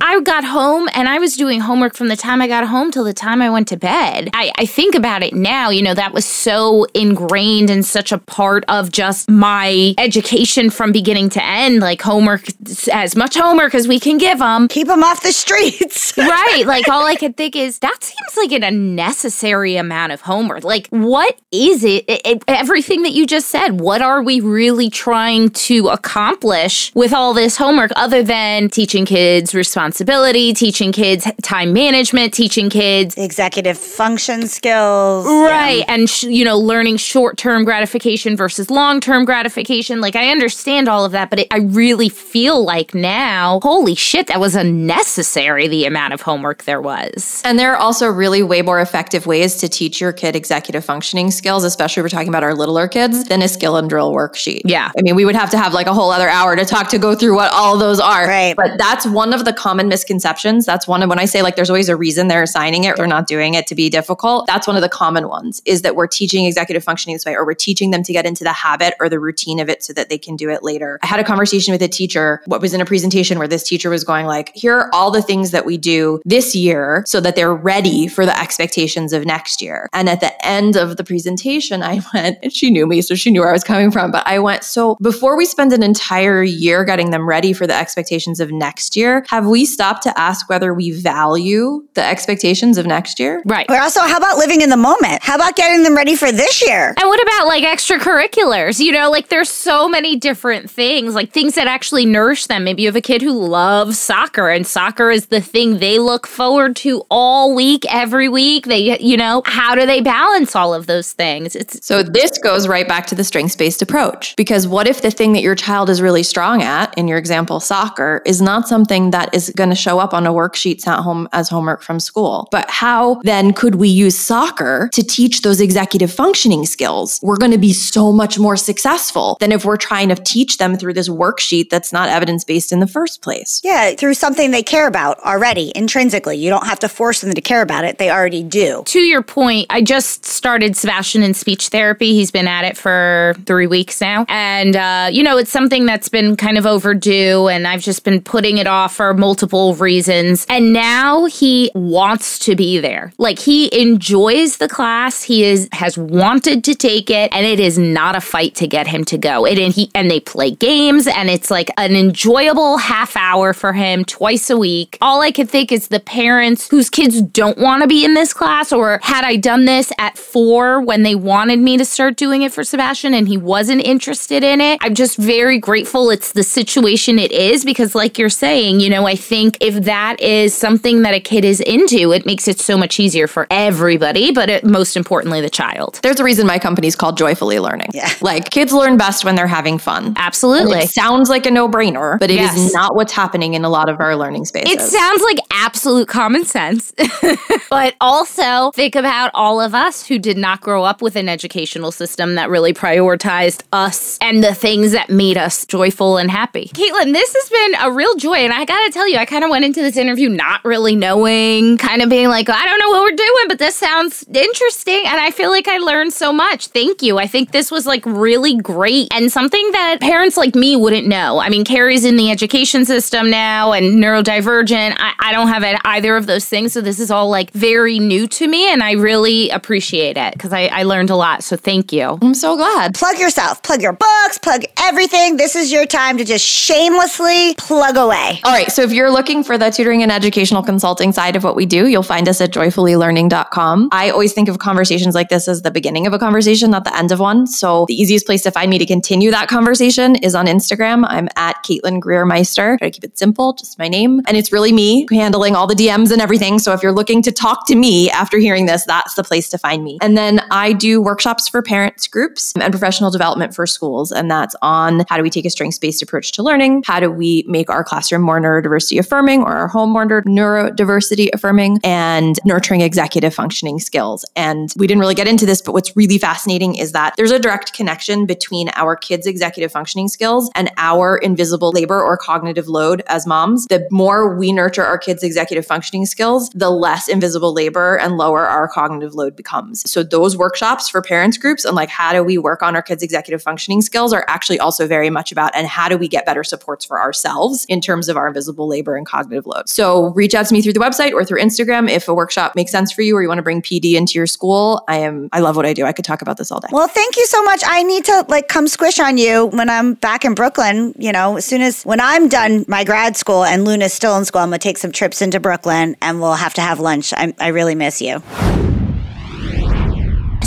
I 0.00 0.20
got 0.20 0.44
home 0.44 0.88
and 0.94 1.08
I 1.08 1.18
was 1.18 1.36
doing 1.36 1.60
homework 1.60 1.94
from 1.94 2.08
the 2.08 2.16
time 2.16 2.42
I 2.42 2.48
got 2.48 2.66
home 2.66 2.90
till 2.90 3.04
the 3.04 3.12
time 3.14 3.40
I 3.40 3.50
went 3.50 3.68
to 3.68 3.76
bed. 3.76 4.30
I, 4.34 4.52
I 4.58 4.66
think 4.66 4.94
about 4.94 5.22
it 5.22 5.32
now 5.34 5.70
you 5.70 5.82
know, 5.82 5.94
that 5.94 6.12
was 6.12 6.24
so 6.24 6.84
ingrained 6.94 7.70
and 7.70 7.84
such 7.84 8.12
a 8.12 8.18
part 8.18 8.64
of 8.68 8.90
just 8.92 9.30
my 9.30 9.94
education 9.98 10.70
from 10.70 10.92
beginning 10.92 11.28
to 11.30 11.42
end. 11.44 11.80
Like 11.80 12.02
homework, 12.02 12.44
as 12.92 13.16
much 13.16 13.36
homework 13.36 13.74
as 13.74 13.86
we 13.88 13.98
can 14.00 14.18
give 14.18 14.38
them. 14.40 14.68
Keep 14.68 14.88
them 14.88 15.02
off 15.02 15.22
the 15.22 15.32
streets. 15.32 16.14
right. 16.18 16.64
Like 16.66 16.88
all 16.88 17.06
I 17.06 17.16
could 17.16 17.36
think 17.36 17.56
is 17.56 17.78
that 17.80 18.02
seems 18.02 18.36
like 18.36 18.52
an 18.52 18.62
unnecessary 18.64 19.76
amount 19.76 20.12
of 20.12 20.20
homework. 20.20 20.64
Like, 20.64 20.88
what 20.88 21.38
is 21.50 21.84
it? 21.84 22.04
It- 22.08 22.20
it- 22.24 22.42
Everything 22.48 23.02
that 23.02 23.12
you 23.12 23.26
just 23.26 23.48
said, 23.48 23.80
what 23.80 24.02
are 24.02 24.22
we 24.22 24.40
really 24.40 24.88
trying 24.90 25.50
to 25.50 25.88
accomplish 25.88 26.92
with 26.94 27.12
all 27.12 27.32
this 27.34 27.56
homework 27.56 27.90
other 27.96 28.22
than 28.22 28.68
teaching 28.68 29.01
kids 29.04 29.54
responsibility, 29.54 30.52
teaching 30.52 30.92
kids 30.92 31.26
time 31.42 31.72
management, 31.72 32.34
teaching 32.34 32.70
kids 32.70 33.16
Executive 33.16 33.78
function 33.78 34.46
skills. 34.46 35.26
Right. 35.26 35.84
And, 35.88 36.08
sh- 36.08 36.24
you 36.24 36.44
know, 36.44 36.58
learning 36.58 36.96
short 36.96 37.36
term 37.36 37.64
gratification 37.64 38.36
versus 38.36 38.70
long 38.70 39.00
term 39.00 39.24
gratification. 39.24 40.00
Like, 40.00 40.16
I 40.16 40.28
understand 40.30 40.88
all 40.88 41.04
of 41.04 41.12
that, 41.12 41.30
but 41.30 41.40
it, 41.40 41.48
I 41.50 41.58
really 41.58 42.08
feel 42.08 42.64
like 42.64 42.94
now, 42.94 43.60
holy 43.62 43.94
shit, 43.94 44.26
that 44.26 44.40
was 44.40 44.54
unnecessary, 44.54 45.68
the 45.68 45.84
amount 45.84 46.14
of 46.14 46.22
homework 46.22 46.64
there 46.64 46.80
was. 46.80 47.42
And 47.44 47.58
there 47.58 47.72
are 47.72 47.78
also 47.78 48.08
really 48.08 48.42
way 48.42 48.62
more 48.62 48.80
effective 48.80 49.26
ways 49.26 49.56
to 49.56 49.68
teach 49.68 50.00
your 50.00 50.12
kid 50.12 50.36
executive 50.36 50.84
functioning 50.84 51.30
skills, 51.30 51.64
especially 51.64 52.00
if 52.00 52.04
we're 52.04 52.08
talking 52.08 52.28
about 52.28 52.44
our 52.44 52.54
littler 52.54 52.88
kids, 52.88 53.24
than 53.24 53.42
a 53.42 53.48
skill 53.48 53.76
and 53.76 53.88
drill 53.88 54.12
worksheet. 54.12 54.62
Yeah. 54.64 54.90
I 54.96 55.02
mean, 55.02 55.14
we 55.16 55.24
would 55.24 55.36
have 55.36 55.50
to 55.50 55.58
have 55.58 55.74
like 55.74 55.86
a 55.86 55.94
whole 55.94 56.10
other 56.10 56.28
hour 56.28 56.56
to 56.56 56.64
talk 56.64 56.88
to 56.88 56.98
go 56.98 57.14
through 57.14 57.34
what 57.34 57.52
all 57.52 57.76
those 57.76 58.00
are. 58.00 58.26
Right. 58.26 58.54
But 58.56 58.78
that's 58.92 59.06
one 59.06 59.32
of 59.32 59.46
the 59.46 59.54
common 59.54 59.88
misconceptions. 59.88 60.66
That's 60.66 60.86
one 60.86 61.02
of 61.02 61.08
when 61.08 61.18
I 61.18 61.24
say 61.24 61.40
like 61.40 61.56
there's 61.56 61.70
always 61.70 61.88
a 61.88 61.96
reason 61.96 62.28
they're 62.28 62.42
assigning 62.42 62.84
it 62.84 62.98
or 62.98 63.06
not 63.06 63.26
doing 63.26 63.54
it 63.54 63.66
to 63.68 63.74
be 63.74 63.88
difficult. 63.88 64.46
That's 64.46 64.66
one 64.66 64.76
of 64.76 64.82
the 64.82 64.88
common 64.90 65.28
ones 65.28 65.62
is 65.64 65.80
that 65.80 65.96
we're 65.96 66.06
teaching 66.06 66.44
executive 66.44 66.84
functioning 66.84 67.14
this 67.14 67.24
way 67.24 67.34
or 67.34 67.46
we're 67.46 67.54
teaching 67.54 67.90
them 67.90 68.02
to 68.02 68.12
get 68.12 68.26
into 68.26 68.44
the 68.44 68.52
habit 68.52 68.92
or 69.00 69.08
the 69.08 69.18
routine 69.18 69.60
of 69.60 69.70
it 69.70 69.82
so 69.82 69.94
that 69.94 70.10
they 70.10 70.18
can 70.18 70.36
do 70.36 70.50
it 70.50 70.62
later. 70.62 70.98
I 71.02 71.06
had 71.06 71.20
a 71.20 71.24
conversation 71.24 71.72
with 71.72 71.80
a 71.80 71.88
teacher, 71.88 72.42
what 72.44 72.60
was 72.60 72.74
in 72.74 72.82
a 72.82 72.84
presentation 72.84 73.38
where 73.38 73.48
this 73.48 73.62
teacher 73.62 73.88
was 73.88 74.04
going 74.04 74.26
like, 74.26 74.52
here 74.54 74.74
are 74.74 74.90
all 74.92 75.10
the 75.10 75.22
things 75.22 75.52
that 75.52 75.64
we 75.64 75.78
do 75.78 76.20
this 76.26 76.54
year 76.54 77.02
so 77.06 77.18
that 77.18 77.34
they're 77.34 77.54
ready 77.54 78.08
for 78.08 78.26
the 78.26 78.38
expectations 78.38 79.14
of 79.14 79.24
next 79.24 79.62
year. 79.62 79.88
And 79.94 80.10
at 80.10 80.20
the 80.20 80.46
end 80.46 80.76
of 80.76 80.98
the 80.98 81.04
presentation, 81.04 81.82
I 81.82 82.02
went, 82.12 82.40
and 82.42 82.52
she 82.52 82.68
knew 82.68 82.86
me, 82.86 83.00
so 83.00 83.14
she 83.14 83.30
knew 83.30 83.40
where 83.40 83.48
I 83.48 83.54
was 83.54 83.64
coming 83.64 83.90
from. 83.90 84.10
But 84.10 84.26
I 84.26 84.38
went, 84.38 84.64
so 84.64 84.98
before 85.00 85.34
we 85.34 85.46
spend 85.46 85.72
an 85.72 85.82
entire 85.82 86.42
year 86.42 86.84
getting 86.84 87.08
them 87.08 87.26
ready 87.26 87.54
for 87.54 87.66
the 87.66 87.74
expectations 87.74 88.38
of 88.38 88.52
next 88.52 88.81
year, 88.96 89.24
have 89.28 89.46
we 89.46 89.64
stopped 89.64 90.02
to 90.04 90.18
ask 90.18 90.48
whether 90.48 90.74
we 90.74 90.90
value 90.90 91.86
the 91.94 92.04
expectations 92.04 92.78
of 92.78 92.86
next 92.86 93.18
year? 93.18 93.42
Right. 93.44 93.66
Or 93.70 93.78
also, 93.80 94.00
how 94.00 94.18
about 94.18 94.38
living 94.38 94.60
in 94.60 94.70
the 94.70 94.76
moment? 94.76 95.22
How 95.22 95.36
about 95.36 95.56
getting 95.56 95.82
them 95.82 95.94
ready 95.94 96.16
for 96.16 96.32
this 96.32 96.62
year? 96.66 96.94
And 96.98 97.08
what 97.08 97.22
about 97.22 97.46
like 97.46 97.64
extracurriculars? 97.64 98.78
You 98.78 98.92
know, 98.92 99.10
like 99.10 99.28
there's 99.28 99.50
so 99.50 99.88
many 99.88 100.16
different 100.16 100.70
things, 100.70 101.14
like 101.14 101.32
things 101.32 101.54
that 101.54 101.66
actually 101.66 102.06
nourish 102.06 102.46
them. 102.46 102.64
Maybe 102.64 102.82
you 102.82 102.88
have 102.88 102.96
a 102.96 103.00
kid 103.00 103.22
who 103.22 103.32
loves 103.32 103.98
soccer 103.98 104.48
and 104.48 104.66
soccer 104.66 105.10
is 105.10 105.26
the 105.26 105.40
thing 105.40 105.78
they 105.78 105.98
look 105.98 106.26
forward 106.26 106.76
to 106.76 107.02
all 107.10 107.54
week, 107.54 107.84
every 107.88 108.28
week. 108.28 108.66
They, 108.66 108.98
you 109.00 109.16
know, 109.16 109.42
how 109.46 109.74
do 109.74 109.86
they 109.86 110.00
balance 110.00 110.56
all 110.56 110.74
of 110.74 110.86
those 110.86 111.12
things? 111.12 111.54
It's 111.56 111.84
So 111.86 112.02
this 112.02 112.38
goes 112.38 112.68
right 112.68 112.86
back 112.86 113.06
to 113.06 113.14
the 113.14 113.24
strengths 113.24 113.56
based 113.56 113.82
approach. 113.82 114.34
Because 114.36 114.66
what 114.66 114.86
if 114.86 115.02
the 115.02 115.10
thing 115.10 115.32
that 115.34 115.42
your 115.42 115.54
child 115.54 115.90
is 115.90 116.00
really 116.02 116.22
strong 116.22 116.62
at, 116.62 116.96
in 116.96 117.08
your 117.08 117.18
example, 117.18 117.60
soccer, 117.60 118.22
is 118.26 118.40
not 118.40 118.68
something 118.72 119.10
that 119.10 119.34
is 119.34 119.52
going 119.54 119.68
to 119.68 119.76
show 119.86 119.98
up 119.98 120.14
on 120.14 120.26
a 120.26 120.32
worksheet 120.32 120.80
sent 120.80 121.00
home 121.00 121.28
as 121.32 121.50
homework 121.50 121.82
from 121.82 122.00
school? 122.00 122.48
But 122.50 122.70
how 122.70 123.20
then 123.22 123.52
could 123.52 123.74
we 123.74 123.88
use 123.88 124.16
soccer 124.16 124.88
to 124.94 125.02
teach 125.02 125.42
those 125.42 125.60
executive 125.60 126.10
functioning 126.10 126.64
skills? 126.64 127.20
We're 127.22 127.36
going 127.36 127.52
to 127.52 127.58
be 127.58 127.74
so 127.74 128.12
much 128.12 128.38
more 128.38 128.56
successful 128.56 129.36
than 129.40 129.52
if 129.52 129.66
we're 129.66 129.76
trying 129.76 130.08
to 130.08 130.14
teach 130.14 130.56
them 130.56 130.78
through 130.78 130.94
this 130.94 131.10
worksheet 131.10 131.68
that's 131.68 131.92
not 131.92 132.08
evidence 132.08 132.44
based 132.44 132.72
in 132.72 132.80
the 132.80 132.86
first 132.86 133.20
place. 133.20 133.60
Yeah, 133.62 133.94
through 133.94 134.14
something 134.14 134.52
they 134.52 134.62
care 134.62 134.86
about 134.86 135.18
already 135.20 135.70
intrinsically. 135.74 136.36
You 136.38 136.48
don't 136.48 136.66
have 136.66 136.78
to 136.78 136.88
force 136.88 137.20
them 137.20 137.34
to 137.34 137.42
care 137.42 137.60
about 137.60 137.84
it, 137.84 137.98
they 137.98 138.10
already 138.10 138.42
do. 138.42 138.82
to 138.86 139.00
your 139.00 139.22
point, 139.22 139.66
I 139.68 139.82
just 139.82 140.24
started 140.24 140.76
Sebastian 140.76 141.22
in 141.22 141.34
speech 141.34 141.68
therapy. 141.68 142.14
He's 142.14 142.30
been 142.30 142.48
at 142.48 142.64
it 142.64 142.76
for 142.76 143.34
three 143.44 143.66
weeks 143.66 144.00
now. 144.00 144.24
And, 144.28 144.76
uh, 144.76 145.08
you 145.12 145.22
know, 145.22 145.36
it's 145.36 145.50
something 145.50 145.84
that's 145.84 146.08
been 146.08 146.36
kind 146.36 146.56
of 146.56 146.64
overdue, 146.66 147.48
and 147.48 147.66
I've 147.66 147.82
just 147.82 148.04
been 148.04 148.20
putting 148.20 148.58
it 148.58 148.61
off 148.66 148.96
for 148.96 149.14
multiple 149.14 149.74
reasons. 149.74 150.46
And 150.48 150.72
now 150.72 151.26
he 151.26 151.70
wants 151.74 152.38
to 152.40 152.54
be 152.54 152.78
there. 152.78 153.12
Like, 153.18 153.38
he 153.38 153.74
enjoys 153.78 154.58
the 154.58 154.68
class. 154.68 155.22
He 155.22 155.44
is 155.44 155.68
has 155.72 155.96
wanted 155.96 156.64
to 156.64 156.74
take 156.74 157.10
it, 157.10 157.32
and 157.32 157.46
it 157.46 157.60
is 157.60 157.78
not 157.78 158.16
a 158.16 158.20
fight 158.20 158.54
to 158.56 158.66
get 158.66 158.86
him 158.86 159.04
to 159.06 159.18
go. 159.18 159.44
It, 159.44 159.58
and, 159.58 159.72
he, 159.72 159.90
and 159.94 160.10
they 160.10 160.20
play 160.20 160.50
games, 160.50 161.06
and 161.06 161.30
it's 161.30 161.50
like 161.50 161.70
an 161.76 161.94
enjoyable 161.94 162.78
half 162.78 163.16
hour 163.16 163.52
for 163.52 163.72
him 163.72 164.04
twice 164.04 164.50
a 164.50 164.56
week. 164.56 164.98
All 165.00 165.20
I 165.20 165.32
could 165.32 165.48
think 165.48 165.72
is 165.72 165.88
the 165.88 166.00
parents 166.00 166.68
whose 166.68 166.90
kids 166.90 167.22
don't 167.22 167.58
want 167.58 167.82
to 167.82 167.88
be 167.88 168.04
in 168.04 168.14
this 168.14 168.32
class, 168.32 168.72
or 168.72 169.00
had 169.02 169.24
I 169.24 169.36
done 169.36 169.64
this 169.64 169.92
at 169.98 170.18
four 170.18 170.80
when 170.80 171.02
they 171.02 171.14
wanted 171.14 171.58
me 171.58 171.76
to 171.76 171.84
start 171.84 172.16
doing 172.16 172.42
it 172.42 172.52
for 172.52 172.64
Sebastian 172.64 173.14
and 173.14 173.28
he 173.28 173.36
wasn't 173.36 173.82
interested 173.84 174.42
in 174.42 174.60
it. 174.60 174.78
I'm 174.80 174.94
just 174.94 175.16
very 175.16 175.58
grateful 175.58 176.10
it's 176.10 176.32
the 176.32 176.42
situation 176.42 177.18
it 177.18 177.32
is 177.32 177.64
because, 177.64 177.94
like 177.94 178.18
you're 178.18 178.28
saying, 178.28 178.51
you 178.60 178.90
know, 178.90 179.06
I 179.06 179.14
think 179.16 179.56
if 179.60 179.84
that 179.84 180.20
is 180.20 180.54
something 180.54 181.02
that 181.02 181.14
a 181.14 181.20
kid 181.20 181.44
is 181.44 181.60
into, 181.60 182.12
it 182.12 182.26
makes 182.26 182.48
it 182.48 182.58
so 182.60 182.76
much 182.76 182.98
easier 183.00 183.26
for 183.26 183.46
everybody, 183.50 184.32
but 184.32 184.48
it, 184.50 184.64
most 184.64 184.96
importantly, 184.96 185.40
the 185.40 185.50
child. 185.50 186.00
There's 186.02 186.20
a 186.20 186.24
reason 186.24 186.46
my 186.46 186.58
company's 186.58 186.96
called 186.96 187.16
Joyfully 187.16 187.58
Learning. 187.58 187.88
Yeah. 187.92 188.08
Like 188.22 188.50
kids 188.50 188.72
learn 188.72 188.96
best 188.96 189.24
when 189.24 189.34
they're 189.34 189.46
having 189.48 189.78
fun. 189.78 190.06
And 190.06 190.18
Absolutely. 190.18 190.78
it 190.78 190.90
sounds 190.90 191.28
like 191.28 191.44
a 191.44 191.50
no 191.50 191.68
brainer, 191.68 192.18
but 192.20 192.30
it 192.30 192.38
is 192.40 192.54
Yes. 192.56 192.72
not 192.72 192.94
what's 192.94 193.12
happening 193.12 193.54
in 193.54 193.64
a 193.64 193.68
lot 193.68 193.88
of 193.88 194.00
our 194.00 194.14
learning 194.16 194.44
spaces. 194.44 194.70
It 194.72 194.80
sounds 194.80 195.22
like 195.22 195.38
absolute 195.50 196.06
common 196.08 196.44
sense. 196.44 196.92
but 197.70 197.94
also 198.00 198.70
think 198.72 198.94
about 198.94 199.30
all 199.34 199.60
of 199.60 199.74
us 199.74 200.06
who 200.06 200.18
did 200.18 200.36
not 200.36 200.60
grow 200.60 200.84
up 200.84 201.02
with 201.02 201.16
an 201.16 201.28
educational 201.28 201.90
system 201.90 202.36
that 202.36 202.48
really 202.48 202.72
prioritized 202.72 203.62
us 203.72 204.18
and 204.20 204.42
the 204.44 204.54
things 204.54 204.92
that 204.92 205.10
made 205.10 205.36
us 205.36 205.66
joyful 205.66 206.16
and 206.16 206.30
happy. 206.30 206.70
Caitlin, 206.74 207.12
this 207.12 207.34
has 207.34 207.48
been 207.50 207.80
a 207.82 207.92
real 207.92 208.14
joy. 208.16 208.41
And 208.42 208.52
I 208.52 208.64
gotta 208.64 208.90
tell 208.90 209.08
you, 209.08 209.18
I 209.18 209.24
kind 209.24 209.44
of 209.44 209.50
went 209.50 209.64
into 209.64 209.80
this 209.82 209.96
interview 209.96 210.28
not 210.28 210.64
really 210.64 210.96
knowing, 210.96 211.78
kind 211.78 212.02
of 212.02 212.08
being 212.08 212.26
like, 212.26 212.48
I 212.50 212.66
don't 212.66 212.80
know 212.80 212.90
what 212.90 213.02
we're 213.02 213.16
doing, 213.16 213.44
but 213.46 213.60
this 213.60 213.76
sounds 213.76 214.24
interesting. 214.34 215.00
And 215.06 215.20
I 215.20 215.30
feel 215.30 215.50
like 215.50 215.68
I 215.68 215.78
learned 215.78 216.12
so 216.12 216.32
much. 216.32 216.66
Thank 216.66 217.02
you. 217.02 217.18
I 217.18 217.28
think 217.28 217.52
this 217.52 217.70
was 217.70 217.86
like 217.86 218.04
really 218.04 218.56
great 218.56 219.06
and 219.12 219.30
something 219.30 219.70
that 219.70 220.00
parents 220.00 220.36
like 220.36 220.56
me 220.56 220.74
wouldn't 220.74 221.06
know. 221.06 221.38
I 221.38 221.50
mean, 221.50 221.64
Keri's 221.64 222.04
in 222.04 222.16
the 222.16 222.32
education 222.32 222.84
system 222.84 223.30
now 223.30 223.72
and 223.72 224.02
neurodivergent. 224.02 224.96
I, 224.98 225.12
I 225.20 225.32
don't 225.32 225.46
have 225.46 225.62
either 225.84 226.16
of 226.16 226.26
those 226.26 226.44
things. 226.44 226.72
So 226.72 226.80
this 226.80 226.98
is 226.98 227.12
all 227.12 227.30
like 227.30 227.52
very 227.52 228.00
new 228.00 228.26
to 228.26 228.48
me. 228.48 228.66
And 228.72 228.82
I 228.82 228.92
really 228.92 229.50
appreciate 229.50 230.16
it 230.16 230.32
because 230.32 230.52
I, 230.52 230.66
I 230.66 230.82
learned 230.82 231.10
a 231.10 231.16
lot. 231.16 231.44
So 231.44 231.56
thank 231.56 231.92
you. 231.92 232.18
I'm 232.20 232.34
so 232.34 232.56
glad. 232.56 232.94
Plug 232.94 233.18
yourself, 233.18 233.62
plug 233.62 233.82
your 233.82 233.92
books, 233.92 234.38
plug 234.38 234.64
everything. 234.78 235.36
This 235.36 235.54
is 235.54 235.70
your 235.70 235.86
time 235.86 236.18
to 236.18 236.24
just 236.24 236.44
shamelessly 236.44 237.54
plug 237.54 237.96
away. 237.96 238.31
All 238.44 238.52
right. 238.52 238.70
So 238.70 238.82
if 238.82 238.92
you're 238.92 239.10
looking 239.10 239.42
for 239.44 239.58
the 239.58 239.70
tutoring 239.70 240.02
and 240.02 240.12
educational 240.12 240.62
consulting 240.62 241.12
side 241.12 241.36
of 241.36 241.44
what 241.44 241.56
we 241.56 241.66
do, 241.66 241.88
you'll 241.88 242.02
find 242.02 242.28
us 242.28 242.40
at 242.40 242.50
joyfullylearning.com. 242.52 243.88
I 243.92 244.10
always 244.10 244.32
think 244.32 244.48
of 244.48 244.58
conversations 244.58 245.14
like 245.14 245.28
this 245.28 245.48
as 245.48 245.62
the 245.62 245.70
beginning 245.70 246.06
of 246.06 246.12
a 246.12 246.18
conversation, 246.18 246.70
not 246.70 246.84
the 246.84 246.96
end 246.96 247.12
of 247.12 247.20
one. 247.20 247.46
So 247.46 247.86
the 247.86 247.94
easiest 247.94 248.26
place 248.26 248.42
to 248.42 248.50
find 248.50 248.70
me 248.70 248.78
to 248.78 248.86
continue 248.86 249.30
that 249.30 249.48
conversation 249.48 250.16
is 250.16 250.34
on 250.34 250.46
Instagram. 250.46 251.04
I'm 251.08 251.28
at 251.36 251.56
Caitlin 251.64 252.00
Greer 252.00 252.24
Meister. 252.24 252.76
Try 252.78 252.88
to 252.88 252.90
keep 252.90 253.04
it 253.04 253.18
simple, 253.18 253.52
just 253.54 253.78
my 253.78 253.88
name. 253.88 254.20
And 254.26 254.36
it's 254.36 254.52
really 254.52 254.72
me 254.72 255.06
handling 255.10 255.56
all 255.56 255.66
the 255.66 255.74
DMs 255.74 256.10
and 256.10 256.20
everything. 256.20 256.58
So 256.58 256.72
if 256.72 256.82
you're 256.82 256.92
looking 256.92 257.22
to 257.22 257.32
talk 257.32 257.66
to 257.66 257.74
me 257.74 258.10
after 258.10 258.38
hearing 258.38 258.66
this, 258.66 258.84
that's 258.84 259.14
the 259.14 259.24
place 259.24 259.48
to 259.50 259.58
find 259.58 259.84
me. 259.84 259.98
And 260.00 260.16
then 260.16 260.40
I 260.50 260.72
do 260.72 261.00
workshops 261.00 261.48
for 261.48 261.62
parents 261.62 262.06
groups 262.06 262.52
and 262.54 262.72
professional 262.72 263.10
development 263.10 263.54
for 263.54 263.66
schools. 263.66 264.12
And 264.12 264.30
that's 264.30 264.54
on 264.62 265.04
how 265.08 265.16
do 265.16 265.22
we 265.22 265.30
take 265.30 265.44
a 265.44 265.50
strengths 265.50 265.78
based 265.78 266.02
approach 266.02 266.32
to 266.32 266.42
learning? 266.42 266.82
How 266.86 267.00
do 267.00 267.10
we 267.10 267.44
make 267.48 267.70
our 267.70 267.82
classroom 267.82 268.21
more 268.22 268.40
neurodiversity 268.40 268.98
affirming 268.98 269.42
or 269.42 269.52
our 269.52 269.68
home 269.68 269.90
more 269.90 270.06
neurodiversity 270.06 271.28
affirming 271.32 271.78
and 271.84 272.38
nurturing 272.44 272.80
executive 272.80 273.34
functioning 273.34 273.78
skills? 273.78 274.24
And 274.36 274.72
we 274.76 274.86
didn't 274.86 275.00
really 275.00 275.14
get 275.14 275.28
into 275.28 275.46
this, 275.46 275.60
but 275.60 275.72
what's 275.72 275.96
really 275.96 276.18
fascinating 276.18 276.76
is 276.76 276.92
that 276.92 277.14
there's 277.16 277.30
a 277.30 277.38
direct 277.38 277.72
connection 277.72 278.26
between 278.26 278.70
our 278.74 278.96
kids' 278.96 279.26
executive 279.26 279.72
functioning 279.72 280.08
skills 280.08 280.50
and 280.54 280.70
our 280.78 281.16
invisible 281.18 281.72
labor 281.72 282.02
or 282.02 282.16
cognitive 282.16 282.68
load 282.68 283.02
as 283.06 283.26
moms. 283.26 283.66
The 283.66 283.86
more 283.90 284.36
we 284.36 284.52
nurture 284.52 284.84
our 284.84 284.98
kids' 284.98 285.22
executive 285.22 285.66
functioning 285.66 286.06
skills, 286.06 286.50
the 286.50 286.70
less 286.70 287.08
invisible 287.08 287.52
labor 287.52 287.98
and 287.98 288.16
lower 288.16 288.46
our 288.46 288.68
cognitive 288.68 289.14
load 289.14 289.36
becomes. 289.36 289.88
So 289.90 290.02
those 290.02 290.36
workshops 290.36 290.88
for 290.88 291.02
parents 291.02 291.38
groups 291.38 291.64
and 291.64 291.74
like 291.74 291.88
how 291.88 292.12
do 292.12 292.22
we 292.22 292.38
work 292.38 292.62
on 292.62 292.76
our 292.76 292.82
kids' 292.82 293.02
executive 293.02 293.42
functioning 293.42 293.82
skills 293.82 294.12
are 294.12 294.24
actually 294.28 294.58
also 294.58 294.86
very 294.86 295.10
much 295.10 295.32
about 295.32 295.54
and 295.54 295.66
how 295.66 295.88
do 295.88 295.96
we 295.96 296.08
get 296.08 296.26
better 296.26 296.44
supports 296.44 296.84
for 296.84 297.00
ourselves 297.00 297.64
in 297.68 297.80
terms 297.80 298.01
of 298.08 298.16
our 298.16 298.26
invisible 298.26 298.68
labor 298.68 298.96
and 298.96 299.06
cognitive 299.06 299.46
load. 299.46 299.68
So 299.68 300.08
reach 300.14 300.34
out 300.34 300.46
to 300.46 300.54
me 300.54 300.62
through 300.62 300.74
the 300.74 300.80
website 300.80 301.12
or 301.12 301.24
through 301.24 301.40
Instagram 301.40 301.90
if 301.90 302.08
a 302.08 302.14
workshop 302.14 302.54
makes 302.54 302.70
sense 302.70 302.92
for 302.92 303.02
you 303.02 303.16
or 303.16 303.22
you 303.22 303.28
want 303.28 303.38
to 303.38 303.42
bring 303.42 303.62
PD 303.62 303.94
into 303.94 304.14
your 304.14 304.26
school. 304.26 304.84
I 304.88 304.98
am, 304.98 305.28
I 305.32 305.40
love 305.40 305.56
what 305.56 305.66
I 305.66 305.72
do. 305.72 305.84
I 305.84 305.92
could 305.92 306.04
talk 306.04 306.22
about 306.22 306.36
this 306.36 306.50
all 306.50 306.60
day. 306.60 306.68
Well, 306.70 306.88
thank 306.88 307.16
you 307.16 307.26
so 307.26 307.42
much. 307.42 307.62
I 307.66 307.82
need 307.82 308.04
to 308.06 308.24
like 308.28 308.48
come 308.48 308.68
squish 308.68 308.98
on 308.98 309.18
you 309.18 309.46
when 309.46 309.70
I'm 309.70 309.94
back 309.94 310.24
in 310.24 310.34
Brooklyn. 310.34 310.94
You 310.98 311.12
know, 311.12 311.36
as 311.36 311.44
soon 311.44 311.62
as 311.62 311.84
when 311.84 312.00
I'm 312.00 312.28
done 312.28 312.64
my 312.68 312.84
grad 312.84 313.16
school 313.16 313.44
and 313.44 313.64
Luna's 313.64 313.92
still 313.92 314.16
in 314.16 314.24
school, 314.24 314.40
I'm 314.40 314.48
gonna 314.48 314.58
take 314.58 314.78
some 314.78 314.92
trips 314.92 315.22
into 315.22 315.40
Brooklyn 315.40 315.96
and 316.00 316.20
we'll 316.20 316.34
have 316.34 316.54
to 316.54 316.60
have 316.60 316.80
lunch. 316.80 317.12
I, 317.14 317.34
I 317.38 317.48
really 317.48 317.74
miss 317.74 318.00
you. 318.00 318.22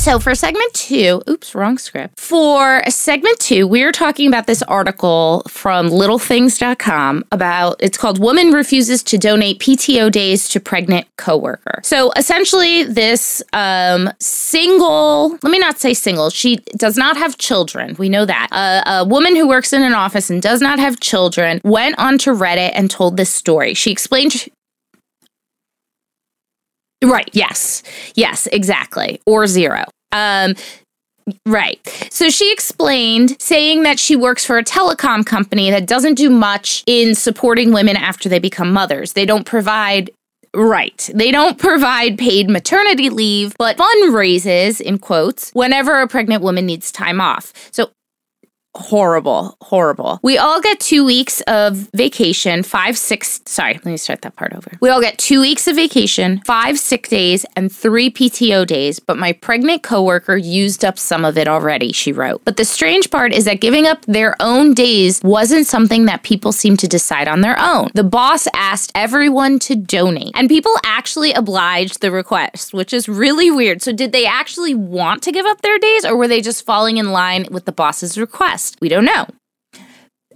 So 0.06 0.20
for 0.20 0.36
segment 0.36 0.72
two, 0.76 1.24
oops, 1.28 1.56
wrong 1.56 1.80
script. 1.80 2.20
For 2.20 2.84
segment 2.89 3.39
two, 3.39 3.66
we 3.66 3.82
are 3.82 3.91
talking 3.91 4.28
about 4.28 4.45
this 4.45 4.62
article 4.62 5.41
from 5.47 5.88
littlethings.com 5.88 7.26
about 7.32 7.78
it's 7.80 7.97
called 7.97 8.20
Woman 8.20 8.51
Refuses 8.51 9.01
to 9.01 9.18
Donate 9.18 9.58
PTO 9.58 10.12
Days 10.12 10.47
to 10.49 10.60
Pregnant 10.60 11.08
Coworker. 11.18 11.82
So 11.84 12.12
essentially, 12.12 12.84
this 12.84 13.41
um, 13.53 14.12
single, 14.20 15.30
let 15.41 15.45
me 15.45 15.58
not 15.58 15.80
say 15.80 15.95
single, 15.95 16.30
she 16.30 16.58
does 16.78 16.97
not 16.97 17.18
have 17.18 17.39
children. 17.39 17.95
We 17.97 18.08
know 18.08 18.26
that. 18.26 18.49
Uh, 18.51 18.84
a 18.86 19.06
woman 19.06 19.36
who 19.36 19.47
works 19.47 19.74
in 19.74 19.82
an 19.82 19.93
office 19.93 20.30
and 20.30 20.39
does 20.39 20.62
not 20.62 20.78
have 20.78 20.99
children 20.99 21.62
went 21.64 21.97
onto 21.97 22.32
Reddit 22.32 22.74
and 22.76 22.91
told 22.91 23.18
this 23.18 23.32
story. 23.32 23.74
She 23.74 23.89
explained 23.89 24.49
Right. 27.03 27.30
Yes. 27.34 27.84
Yes, 28.16 28.47
exactly. 28.47 29.22
Or 29.26 29.47
zero. 29.47 29.86
Um, 30.16 30.55
Right. 31.47 31.80
So 32.11 32.30
she 32.30 32.51
explained 32.51 33.36
saying 33.41 33.82
that 33.82 33.97
she 33.97 34.16
works 34.16 34.45
for 34.45 34.59
a 34.59 34.63
telecom 34.63 35.26
company 35.26 35.72
that 35.72 35.88
doesn't 35.88 36.16
do 36.16 36.30
much 36.30 36.84
in 36.86 37.16
supporting 37.16 37.74
women 37.74 37.95
after 37.97 38.30
they 38.30 38.38
become 38.38 38.72
mothers. 38.72 39.13
They 39.13 39.26
don't 39.26 39.43
provide 39.43 40.11
Right. 40.53 41.09
They 41.13 41.32
don't 41.32 41.57
provide 41.57 42.18
paid 42.18 42.49
maternity 42.49 43.09
leave, 43.09 43.55
but 43.57 43.76
fundraises, 43.78 44.80
in 44.80 44.99
quotes, 44.99 45.51
whenever 45.51 45.99
a 45.99 46.07
pregnant 46.07 46.43
woman 46.43 46.66
needs 46.66 46.93
time 46.93 47.20
off. 47.20 47.51
So 47.72 47.89
horrible, 48.76 49.57
horrible. 49.61 50.19
We 50.21 50.38
all 50.38 50.61
get 50.61 50.80
two 50.80 51.05
weeks 51.05 51.41
of 51.41 51.89
vacation, 51.93 52.63
five, 52.63 52.97
six, 52.97 53.41
sorry, 53.45 53.73
let 53.73 53.86
me 53.86 53.97
start 53.97 54.21
that 54.23 54.36
part 54.36 54.53
over. 54.53 54.71
We 54.82 54.89
all 54.89 55.01
get 55.01 55.17
two 55.17 55.41
weeks 55.41 55.67
of 55.67 55.76
vacation, 55.76 56.41
five 56.45 56.78
sick 56.78 57.07
days, 57.07 57.45
and 57.55 57.71
three 57.71 58.09
PTO 58.09 58.67
days, 58.67 58.99
but 58.99 59.17
my 59.17 59.32
pregnant 59.32 59.84
coworker 59.84 60.36
used 60.36 60.84
up 60.84 60.99
some 60.99 61.26
of 61.26 61.38
it 61.38 61.47
already, 61.47 61.91
she 61.91 62.11
wrote. 62.11 62.43
But 62.45 62.57
the 62.57 62.65
strange 62.65 63.09
part 63.09 63.34
is 63.34 63.45
that 63.45 63.61
giving 63.61 63.88
up 63.88 64.03
their 64.05 64.36
own 64.39 64.73
days 64.73 65.21
wasn't 65.23 65.67
something 65.67 66.05
that 66.05 66.23
people 66.23 66.51
seemed 66.51 66.80
to 66.80 66.88
decide 66.88 67.28
on 67.28 67.41
their 67.41 67.59
own. 67.59 67.89
The 67.93 68.03
boss 68.03 68.47
asked 68.53 68.91
everyone 68.93 69.59
to 69.59 69.76
donate, 69.76 70.32
and 70.36 70.49
people 70.49 70.76
actually 70.84 71.32
obliged 71.34 72.01
the 72.01 72.11
request, 72.11 72.73
which 72.73 72.93
is 72.93 73.07
really 73.07 73.49
weird. 73.49 73.82
So, 73.82 73.93
did 73.93 74.11
they 74.11 74.26
actually 74.26 74.76
want 74.76 75.23
to 75.23 75.32
give 75.32 75.45
up 75.45 75.61
their 75.61 75.80
days, 75.80 76.05
or 76.05 76.17
were 76.17 76.28
they 76.28 76.41
just 76.41 76.65
falling 76.65 76.97
in 76.97 77.11
line 77.11 77.47
with 77.49 77.65
the 77.65 77.71
boss's 77.71 78.17
request? 78.17 78.64
We 78.82 78.89
don't 78.89 79.05
know. 79.05 79.28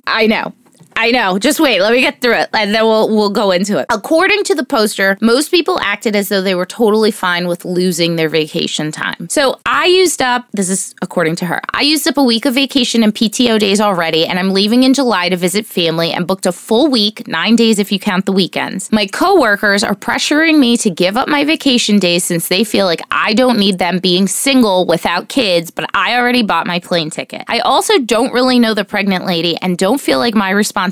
I 0.07 0.27
know. 0.27 0.53
I 0.99 1.11
know. 1.11 1.39
Just 1.39 1.61
wait. 1.61 1.79
Let 1.79 1.93
me 1.93 2.01
get 2.01 2.19
through 2.19 2.33
it, 2.33 2.49
and 2.51 2.75
then 2.75 2.83
we'll 2.83 3.07
we'll 3.07 3.29
go 3.29 3.51
into 3.51 3.77
it. 3.77 3.85
According 3.89 4.43
to 4.43 4.53
the 4.53 4.65
poster, 4.65 5.17
most 5.21 5.49
people 5.49 5.79
acted 5.79 6.13
as 6.13 6.27
though 6.27 6.41
they 6.41 6.55
were 6.55 6.65
totally 6.65 7.09
fine 7.09 7.47
with 7.47 7.63
losing 7.63 8.17
their 8.17 8.27
vacation 8.27 8.91
time. 8.91 9.29
So 9.29 9.61
I 9.65 9.85
used 9.85 10.21
up. 10.21 10.47
This 10.51 10.69
is 10.69 10.93
according 11.01 11.37
to 11.37 11.45
her. 11.45 11.61
I 11.73 11.83
used 11.83 12.05
up 12.05 12.17
a 12.17 12.23
week 12.23 12.45
of 12.45 12.53
vacation 12.53 13.01
and 13.01 13.15
PTO 13.15 13.59
days 13.59 13.79
already, 13.79 14.25
and 14.27 14.37
I'm 14.37 14.49
leaving 14.49 14.83
in 14.83 14.93
July 14.93 15.29
to 15.29 15.37
visit 15.37 15.65
family 15.65 16.11
and 16.11 16.27
booked 16.27 16.45
a 16.45 16.51
full 16.51 16.91
week, 16.91 17.25
nine 17.29 17.55
days 17.55 17.79
if 17.79 17.93
you 17.93 17.99
count 17.99 18.25
the 18.25 18.33
weekends. 18.33 18.91
My 18.91 19.05
coworkers 19.05 19.85
are 19.85 19.95
pressuring 19.95 20.59
me 20.59 20.75
to 20.75 20.89
give 20.89 21.15
up 21.15 21.29
my 21.29 21.45
vacation 21.45 21.99
days 21.99 22.25
since 22.25 22.49
they 22.49 22.65
feel 22.65 22.85
like 22.85 23.01
I 23.09 23.33
don't 23.33 23.57
need 23.57 23.79
them 23.79 23.99
being 23.99 24.27
single 24.27 24.85
without 24.85 25.29
kids, 25.29 25.71
but 25.71 25.89
I 25.93 26.17
already 26.17 26.43
bought 26.43 26.67
my 26.67 26.81
plane 26.81 27.09
ticket. 27.09 27.45
I 27.47 27.59
also 27.59 27.99
don't 27.99 28.33
really 28.33 28.59
know 28.59 28.73
the 28.73 28.83
pregnant 28.83 29.25
lady 29.25 29.55
and 29.61 29.77
don't 29.77 30.01
feel 30.01 30.19
like 30.19 30.35
my 30.35 30.49
responsibility 30.49 30.88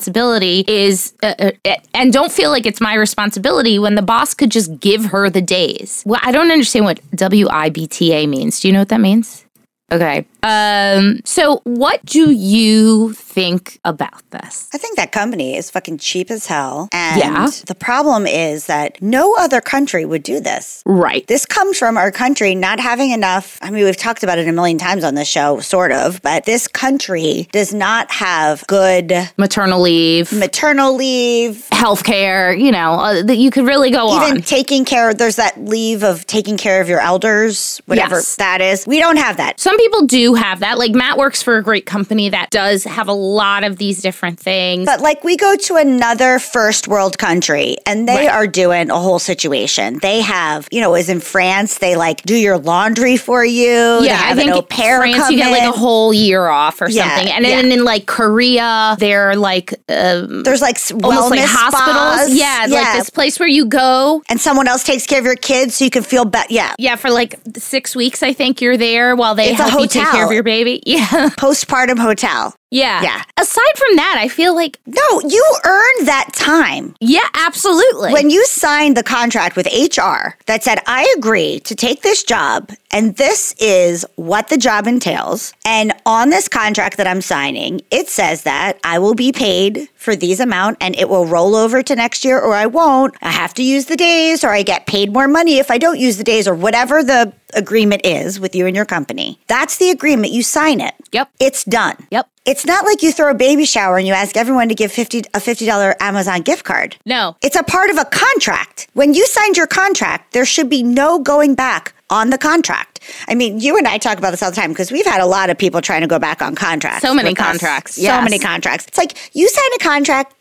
is, 0.67 1.13
uh, 1.23 1.33
uh, 1.65 1.75
and 1.93 2.13
don't 2.13 2.31
feel 2.31 2.49
like 2.49 2.65
it's 2.65 2.81
my 2.81 2.95
responsibility 2.95 3.79
when 3.79 3.95
the 3.95 4.01
boss 4.01 4.33
could 4.33 4.51
just 4.51 4.79
give 4.79 5.05
her 5.05 5.29
the 5.29 5.41
days. 5.41 6.03
Well, 6.05 6.19
I 6.23 6.31
don't 6.31 6.51
understand 6.51 6.85
what 6.85 6.99
WIBTA 7.11 8.27
means. 8.27 8.59
Do 8.59 8.67
you 8.67 8.73
know 8.73 8.79
what 8.79 8.89
that 8.89 9.01
means? 9.01 9.45
Okay. 9.91 10.25
Um, 10.47 11.19
so 11.25 11.61
what 11.63 12.03
do 12.05 12.31
you 12.31 13.13
think 13.13 13.79
about 13.83 14.21
this? 14.31 14.69
I 14.73 14.77
think 14.77 14.95
that 14.97 15.11
company 15.11 15.55
is 15.57 15.69
fucking 15.69 15.97
cheap 15.97 16.31
as 16.31 16.45
hell. 16.47 16.87
And 16.91 17.19
Yeah. 17.19 17.49
the 17.65 17.75
problem 17.75 18.25
is 18.25 18.65
that 18.67 19.01
no 19.01 19.35
other 19.37 19.61
country 19.61 20.05
would 20.05 20.23
do 20.23 20.39
this. 20.39 20.81
Right. 20.85 21.25
This 21.27 21.45
comes 21.45 21.77
from 21.77 21.97
our 21.97 22.11
country 22.11 22.55
not 22.55 22.79
having 22.79 23.11
enough. 23.11 23.57
I 23.61 23.69
mean, 23.69 23.83
we've 23.83 23.97
talked 23.97 24.23
about 24.23 24.39
it 24.39 24.47
a 24.47 24.51
million 24.51 24.77
times 24.77 25.03
on 25.03 25.15
this 25.15 25.27
show, 25.27 25.59
sort 25.59 25.91
of, 25.91 26.21
but 26.21 26.45
this 26.45 26.67
country 26.67 27.47
does 27.51 27.73
not 27.73 28.09
have 28.11 28.65
good 28.67 29.13
Maternal 29.37 29.81
leave, 29.81 30.31
maternal 30.31 30.95
leave, 30.95 31.67
healthcare, 31.71 32.57
you 32.59 32.71
know, 32.71 32.93
uh, 32.93 33.23
that 33.23 33.37
you 33.37 33.51
could 33.51 33.65
really 33.65 33.91
go 33.91 34.15
even 34.15 34.37
on. 34.37 34.41
taking 34.41 34.85
care. 34.85 35.13
There's 35.13 35.35
that 35.35 35.59
leave 35.63 36.03
of 36.03 36.25
taking 36.27 36.57
care 36.57 36.81
of 36.81 36.89
your 36.89 36.99
elders, 36.99 37.81
whatever 37.85 38.15
Yes. 38.15 38.35
that 38.37 38.61
is. 38.61 38.85
We 38.87 38.99
don't 38.99 39.17
have 39.17 39.37
that. 39.37 39.59
Some 39.59 39.77
people 39.77 40.03
do 40.05 40.33
have 40.37 40.59
that. 40.61 40.77
Like 40.77 40.91
Matt 40.93 41.17
works 41.17 41.41
for 41.41 41.57
a 41.57 41.63
great 41.63 41.85
company 41.85 42.29
that 42.29 42.49
does 42.49 42.83
have 42.85 43.07
a 43.07 43.13
lot 43.13 43.63
of 43.63 43.77
these 43.77 44.01
different 44.01 44.39
things. 44.39 44.85
But 44.85 45.01
like 45.01 45.23
we 45.23 45.35
go 45.37 45.55
to 45.55 45.75
another 45.75 46.39
first 46.39 46.87
world 46.87 47.17
country 47.17 47.77
and 47.85 48.07
they 48.07 48.15
Right. 48.27 48.29
are 48.29 48.47
doing 48.47 48.89
a 48.89 48.97
whole 48.99 49.19
situation. 49.19 49.99
They 50.01 50.21
have, 50.21 50.67
you 50.71 50.81
know, 50.81 50.95
is 50.95 51.09
in 51.09 51.19
France, 51.19 51.79
they 51.79 51.95
like 51.95 52.21
do 52.23 52.35
your 52.35 52.57
laundry 52.57 53.17
for 53.17 53.43
you. 53.43 53.99
Yeah, 54.01 54.21
I 54.23 54.33
think 54.35 54.51
an 54.51 54.57
au 54.57 54.61
France 54.61 55.29
you 55.29 55.37
get 55.37 55.51
like 55.51 55.63
a 55.67 55.77
whole 55.77 56.13
year 56.13 56.47
off 56.47 56.81
or 56.81 56.89
Yeah, 56.89 57.07
something, 57.15 57.31
and 57.33 57.45
yeah. 57.45 57.61
then 57.61 57.71
in 57.71 57.83
like 57.83 58.05
Korea, 58.05 58.95
they're 58.99 59.35
like 59.35 59.73
um, 59.89 60.43
There's 60.43 60.61
like 60.61 60.77
almost 61.03 61.31
like 61.31 61.39
hospitals. 61.43 62.27
spas. 62.27 62.33
Yeah, 62.35 62.65
like 62.69 62.97
this 62.97 63.09
place 63.09 63.39
where 63.39 63.49
you 63.49 63.65
go. 63.65 64.21
And 64.29 64.39
someone 64.39 64.67
else 64.67 64.83
takes 64.83 65.05
care 65.05 65.19
of 65.19 65.25
your 65.25 65.35
kids 65.35 65.75
so 65.75 65.85
you 65.85 65.91
can 65.91 66.03
feel 66.03 66.25
better. 66.25 66.47
Yeah. 66.53 66.73
Yeah, 66.77 66.95
for 66.95 67.09
like 67.09 67.39
six 67.57 67.95
weeks, 67.95 68.21
I 68.23 68.33
think 68.33 68.61
you're 68.61 68.77
there 68.77 69.15
while 69.15 69.35
they 69.35 69.51
It's 69.51 69.59
a 69.59 69.63
help 69.69 69.81
you 69.81 69.87
take 69.87 70.07
care 70.09 70.16
hotel. 70.17 70.25
of 70.27 70.31
your 70.33 70.43
baby. 70.43 70.81
Yeah, 70.87 71.29
Postpartum 71.37 71.99
hotel. 71.99 72.53
Yeah, 72.71 73.01
Yeah. 73.01 73.23
Aside 73.39 73.77
from 73.77 73.95
that, 73.97 74.15
I 74.17 74.27
feel 74.27 74.55
like 74.55 74.79
No, 74.85 75.21
you 75.21 75.43
earned 75.63 76.07
that 76.07 76.29
time. 76.33 76.95
yeah, 76.99 77.27
absolutely. 77.33 78.11
When 78.13 78.29
you 78.29 78.45
signed 78.45 78.97
the 78.97 79.03
contract 79.03 79.55
with 79.55 79.67
HR 79.67 80.35
that 80.47 80.63
said, 80.63 80.79
I 80.87 81.11
agree 81.17 81.59
to 81.61 81.75
take 81.75 82.01
this 82.01 82.23
job, 82.23 82.71
and 82.91 83.15
this 83.15 83.53
is 83.59 84.05
what 84.15 84.49
the 84.49 84.57
job 84.57 84.87
entails. 84.87 85.53
And 85.65 85.93
on 86.05 86.29
this 86.29 86.47
contract 86.47 86.97
that 86.97 87.07
I'm 87.07 87.21
signing, 87.21 87.81
it 87.91 88.09
says 88.09 88.43
that 88.43 88.79
I 88.83 88.99
will 88.99 89.13
be 89.15 89.31
paid 89.31 89.87
for 89.95 90.15
these 90.15 90.39
amount 90.39 90.77
and 90.81 90.95
it 90.95 91.09
will 91.09 91.25
roll 91.25 91.55
over 91.55 91.83
to 91.83 91.95
next 91.95 92.23
year 92.25 92.39
or 92.39 92.53
I 92.53 92.65
won't. 92.65 93.15
I 93.21 93.29
have 93.31 93.53
to 93.55 93.63
use 93.63 93.85
the 93.85 93.97
days 93.97 94.43
or 94.43 94.49
I 94.49 94.63
get 94.63 94.87
paid 94.87 95.11
more 95.13 95.27
money 95.27 95.57
if 95.59 95.69
I 95.69 95.77
don't 95.77 95.99
use 95.99 96.17
the 96.17 96.23
days 96.23 96.47
or 96.47 96.55
whatever 96.55 97.03
the 97.03 97.33
agreement 97.53 98.05
is 98.05 98.39
with 98.39 98.55
you 98.55 98.65
and 98.67 98.75
your 98.75 98.85
company. 98.85 99.39
That's 99.47 99.77
the 99.77 99.89
agreement. 99.89 100.31
You 100.33 100.43
sign 100.43 100.79
it. 100.81 100.93
Yep. 101.11 101.29
It's 101.39 101.63
done. 101.65 102.07
Yep. 102.11 102.29
It's 102.47 102.65
not 102.65 102.85
like 102.85 103.03
you 103.03 103.11
throw 103.11 103.29
a 103.29 103.33
baby 103.35 103.65
shower 103.65 103.97
and 103.97 104.07
you 104.07 104.13
ask 104.13 104.37
everyone 104.37 104.69
to 104.69 104.75
give 104.75 104.89
50 104.89 105.19
a 105.33 105.39
$50 105.39 105.95
Amazon 105.99 106.41
gift 106.41 106.63
card. 106.63 106.95
no, 107.05 107.35
It's 107.41 107.57
a 107.57 107.63
part 107.63 107.89
of 107.89 107.97
a 107.97 108.05
contract. 108.05 108.87
When 108.93 109.13
you 109.13 109.27
signed 109.27 109.57
your 109.57 109.67
contract, 109.67 110.31
there 110.31 110.45
should 110.45 110.69
be 110.69 110.81
no 110.81 111.19
going 111.19 111.55
back 111.55 111.93
on 112.09 112.29
the 112.29 112.37
contract. 112.37 113.01
I 113.27 113.35
mean, 113.35 113.59
you 113.59 113.77
and 113.77 113.85
I 113.85 113.97
talk 113.97 114.17
about 114.17 114.31
this 114.31 114.41
all 114.41 114.49
the 114.49 114.55
time 114.55 114.69
because 114.71 114.91
we've 114.93 115.05
had 115.05 115.19
a 115.19 115.25
lot 115.25 115.49
of 115.49 115.57
people 115.57 115.81
trying 115.81 116.01
to 116.01 116.07
go 116.07 116.19
back 116.19 116.41
on 116.41 116.55
contracts. 116.55 117.01
So 117.01 117.13
many 117.13 117.33
contracts, 117.33 117.95
So 117.95 118.21
many 118.21 118.39
contracts. 118.39 118.85
It's 118.87 118.97
like 118.97 119.35
you 119.35 119.49
sign 119.49 119.73
a 119.75 119.83
contract. 119.83 120.33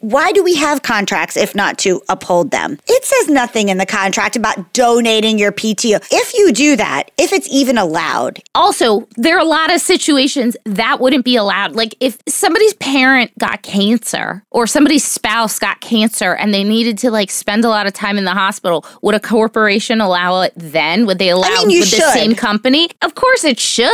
Why 0.00 0.32
do 0.32 0.42
we 0.42 0.54
have 0.56 0.82
contracts 0.82 1.36
if 1.36 1.54
not 1.54 1.78
to 1.78 2.00
uphold 2.08 2.50
them? 2.50 2.78
It 2.86 3.04
says 3.04 3.28
nothing 3.28 3.68
in 3.68 3.78
the 3.78 3.86
contract 3.86 4.36
about 4.36 4.72
donating 4.72 5.38
your 5.38 5.52
PTO. 5.52 6.06
If 6.10 6.34
you 6.34 6.52
do 6.52 6.76
that, 6.76 7.10
if 7.18 7.32
it's 7.32 7.48
even 7.50 7.78
allowed, 7.78 8.42
also 8.54 9.06
there 9.16 9.36
are 9.36 9.40
a 9.40 9.44
lot 9.44 9.72
of 9.72 9.80
situations 9.80 10.56
that 10.64 11.00
wouldn't 11.00 11.24
be 11.24 11.36
allowed 11.36 11.74
like 11.74 11.94
if 12.00 12.18
somebody's 12.28 12.74
parent 12.74 13.30
got 13.38 13.62
cancer 13.62 14.44
or 14.50 14.66
somebody's 14.66 15.04
spouse 15.04 15.58
got 15.58 15.80
cancer 15.80 16.34
and 16.34 16.52
they 16.54 16.64
needed 16.64 16.98
to 16.98 17.10
like 17.10 17.30
spend 17.30 17.64
a 17.64 17.68
lot 17.68 17.86
of 17.86 17.92
time 17.92 18.16
in 18.18 18.24
the 18.24 18.32
hospital 18.32 18.84
would 19.02 19.14
a 19.14 19.20
corporation 19.20 20.00
allow 20.00 20.40
it 20.42 20.52
then 20.56 21.06
would 21.06 21.18
they 21.18 21.28
allow 21.30 21.48
I 21.48 21.60
mean, 21.60 21.70
you 21.70 21.80
with 21.80 21.90
the 21.90 21.96
should. 21.96 22.12
same 22.12 22.34
company 22.34 22.88
of 23.02 23.14
course 23.14 23.44
it 23.44 23.58
should 23.58 23.84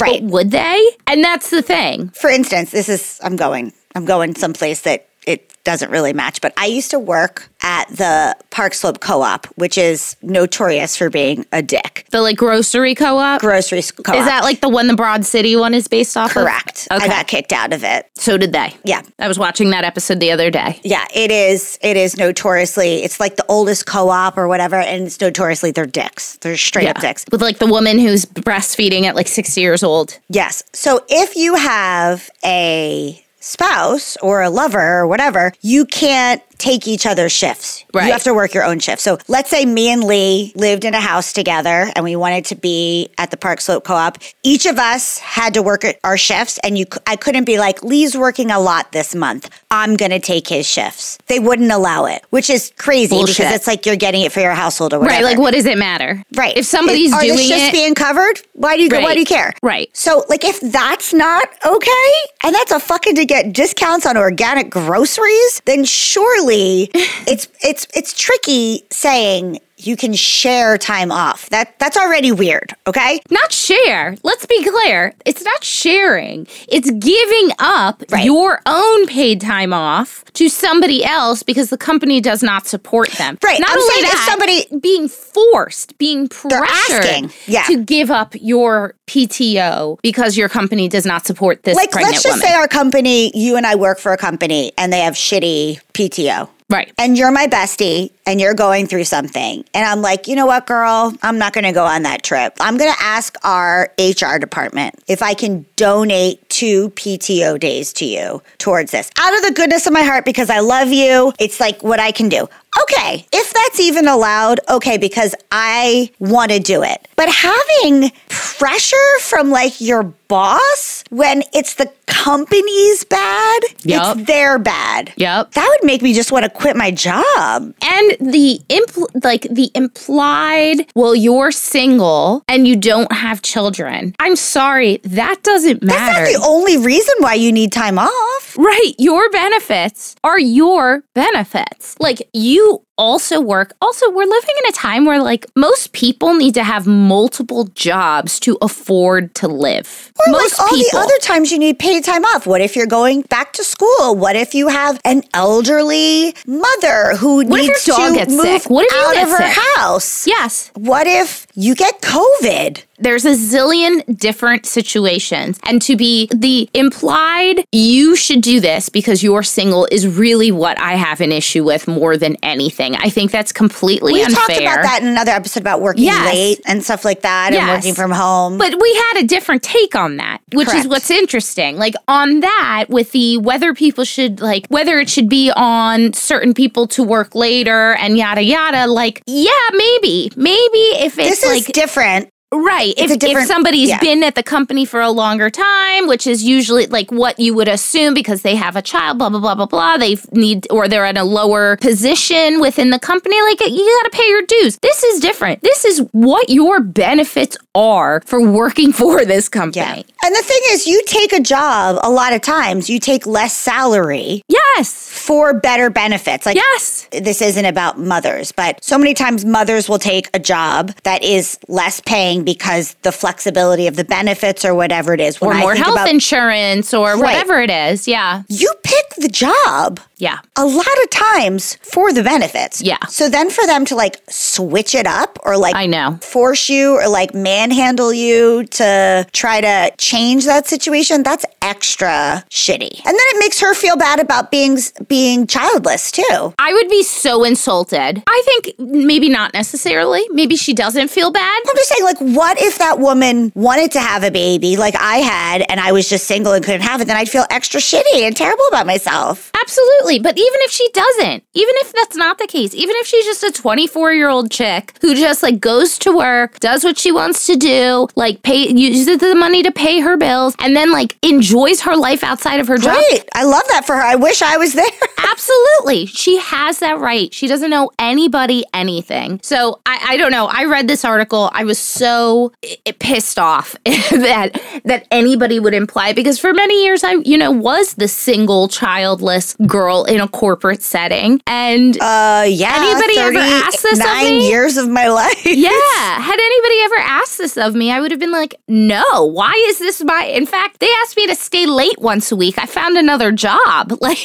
Right. 0.00 0.20
but 0.20 0.22
would 0.22 0.50
they 0.50 0.88
and 1.06 1.22
that's 1.22 1.50
the 1.50 1.62
thing 1.62 2.08
for 2.10 2.30
instance, 2.30 2.70
this 2.70 2.88
is 2.88 3.20
I'm 3.22 3.36
going 3.36 3.72
I'm 3.94 4.04
going 4.04 4.34
someplace 4.34 4.82
that 4.82 5.06
it 5.26 5.50
doesn't 5.64 5.90
really 5.90 6.12
match. 6.12 6.40
But 6.42 6.52
I 6.58 6.66
used 6.66 6.90
to 6.90 6.98
work 6.98 7.48
at 7.62 7.88
the 7.88 8.36
Park 8.50 8.74
Slope 8.74 9.00
Co-op, 9.00 9.46
which 9.56 9.78
is 9.78 10.14
notorious 10.20 10.94
for 10.96 11.08
being 11.08 11.46
a 11.52 11.62
dick. 11.62 12.04
The 12.10 12.20
like 12.20 12.36
grocery 12.36 12.94
co-op. 12.94 13.40
Grocery 13.40 13.80
co-op. 13.82 14.16
Is 14.16 14.26
that 14.26 14.42
like 14.42 14.60
the 14.60 14.68
one 14.68 14.86
the 14.88 14.94
Broad 14.94 15.24
City 15.24 15.56
one 15.56 15.72
is 15.72 15.88
based 15.88 16.16
off 16.18 16.32
correct? 16.32 16.86
of? 16.90 17.00
I 17.00 17.04
Okay. 17.06 17.08
got 17.08 17.26
kicked 17.26 17.52
out 17.52 17.72
of 17.72 17.82
it. 17.82 18.10
so 18.14 18.36
did 18.36 18.52
they. 18.52 18.74
Yeah. 18.84 19.00
I 19.18 19.26
was 19.28 19.38
watching 19.38 19.70
that 19.70 19.84
episode 19.84 20.20
the 20.20 20.30
other 20.32 20.50
day. 20.50 20.78
Yeah, 20.84 21.06
it 21.14 21.30
is. 21.30 21.78
It 21.80 21.96
is 21.96 22.16
notoriously. 22.18 23.02
It's 23.02 23.18
like 23.18 23.36
the 23.36 23.46
oldest 23.48 23.86
co-op 23.86 24.36
or 24.36 24.46
whatever, 24.48 24.76
and 24.76 25.06
it's 25.06 25.18
notoriously 25.20 25.70
they're 25.70 25.86
dicks. 25.86 26.36
They're 26.42 26.58
straight 26.58 26.88
up 26.88 27.00
dicks. 27.00 27.24
With 27.32 27.40
like 27.40 27.58
the 27.58 27.66
woman 27.66 27.98
who's 27.98 28.26
breastfeeding 28.26 29.04
at 29.04 29.14
like 29.14 29.28
60 29.28 29.60
years 29.62 29.82
old. 29.82 30.18
Yes. 30.28 30.62
So 30.74 31.00
if 31.08 31.36
you 31.36 31.54
have 31.54 32.28
a 32.44 33.23
spouse 33.44 34.16
or 34.22 34.42
a 34.42 34.50
lover 34.50 34.80
or 34.80 35.06
whatever, 35.06 35.52
you 35.60 35.84
can't 35.84 36.42
take 36.58 36.86
each 36.86 37.06
other's 37.06 37.32
shifts. 37.32 37.84
Right. 37.92 38.06
You 38.06 38.12
have 38.12 38.22
to 38.24 38.34
work 38.34 38.54
your 38.54 38.64
own 38.64 38.78
shift. 38.78 39.00
So 39.00 39.18
let's 39.28 39.50
say 39.50 39.64
me 39.64 39.88
and 39.88 40.04
Lee 40.04 40.52
lived 40.54 40.84
in 40.84 40.94
a 40.94 41.00
house 41.00 41.32
together 41.32 41.90
and 41.94 42.04
we 42.04 42.16
wanted 42.16 42.44
to 42.46 42.56
be 42.56 43.08
at 43.18 43.30
the 43.30 43.36
Park 43.36 43.60
Slope 43.60 43.84
Co-op. 43.84 44.18
Each 44.42 44.66
of 44.66 44.78
us 44.78 45.18
had 45.18 45.54
to 45.54 45.62
work 45.62 45.84
our 46.02 46.16
shifts 46.16 46.58
and 46.62 46.78
you 46.78 46.86
I 47.06 47.16
couldn't 47.16 47.44
be 47.44 47.58
like 47.58 47.82
Lee's 47.82 48.16
working 48.16 48.50
a 48.50 48.60
lot 48.60 48.92
this 48.92 49.14
month. 49.14 49.50
I'm 49.70 49.96
going 49.96 50.10
to 50.10 50.20
take 50.20 50.48
his 50.48 50.66
shifts. 50.66 51.18
They 51.26 51.40
wouldn't 51.40 51.70
allow 51.72 52.06
it, 52.06 52.24
which 52.30 52.50
is 52.50 52.72
crazy 52.78 53.16
Bullshit. 53.16 53.38
because 53.38 53.54
it's 53.54 53.66
like 53.66 53.86
you're 53.86 53.96
getting 53.96 54.22
it 54.22 54.32
for 54.32 54.40
your 54.40 54.54
household 54.54 54.94
or 54.94 55.00
whatever. 55.00 55.24
Right. 55.24 55.24
Like, 55.24 55.38
what 55.38 55.54
does 55.54 55.66
it 55.66 55.78
matter? 55.78 56.22
Right. 56.34 56.56
If 56.56 56.66
somebody's 56.66 57.12
Are 57.12 57.20
doing 57.20 57.36
the 57.36 57.42
shifts 57.42 57.68
it. 57.68 57.72
being 57.72 57.94
covered? 57.94 58.40
Why 58.52 58.76
do 58.76 58.82
you 58.82 58.88
why 58.90 59.14
do 59.14 59.20
you 59.20 59.26
care? 59.26 59.52
Right. 59.62 59.94
So 59.96 60.24
like 60.28 60.44
if 60.44 60.60
that's 60.60 61.12
not 61.12 61.48
okay, 61.66 62.12
and 62.44 62.54
that's 62.54 62.70
a 62.72 62.80
fucking 62.80 63.16
to 63.16 63.24
get 63.24 63.52
discounts 63.52 64.06
on 64.06 64.16
organic 64.16 64.70
groceries, 64.70 65.62
then 65.64 65.84
surely 65.84 66.43
it's 67.26 67.48
it's 67.62 67.86
it's 67.94 68.12
tricky 68.12 68.84
saying 68.90 69.58
you 69.86 69.96
can 69.96 70.14
share 70.14 70.76
time 70.78 71.12
off. 71.12 71.48
That 71.50 71.78
that's 71.78 71.96
already 71.96 72.32
weird, 72.32 72.74
okay? 72.86 73.20
not 73.30 73.52
share. 73.52 74.16
Let's 74.22 74.46
be 74.46 74.62
clear. 74.68 75.12
It's 75.24 75.42
not 75.44 75.62
sharing. 75.64 76.46
It's 76.68 76.90
giving 76.90 77.50
up 77.58 78.02
Right. 78.10 78.24
your 78.24 78.60
own 78.66 79.06
paid 79.06 79.40
time 79.40 79.72
off 79.72 80.24
to 80.34 80.48
somebody 80.48 81.04
else 81.04 81.42
because 81.42 81.70
the 81.70 81.76
company 81.76 82.20
does 82.20 82.42
not 82.42 82.66
support 82.66 83.10
them. 83.12 83.38
Right. 83.44 83.60
Not 83.60 83.70
I'm 83.70 83.78
only 83.78 84.02
that, 84.02 84.26
somebody- 84.28 84.66
being 84.80 85.08
forced, 85.08 85.96
being 85.98 86.28
pressured. 86.28 87.30
Yeah. 87.46 87.62
to 87.64 87.78
give 87.84 88.10
up 88.10 88.34
your 88.40 88.94
PTO 89.06 89.98
because 90.02 90.36
your 90.36 90.48
company 90.48 90.88
does 90.88 91.04
not 91.06 91.26
support 91.26 91.62
this 91.62 91.76
Like 91.76 91.94
let's 91.94 92.22
just 92.22 92.26
woman. 92.26 92.40
say 92.40 92.54
our 92.54 92.68
company, 92.68 93.30
you 93.34 93.56
and 93.56 93.66
I 93.66 93.74
work 93.74 93.98
for 93.98 94.12
a 94.12 94.16
company 94.16 94.72
and 94.78 94.92
they 94.92 95.00
have 95.00 95.14
shitty 95.14 95.80
PTO. 95.92 96.48
Right. 96.70 96.92
and 96.98 97.16
you're 97.16 97.30
my 97.30 97.46
bestie 97.46 98.10
and 98.26 98.40
you're 98.40 98.54
going 98.54 98.86
through 98.86 99.04
something. 99.04 99.64
And 99.74 99.86
i'm 99.86 100.02
like 100.02 100.28
you 100.28 100.36
know 100.36 100.46
what 100.46 100.66
girl? 100.66 101.12
I'm 101.22 101.38
not 101.38 101.52
going 101.52 101.64
to 101.64 101.72
go 101.72 101.84
on 101.84 102.02
that 102.02 102.22
trip. 102.22 102.54
I'm 102.60 102.76
going 102.76 102.92
to 102.92 103.02
ask 103.02 103.36
our 103.44 103.92
hr 103.98 104.38
department 104.38 105.02
if 105.06 105.22
i 105.22 105.34
can 105.34 105.66
donate 105.76 106.48
two 106.48 106.90
pto 106.90 107.58
days 107.58 107.92
to 107.94 108.04
you 108.04 108.42
towards 108.58 108.90
this. 108.92 109.10
Out 109.18 109.34
of 109.36 109.42
the 109.42 109.52
goodness 109.52 109.86
of 109.86 109.92
my 109.92 110.02
heart 110.02 110.24
because 110.24 110.50
i 110.50 110.60
love 110.60 110.88
you 110.88 111.32
it's 111.38 111.60
like 111.60 111.82
what 111.82 112.00
i 112.00 112.12
can 112.12 112.28
do 112.28 112.48
okay 112.82 113.26
if 113.32 113.52
that's 113.52 113.80
even 113.80 114.08
allowed 114.08 114.60
okay 114.68 114.98
because 114.98 115.34
i 115.52 116.10
want 116.18 116.50
to 116.50 116.58
do 116.58 116.82
it 116.82 117.08
but 117.16 117.28
having 117.28 118.10
pressure 118.28 118.96
from 119.20 119.50
like 119.50 119.80
your 119.80 120.02
boss 120.28 121.04
when 121.10 121.42
it's 121.52 121.74
the 121.74 121.90
company's 122.06 123.04
bad 123.04 123.62
Yup. 123.84 124.16
it's 124.16 124.26
their 124.26 124.58
bad 124.58 125.12
Yep. 125.16 125.52
that 125.52 125.68
would 125.68 125.86
make 125.86 126.02
me 126.02 126.12
just 126.14 126.32
want 126.32 126.44
to 126.44 126.50
quit 126.50 126.76
my 126.76 126.90
job. 126.90 127.74
And 127.82 128.16
the 128.20 128.60
impl- 128.68 129.24
like 129.24 129.42
the 129.42 129.70
implied, 129.74 130.90
well, 130.94 131.14
you're 131.14 131.52
single 131.52 132.42
and 132.48 132.66
you 132.66 132.76
don't 132.76 133.10
have 133.12 133.42
children. 133.42 134.14
I'm 134.18 134.36
sorry, 134.36 134.98
that 135.04 135.42
doesn't 135.42 135.82
matter. 135.82 135.98
That's 135.98 136.32
not 136.34 136.40
the 136.40 136.46
only 136.46 136.76
reason 136.78 137.14
why 137.18 137.34
you 137.34 137.52
need 137.52 137.72
time 137.72 137.98
off. 137.98 138.56
right, 138.58 138.92
your 138.98 139.28
benefits 139.30 140.16
are 140.24 140.38
your 140.40 141.02
benefits. 141.14 141.96
Like 142.00 142.28
you 142.32 142.63
also 142.96 143.40
work. 143.40 143.74
Also, 143.80 144.08
we're 144.10 144.24
living 144.24 144.54
in 144.64 144.68
a 144.68 144.72
time 144.72 145.04
where 145.04 145.20
like 145.20 145.46
most 145.56 145.92
people 145.92 146.34
need 146.34 146.54
to 146.54 146.62
have 146.62 146.86
multiple 146.86 147.64
jobs 147.74 148.38
to 148.40 148.56
afford 148.62 149.34
to 149.36 149.48
live. 149.48 150.12
Or 150.26 150.32
most 150.32 150.58
like 150.58 150.60
all 150.60 150.76
people. 150.76 151.00
the 151.00 151.04
other 151.04 151.18
times 151.20 151.50
you 151.50 151.58
need 151.58 151.78
paid 151.78 152.04
time 152.04 152.24
off. 152.24 152.46
What 152.46 152.60
if 152.60 152.76
you're 152.76 152.86
going 152.86 153.22
back 153.22 153.52
to 153.54 153.64
school? 153.64 154.14
What 154.14 154.36
if 154.36 154.54
you 154.54 154.68
have 154.68 155.00
an 155.04 155.22
elderly 155.34 156.34
mother 156.46 157.16
who 157.16 157.44
What 157.46 157.60
if 157.60 157.66
needs 157.68 157.84
to 157.84 158.26
move 158.30 158.60
sick? 158.62 158.70
What 158.70 158.86
if 158.88 158.94
out 158.94 159.22
of 159.24 159.28
her 159.30 159.48
sick? 159.52 159.58
house? 159.76 160.26
yes. 160.26 160.70
What 160.74 161.06
if 161.06 161.43
you 161.54 161.74
get 161.74 162.00
COVID? 162.00 162.82
There's 162.98 163.24
a 163.24 163.30
zillion 163.34 164.02
different 164.18 164.66
situations. 164.66 165.58
And 165.64 165.82
to 165.82 165.96
be 165.96 166.28
the 166.34 166.68
implied, 166.74 167.64
you 167.72 168.14
should 168.14 168.40
do 168.40 168.60
this 168.60 168.88
because 168.88 169.22
you're 169.22 169.42
single 169.42 169.86
is 169.90 170.06
really 170.06 170.52
what 170.52 170.78
I 170.80 170.94
have 170.94 171.20
an 171.20 171.32
issue 171.32 171.64
with 171.64 171.88
more 171.88 172.16
than 172.16 172.36
anything. 172.42 172.94
I 172.96 173.10
think 173.10 173.30
that's 173.32 173.52
completely 173.52 174.12
We 174.14 174.22
unfair. 174.24 174.36
talked 174.46 174.60
about 174.60 174.82
that 174.84 175.00
in 175.02 175.08
another 175.08 175.32
episode 175.32 175.60
about 175.60 175.80
working 175.80 176.04
Yes. 176.04 176.32
late 176.32 176.60
and 176.66 176.82
stuff 176.84 177.04
like 177.04 177.22
that 177.22 177.52
and 177.52 177.66
working 177.68 177.94
from 177.94 178.12
home. 178.12 178.58
But 178.58 178.80
we 178.80 178.94
had 178.94 179.22
a 179.22 179.26
different 179.26 179.62
take 179.64 179.94
on 179.96 180.16
that, 180.18 180.38
which 180.52 180.68
Correct. 180.68 180.84
is 180.84 180.88
what's 180.88 181.10
interesting. 181.10 181.76
Like 181.78 181.94
on 182.06 182.40
that, 182.40 182.86
with 182.88 183.10
the 183.12 183.38
whether 183.38 183.74
people 183.74 184.04
should 184.04 184.40
like 184.40 184.66
whether 184.68 184.98
it 185.00 185.10
should 185.10 185.28
be 185.28 185.50
on 185.56 186.12
certain 186.12 186.54
people 186.54 186.86
to 186.88 187.02
work 187.02 187.34
later 187.34 187.94
and 187.94 188.16
yada 188.16 188.42
yada. 188.42 188.86
Like, 188.86 189.22
yeah, 189.26 189.50
maybe, 189.72 190.30
maybe 190.36 190.78
if 191.04 191.18
it's 191.18 191.40
this 191.40 191.43
like 191.46 191.66
different. 191.72 192.30
Right. 192.54 192.94
If, 192.96 193.10
a 193.10 193.30
if 193.30 193.46
somebody's 193.46 193.88
yeah. 193.88 193.98
been 194.00 194.22
at 194.22 194.36
the 194.36 194.42
company 194.42 194.84
for 194.84 195.00
a 195.00 195.10
longer 195.10 195.50
time, 195.50 196.06
which 196.06 196.26
is 196.26 196.44
usually 196.44 196.86
like 196.86 197.10
what 197.10 197.40
you 197.40 197.52
would 197.54 197.68
assume 197.68 198.14
because 198.14 198.42
they 198.42 198.54
have 198.54 198.76
a 198.76 198.82
child, 198.82 199.18
blah, 199.18 199.28
blah, 199.28 199.40
blah, 199.40 199.54
blah, 199.54 199.66
blah. 199.66 199.96
They 199.96 200.16
need, 200.32 200.66
or 200.70 200.86
they're 200.86 201.04
at 201.04 201.16
a 201.16 201.24
lower 201.24 201.76
position 201.78 202.60
within 202.60 202.90
the 202.90 202.98
company, 202.98 203.40
like 203.42 203.60
you 203.60 204.00
got 204.02 204.12
to 204.12 204.16
pay 204.16 204.28
your 204.28 204.42
dues. 204.42 204.78
This 204.78 205.02
is 205.02 205.20
different. 205.20 205.62
This 205.62 205.84
is 205.84 205.98
what 206.12 206.48
your 206.48 206.80
benefits 206.80 207.56
are 207.74 208.20
for 208.24 208.40
working 208.40 208.92
for 209.00 209.24
this 209.24 209.48
company. 209.48 209.84
Yeah. 209.84 210.02
And 210.24 210.34
the 210.34 210.42
thing 210.42 210.60
is, 210.68 210.86
you 210.86 211.02
take 211.06 211.32
a 211.32 211.40
job 211.40 211.98
a 212.02 212.10
lot 212.10 212.32
of 212.32 212.40
times, 212.40 212.88
you 212.88 212.98
take 212.98 213.26
less 213.26 213.54
salary 213.54 214.42
Yes. 214.48 215.08
for 215.10 215.52
better 215.54 215.90
benefits. 215.90 216.46
Like, 216.46 216.56
Yes. 216.56 217.08
this 217.10 217.42
isn't 217.42 217.64
about 217.64 217.98
mothers, 217.98 218.52
but 218.52 218.82
so 218.82 218.96
many 218.96 219.12
times 219.14 219.44
mothers 219.44 219.88
will 219.88 219.98
take 219.98 220.28
a 220.32 220.38
job 220.38 220.92
that 221.02 221.22
is 221.24 221.58
less 221.68 222.00
paying 222.00 222.43
because 222.44 222.94
the 223.02 223.12
flexibility 223.12 223.86
of 223.86 223.96
the 223.96 224.04
benefits 224.04 224.64
or 224.64 224.74
whatever 224.74 225.14
it 225.14 225.20
is. 225.20 225.40
When 225.40 225.50
Or 225.50 225.54
I 225.54 225.60
more 225.60 225.74
health 225.74 225.94
about- 225.96 226.08
insurance 226.08 226.92
or 226.94 227.18
whatever 227.18 227.60
it 227.60 227.70
is. 227.70 228.06
Yeah. 228.08 228.42
You 228.48 228.72
pick 228.82 229.14
the 229.18 229.28
job 229.28 230.00
Yeah. 230.18 230.38
a 230.56 230.64
lot 230.66 230.86
of 231.02 231.10
times 231.10 231.76
for 231.82 232.12
the 232.12 232.22
benefits. 232.22 232.80
Yeah. 232.82 232.98
So 233.08 233.28
then 233.28 233.50
for 233.50 233.66
them 233.66 233.84
to 233.86 233.94
like 233.96 234.20
switch 234.28 234.94
it 234.94 235.06
up 235.06 235.38
or 235.44 235.56
like 235.56 235.74
I 235.76 235.86
know. 235.86 236.18
force 236.22 236.68
you 236.68 236.94
or 236.94 237.08
like 237.08 237.34
manhandle 237.34 238.12
you 238.12 238.64
to 238.64 239.26
try 239.32 239.60
to 239.60 239.92
change 239.98 240.44
that 240.46 240.66
situation, 240.68 241.22
that's 241.22 241.44
extra 241.62 242.44
shitty. 242.50 242.96
And 242.98 243.06
then 243.06 243.26
it 243.32 243.38
makes 243.40 243.60
her 243.60 243.74
feel 243.74 243.96
bad 243.96 244.20
about 244.20 244.50
being 244.50 244.78
being 245.08 245.46
childless 245.46 246.10
too. 246.10 246.54
I 246.58 246.72
would 246.72 246.88
be 246.88 247.02
so 247.02 247.44
insulted. 247.44 248.22
I 248.26 248.42
think 248.44 248.78
maybe 248.78 249.28
not 249.28 249.52
necessarily. 249.54 250.22
Maybe 250.30 250.56
she 250.56 250.72
doesn't 250.74 251.08
feel 251.08 251.30
bad. 251.30 251.62
I'm 251.68 251.76
just 251.76 251.88
saying, 251.88 252.04
like, 252.04 252.20
what 252.34 252.60
if 252.60 252.78
that 252.78 252.98
woman 252.98 253.52
wanted 253.54 253.92
to 253.92 254.00
have 254.00 254.24
a 254.24 254.30
baby 254.30 254.76
like 254.76 254.94
I 254.96 255.18
had 255.18 255.64
and 255.68 255.80
I 255.80 255.92
was 255.92 256.08
just 256.08 256.26
single 256.26 256.52
and 256.52 256.64
couldn't 256.64 256.82
have 256.82 257.00
it? 257.00 257.06
Then 257.06 257.16
I'd 257.16 257.28
feel 257.28 257.44
extra 257.50 257.80
shitty 257.80 258.22
and 258.22 258.36
terrible 258.36 258.64
about 258.68 258.86
myself. 258.86 259.50
Absolutely. 259.60 260.18
But 260.18 260.36
even 260.36 260.58
if 260.62 260.70
she 260.70 260.88
doesn't, 260.92 261.44
even 261.54 261.74
if 261.78 261.92
that's 261.92 262.16
not 262.16 262.38
the 262.38 262.46
case, 262.46 262.74
even 262.74 262.96
if 262.98 263.06
she's 263.06 263.24
just 263.24 263.44
a 263.44 263.52
24 263.52 264.12
year 264.12 264.28
old 264.28 264.50
chick 264.50 264.96
who 265.00 265.14
just 265.14 265.42
like 265.42 265.60
goes 265.60 265.98
to 266.00 266.16
work, 266.16 266.58
does 266.60 266.84
what 266.84 266.98
she 266.98 267.12
wants 267.12 267.46
to 267.46 267.56
do, 267.56 268.08
like 268.16 268.42
pay, 268.42 268.68
uses 268.68 269.18
the 269.18 269.34
money 269.34 269.62
to 269.62 269.70
pay 269.70 270.00
her 270.00 270.16
bills, 270.16 270.54
and 270.58 270.74
then 270.76 270.92
like 270.92 271.16
enjoys 271.22 271.80
her 271.82 271.96
life 271.96 272.24
outside 272.24 272.60
of 272.60 272.68
her 272.68 272.76
job. 272.76 272.96
Great. 273.10 273.28
I 273.34 273.44
love 273.44 273.62
that 273.68 273.86
for 273.86 273.94
her. 273.96 274.02
I 274.02 274.16
wish 274.16 274.42
I 274.42 274.56
was 274.56 274.72
there. 274.74 274.84
Absolutely. 275.18 276.06
She 276.06 276.38
has 276.38 276.78
that 276.80 276.98
right. 276.98 277.32
She 277.32 277.46
doesn't 277.46 277.70
know 277.70 277.90
anybody 277.98 278.64
anything. 278.72 279.40
So 279.42 279.80
I, 279.86 279.98
I 280.10 280.16
don't 280.16 280.30
know. 280.30 280.46
I 280.46 280.64
read 280.64 280.88
this 280.88 281.04
article. 281.04 281.50
I 281.52 281.64
was 281.64 281.78
so 281.78 282.23
i- 282.64 282.92
pissed 282.98 283.38
off 283.38 283.74
that 283.84 284.50
that 284.84 285.06
anybody 285.10 285.58
would 285.60 285.74
imply 285.74 286.12
because 286.12 286.38
for 286.38 286.52
many 286.54 286.84
years 286.84 287.02
I, 287.04 287.12
you 287.24 287.36
know, 287.38 287.50
was 287.50 287.94
the 287.94 288.08
single 288.08 288.68
childless 288.68 289.54
girl 289.66 290.04
in 290.04 290.20
a 290.20 290.28
corporate 290.28 290.82
setting. 290.82 291.40
And 291.46 291.96
Uh, 292.00 292.44
yeah. 292.48 292.74
Anybody 292.76 293.18
ever 293.18 293.38
asked 293.38 293.82
this 293.82 293.98
of 293.98 294.04
Nine 294.06 294.24
me? 294.38 294.48
years 294.48 294.76
of 294.76 294.88
my 294.88 295.08
life. 295.20 295.44
yeah, 295.46 296.20
had 296.20 296.38
anybody 296.38 296.78
ever 296.84 296.96
asked 296.98 297.38
this 297.38 297.56
of 297.56 297.74
me, 297.74 297.90
I 297.90 298.00
would 298.00 298.10
have 298.10 298.20
been 298.20 298.32
like, 298.32 298.54
no, 298.68 299.24
why 299.24 299.52
is 299.68 299.78
this 299.78 300.02
my. 300.04 300.24
In 300.24 300.46
fact, 300.46 300.80
they 300.80 300.90
asked 301.02 301.16
me 301.16 301.26
to 301.28 301.34
stay 301.34 301.66
late 301.66 301.98
once 301.98 302.30
a 302.32 302.36
week. 302.36 302.56
I 302.58 302.66
found 302.66 302.96
another 302.96 303.32
job. 303.32 303.92
Like, 304.00 304.18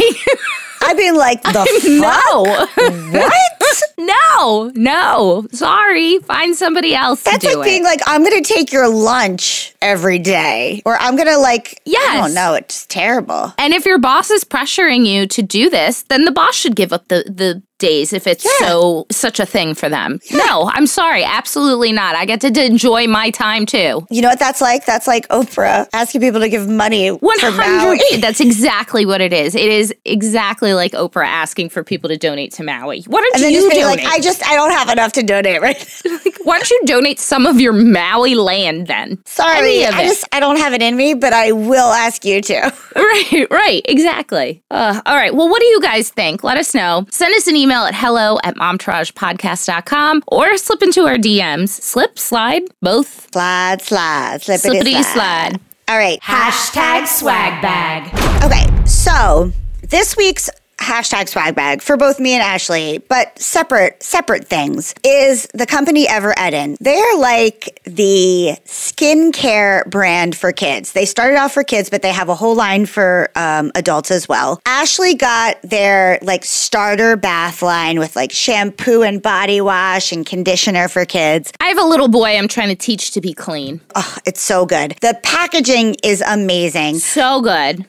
I'd 0.81 0.97
be 0.97 1.11
like, 1.11 1.43
the 1.43 1.51
fuck? 2.01 3.13
No, 3.13 3.19
What? 3.19 3.83
no, 3.97 4.71
no. 4.75 5.47
Sorry, 5.51 6.19
find 6.19 6.55
somebody 6.55 6.95
else 6.95 7.23
That's 7.23 7.43
to 7.43 7.51
do 7.51 7.57
like 7.57 7.65
being 7.65 7.83
like, 7.83 8.01
I'm 8.05 8.23
gonna 8.23 8.41
take 8.41 8.71
your 8.71 8.87
lunch 8.87 9.73
every 9.81 10.19
day. 10.19 10.81
Or 10.85 10.97
I'm 10.97 11.15
gonna 11.15 11.37
like 11.37 11.73
I 11.79 11.81
Yes. 11.85 12.25
don't 12.25 12.33
know, 12.33 12.53
it's 12.55 12.85
terrible. 12.85 13.53
and 13.57 13.73
if 13.73 13.85
your 13.85 13.99
boss 13.99 14.29
is 14.31 14.43
pressuring 14.43 15.05
you 15.05 15.27
to 15.27 15.41
do 15.41 15.69
this, 15.69 16.03
then 16.03 16.25
the 16.25 16.31
boss 16.31 16.55
should 16.55 16.75
give 16.75 16.93
up 16.93 17.07
the 17.09 17.23
the 17.27 17.61
days 17.79 18.13
if 18.13 18.27
it's 18.27 18.45
Yeah. 18.45 18.67
so 18.67 19.07
such 19.11 19.39
a 19.39 19.45
thing 19.45 19.73
for 19.73 19.89
them. 19.89 20.19
No, 20.31 20.69
I'm 20.73 20.85
sorry, 20.87 21.23
absolutely 21.23 21.91
not. 21.91 22.15
I 22.15 22.25
get 22.25 22.41
to, 22.41 22.51
to 22.51 22.63
enjoy 22.63 23.07
my 23.07 23.31
time 23.31 23.65
too. 23.65 24.05
You 24.11 24.21
know 24.21 24.29
what 24.29 24.39
that's 24.39 24.61
like? 24.61 24.85
That's 24.85 25.07
like 25.07 25.27
Oprah 25.29 25.87
asking 25.93 26.21
people 26.21 26.39
to 26.41 26.49
give 26.49 26.67
money 26.67 27.07
hundred. 27.09 27.99
That's 28.21 28.39
exactly 28.39 29.05
what 29.05 29.21
it 29.21 29.33
is. 29.33 29.55
It 29.55 29.69
is 29.71 29.93
exactly 30.05 30.73
like 30.73 30.91
Oprah 30.91 31.25
asking 31.25 31.69
for 31.69 31.83
people 31.83 32.09
to 32.09 32.17
donate 32.17 32.51
to 32.53 32.63
Maui. 32.63 33.01
Why 33.07 33.21
don't 33.21 33.41
you 33.43 33.51
just 33.61 33.69
donate? 33.73 33.85
like, 33.85 34.05
I 34.05 34.19
just 34.19 34.45
I 34.45 34.55
don't 34.55 34.71
have 34.71 34.89
enough 34.89 35.13
to 35.13 35.23
donate 35.23 35.61
right 35.61 35.77
now. 36.05 36.19
Why 36.43 36.57
don't 36.57 36.69
you 36.69 36.81
donate 36.85 37.19
some 37.19 37.45
of 37.45 37.59
your 37.59 37.73
Maui 37.73 38.35
land 38.35 38.87
then? 38.87 39.21
Sorry. 39.25 39.85
I 39.85 40.07
just 40.07 40.25
I 40.31 40.39
don't 40.39 40.57
have 40.57 40.73
it 40.73 40.81
in 40.81 40.95
me, 40.97 41.13
but 41.13 41.33
I 41.33 41.51
will 41.53 41.91
ask 41.91 42.25
you 42.25 42.41
to. 42.41 42.73
Right, 42.99 43.47
right, 43.49 43.81
exactly. 43.85 44.61
Uh, 44.69 45.01
all 45.05 45.15
right. 45.15 45.33
Well, 45.33 45.47
what 45.49 45.61
do 45.61 45.65
you 45.67 45.79
guys 45.81 46.09
think? 46.09 46.43
Let 46.43 46.57
us 46.57 46.73
know. 46.75 47.05
Send 47.11 47.33
us 47.35 47.47
an 47.47 47.55
email 47.55 47.68
at 47.71 47.93
hello 47.95 48.37
at 48.43 48.55
momtouragepodcast.com 48.55 50.23
or 50.27 50.57
slip 50.57 50.81
into 50.81 51.01
our 51.05 51.15
DMs. 51.15 51.69
Slip, 51.69 52.17
slide, 52.17 52.63
both. 52.81 53.31
Slide, 53.31 53.81
slide, 53.81 54.41
slippity 54.41 54.59
Slippity 54.81 55.03
slide. 55.03 55.51
slide. 55.51 55.59
All 55.87 55.97
right. 55.97 56.19
Hashtag 56.21 57.07
swag 57.07 57.61
bag. 57.61 58.07
Okay, 58.43 58.85
so 58.85 59.51
this 59.87 60.15
week's 60.17 60.49
hashtag 60.79 61.29
swag 61.29 61.55
bag 61.55 61.81
for 61.81 61.97
both 61.97 62.19
me 62.19 62.33
and 62.33 62.41
Ashley, 62.41 62.99
but 63.09 63.37
separate 63.39 64.01
separate 64.01 64.47
things 64.47 64.95
is 65.03 65.47
the 65.53 65.65
company 65.65 66.07
Evereden. 66.07 66.77
They're 66.79 67.17
like 67.17 67.81
the 67.85 68.57
skincare 68.65 69.89
brand 69.89 70.35
for 70.35 70.51
kids. 70.51 70.93
They 70.93 71.05
started 71.05 71.37
off 71.37 71.53
for 71.53 71.63
kids, 71.63 71.89
but 71.89 72.01
they 72.01 72.11
have 72.11 72.29
a 72.29 72.35
whole 72.35 72.55
line 72.55 72.85
for 72.85 73.29
um, 73.35 73.71
adults 73.75 74.11
as 74.11 74.27
well. 74.27 74.59
Ashley 74.65 75.15
got 75.15 75.61
their 75.63 76.19
like 76.21 76.45
starter 76.45 77.15
bath 77.15 77.61
line 77.61 77.99
with 77.99 78.15
like 78.15 78.31
shampoo 78.31 79.03
and 79.03 79.21
body 79.21 79.61
wash 79.61 80.11
and 80.11 80.25
conditioner 80.25 80.87
for 80.87 81.05
kids. 81.05 81.51
I 81.59 81.67
have 81.67 81.79
a 81.79 81.85
little 81.85 82.07
boy 82.07 82.37
I'm 82.37 82.47
trying 82.47 82.69
to 82.69 82.75
teach 82.75 83.11
to 83.11 83.21
be 83.21 83.33
clean. 83.33 83.81
Oh, 83.95 84.17
it's 84.25 84.41
so 84.41 84.65
good. 84.65 84.95
The 85.01 85.19
packaging 85.23 85.97
is 86.03 86.23
amazing. 86.25 86.99
So 86.99 87.41
good. 87.41 87.85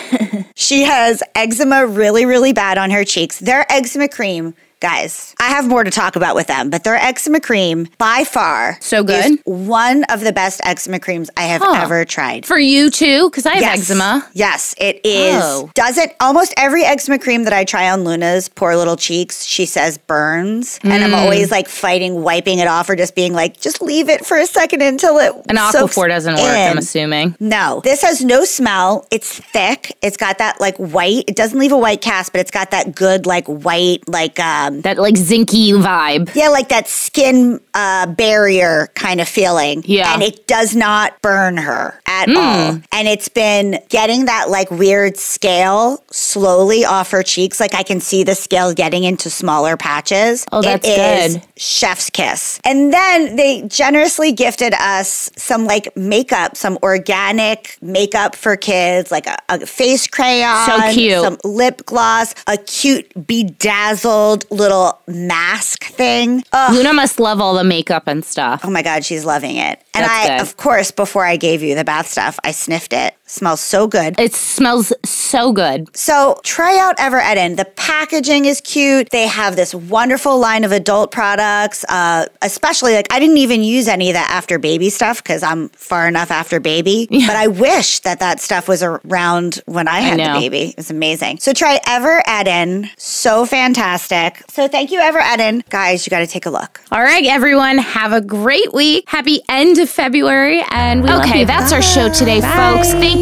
She 0.54 0.82
has 0.82 1.22
eczema 1.34 1.86
really, 1.86 2.24
really 2.24 2.52
bad 2.52 2.78
on 2.78 2.90
her 2.90 3.04
cheeks. 3.04 3.38
Their 3.38 3.70
eczema 3.70 4.08
cream, 4.08 4.54
guys, 4.82 5.34
I 5.40 5.44
have 5.48 5.66
more 5.68 5.84
to 5.84 5.90
talk 5.90 6.16
about 6.16 6.34
with 6.34 6.48
them, 6.48 6.68
but 6.68 6.82
their 6.84 6.96
eczema 6.96 7.40
cream, 7.40 7.88
by 7.98 8.24
far, 8.24 8.76
So 8.80 9.02
good? 9.04 9.24
is 9.24 9.38
one 9.44 10.02
of 10.10 10.20
the 10.20 10.32
best 10.32 10.60
eczema 10.64 10.98
creams 10.98 11.30
I 11.36 11.42
have 11.44 11.62
Huh. 11.62 11.80
ever 11.82 12.04
tried. 12.04 12.44
For 12.44 12.58
you 12.58 12.90
too, 12.90 13.30
because 13.30 13.46
I 13.46 13.52
have 13.54 13.62
Yes. 13.62 13.78
eczema. 13.78 14.26
Yes, 14.34 14.74
it 14.78 15.00
is. 15.04 15.40
Oh. 15.42 15.70
Does 15.74 15.96
it 15.98 16.16
almost 16.20 16.52
every 16.56 16.84
eczema 16.84 17.18
cream 17.20 17.44
that 17.44 17.52
I 17.52 17.64
try 17.64 17.88
on 17.90 18.02
Luna's 18.04 18.48
poor 18.48 18.74
little 18.76 18.96
cheeks, 18.96 19.44
she 19.44 19.66
says 19.66 19.98
burns. 19.98 20.80
And 20.82 20.92
Mm. 20.92 21.04
I'm 21.04 21.14
always 21.14 21.50
like 21.52 21.68
fighting 21.68 22.22
wiping 22.22 22.58
it 22.58 22.66
off 22.66 22.90
or 22.90 22.96
just 22.96 23.14
being 23.14 23.32
like, 23.34 23.60
just 23.60 23.80
leave 23.82 24.08
it 24.08 24.26
for 24.26 24.36
a 24.36 24.46
second 24.46 24.82
until 24.82 25.18
it 25.18 25.32
An 25.48 25.56
Aquaphor 25.56 26.08
doesn't 26.08 26.34
work, 26.34 26.44
I'm 26.44 26.78
assuming. 26.78 27.36
No, 27.38 27.80
this 27.84 28.02
has 28.02 28.20
no 28.24 28.44
smell. 28.44 29.06
It's 29.12 29.38
thick. 29.52 29.96
It's 30.02 30.16
got 30.16 30.38
that 30.38 30.60
like 30.60 30.76
white. 30.78 31.24
It 31.28 31.36
doesn't 31.36 31.58
leave 31.58 31.70
a 31.72 31.78
white 31.78 32.00
cast, 32.00 32.32
but 32.32 32.40
it's 32.40 32.50
got 32.50 32.72
that 32.72 32.94
good 32.96 33.26
like 33.26 33.46
white 33.46 34.00
like 34.08 34.40
um 34.40 34.71
That 34.80 34.98
like 34.98 35.14
zinky 35.14 35.70
vibe. 35.72 36.34
yeah 36.34 36.48
like 36.48 36.70
that 36.70 36.88
skin 36.88 37.60
uh, 37.74 38.06
barrier 38.06 38.88
kind 38.94 39.20
of 39.20 39.28
feeling. 39.28 39.82
Yeah. 39.86 40.12
and 40.14 40.22
it 40.22 40.46
does 40.46 40.74
not 40.74 41.20
burn 41.22 41.58
her 41.58 42.00
at 42.06 42.28
Hmm. 42.28 42.36
all. 42.36 42.80
And 42.92 43.08
it's 43.08 43.28
been 43.28 43.78
getting 43.88 44.24
that 44.26 44.48
like 44.48 44.70
weird 44.70 45.16
scale 45.16 46.02
slowly 46.10 46.84
off 46.84 47.10
her 47.10 47.22
cheeks. 47.22 47.60
Like 47.60 47.74
I 47.74 47.82
can 47.82 48.00
see 48.00 48.24
the 48.24 48.34
scale 48.34 48.72
getting 48.72 49.04
into 49.04 49.28
smaller 49.30 49.76
patches. 49.76 50.46
Oh, 50.52 50.62
that's 50.62 50.86
It 50.86 50.98
is 50.98 51.34
good. 51.36 51.46
chef's 51.56 52.10
kiss. 52.10 52.60
And 52.64 52.92
then 52.92 53.36
they 53.36 53.62
generously 53.62 54.32
gifted 54.32 54.74
us 54.74 55.30
some 55.36 55.64
like 55.66 55.94
makeup, 55.96 56.56
some 56.56 56.78
organic 56.82 57.76
makeup 57.82 58.36
for 58.36 58.56
kids, 58.56 59.10
like 59.10 59.26
a, 59.26 59.36
a 59.48 59.66
face 59.66 60.06
crayon, 60.06 60.66
So 60.66 60.92
cute. 60.92 61.22
some 61.22 61.38
lip 61.44 61.82
gloss, 61.86 62.34
a 62.46 62.56
cute 62.58 63.10
bedazzled 63.26 64.44
little 64.62 64.98
mask 65.06 65.84
thing. 65.84 66.42
Ugh. 66.52 66.74
Luna 66.74 66.92
must 66.94 67.20
love 67.20 67.40
all 67.40 67.54
the 67.54 67.64
makeup 67.64 68.04
and 68.06 68.24
stuff. 68.24 68.62
Oh 68.64 68.70
my 68.70 68.82
God, 68.82 69.04
she's 69.04 69.24
loving 69.24 69.56
it. 69.56 69.82
And 69.94 70.04
That's 70.04 70.30
I, 70.30 70.38
good. 70.38 70.40
of 70.42 70.56
course, 70.56 70.90
before 70.90 71.24
I 71.24 71.36
gave 71.36 71.62
you 71.62 71.74
the 71.74 71.84
bath 71.84 72.06
stuff, 72.06 72.38
I 72.44 72.52
sniffed 72.52 72.92
it. 72.92 73.14
Smells 73.32 73.62
so 73.62 73.86
good. 73.86 74.20
It 74.20 74.34
smells 74.34 74.92
so 75.06 75.52
good. 75.52 75.96
So 75.96 76.38
try 76.44 76.78
out 76.78 76.98
Evereden. 76.98 77.56
The 77.56 77.64
packaging 77.64 78.44
is 78.44 78.60
cute. 78.60 79.08
They 79.08 79.26
have 79.26 79.56
this 79.56 79.74
wonderful 79.74 80.38
line 80.38 80.64
of 80.64 80.70
adult 80.72 81.12
products. 81.12 81.82
Uh, 81.88 82.26
especially 82.42 82.92
like 82.92 83.10
I 83.10 83.18
didn't 83.18 83.38
even 83.38 83.64
use 83.64 83.88
any 83.88 84.10
of 84.10 84.14
the 84.16 84.18
after 84.20 84.58
baby 84.58 84.90
stuff 84.90 85.22
because 85.22 85.42
I'm 85.42 85.70
far 85.70 86.06
enough 86.06 86.30
after 86.30 86.60
baby. 86.60 87.08
But 87.32 87.36
I 87.36 87.46
wish 87.46 88.00
that 88.00 88.18
that 88.18 88.40
stuff 88.40 88.68
was 88.68 88.82
around 88.82 89.62
when 89.64 89.88
I 89.88 90.00
had 90.00 90.18
the 90.18 90.24
know. 90.24 90.40
baby. 90.40 90.74
It's 90.76 90.90
amazing. 90.90 91.38
So 91.38 91.54
try 91.54 91.78
Evereden. 91.86 92.90
So 92.98 93.46
fantastic. 93.46 94.42
So 94.48 94.68
thank 94.68 94.90
you, 94.90 95.00
Evereden. 95.00 95.62
Guys, 95.70 96.04
you 96.04 96.10
got 96.10 96.18
to 96.18 96.26
take 96.26 96.44
a 96.44 96.50
look. 96.50 96.82
All 96.90 97.00
right, 97.00 97.24
everyone, 97.24 97.78
have 97.78 98.12
a 98.12 98.20
great 98.20 98.74
week. 98.74 99.04
Happy 99.06 99.40
end 99.48 99.78
of 99.78 99.88
February. 99.88 100.62
And 100.70 101.04
we 101.04 101.10
okay, 101.12 101.44
that's 101.44 101.72
our 101.72 101.80
show 101.80 102.12
today, 102.12 102.42
folks. 102.42 102.92
Thank 102.92 103.21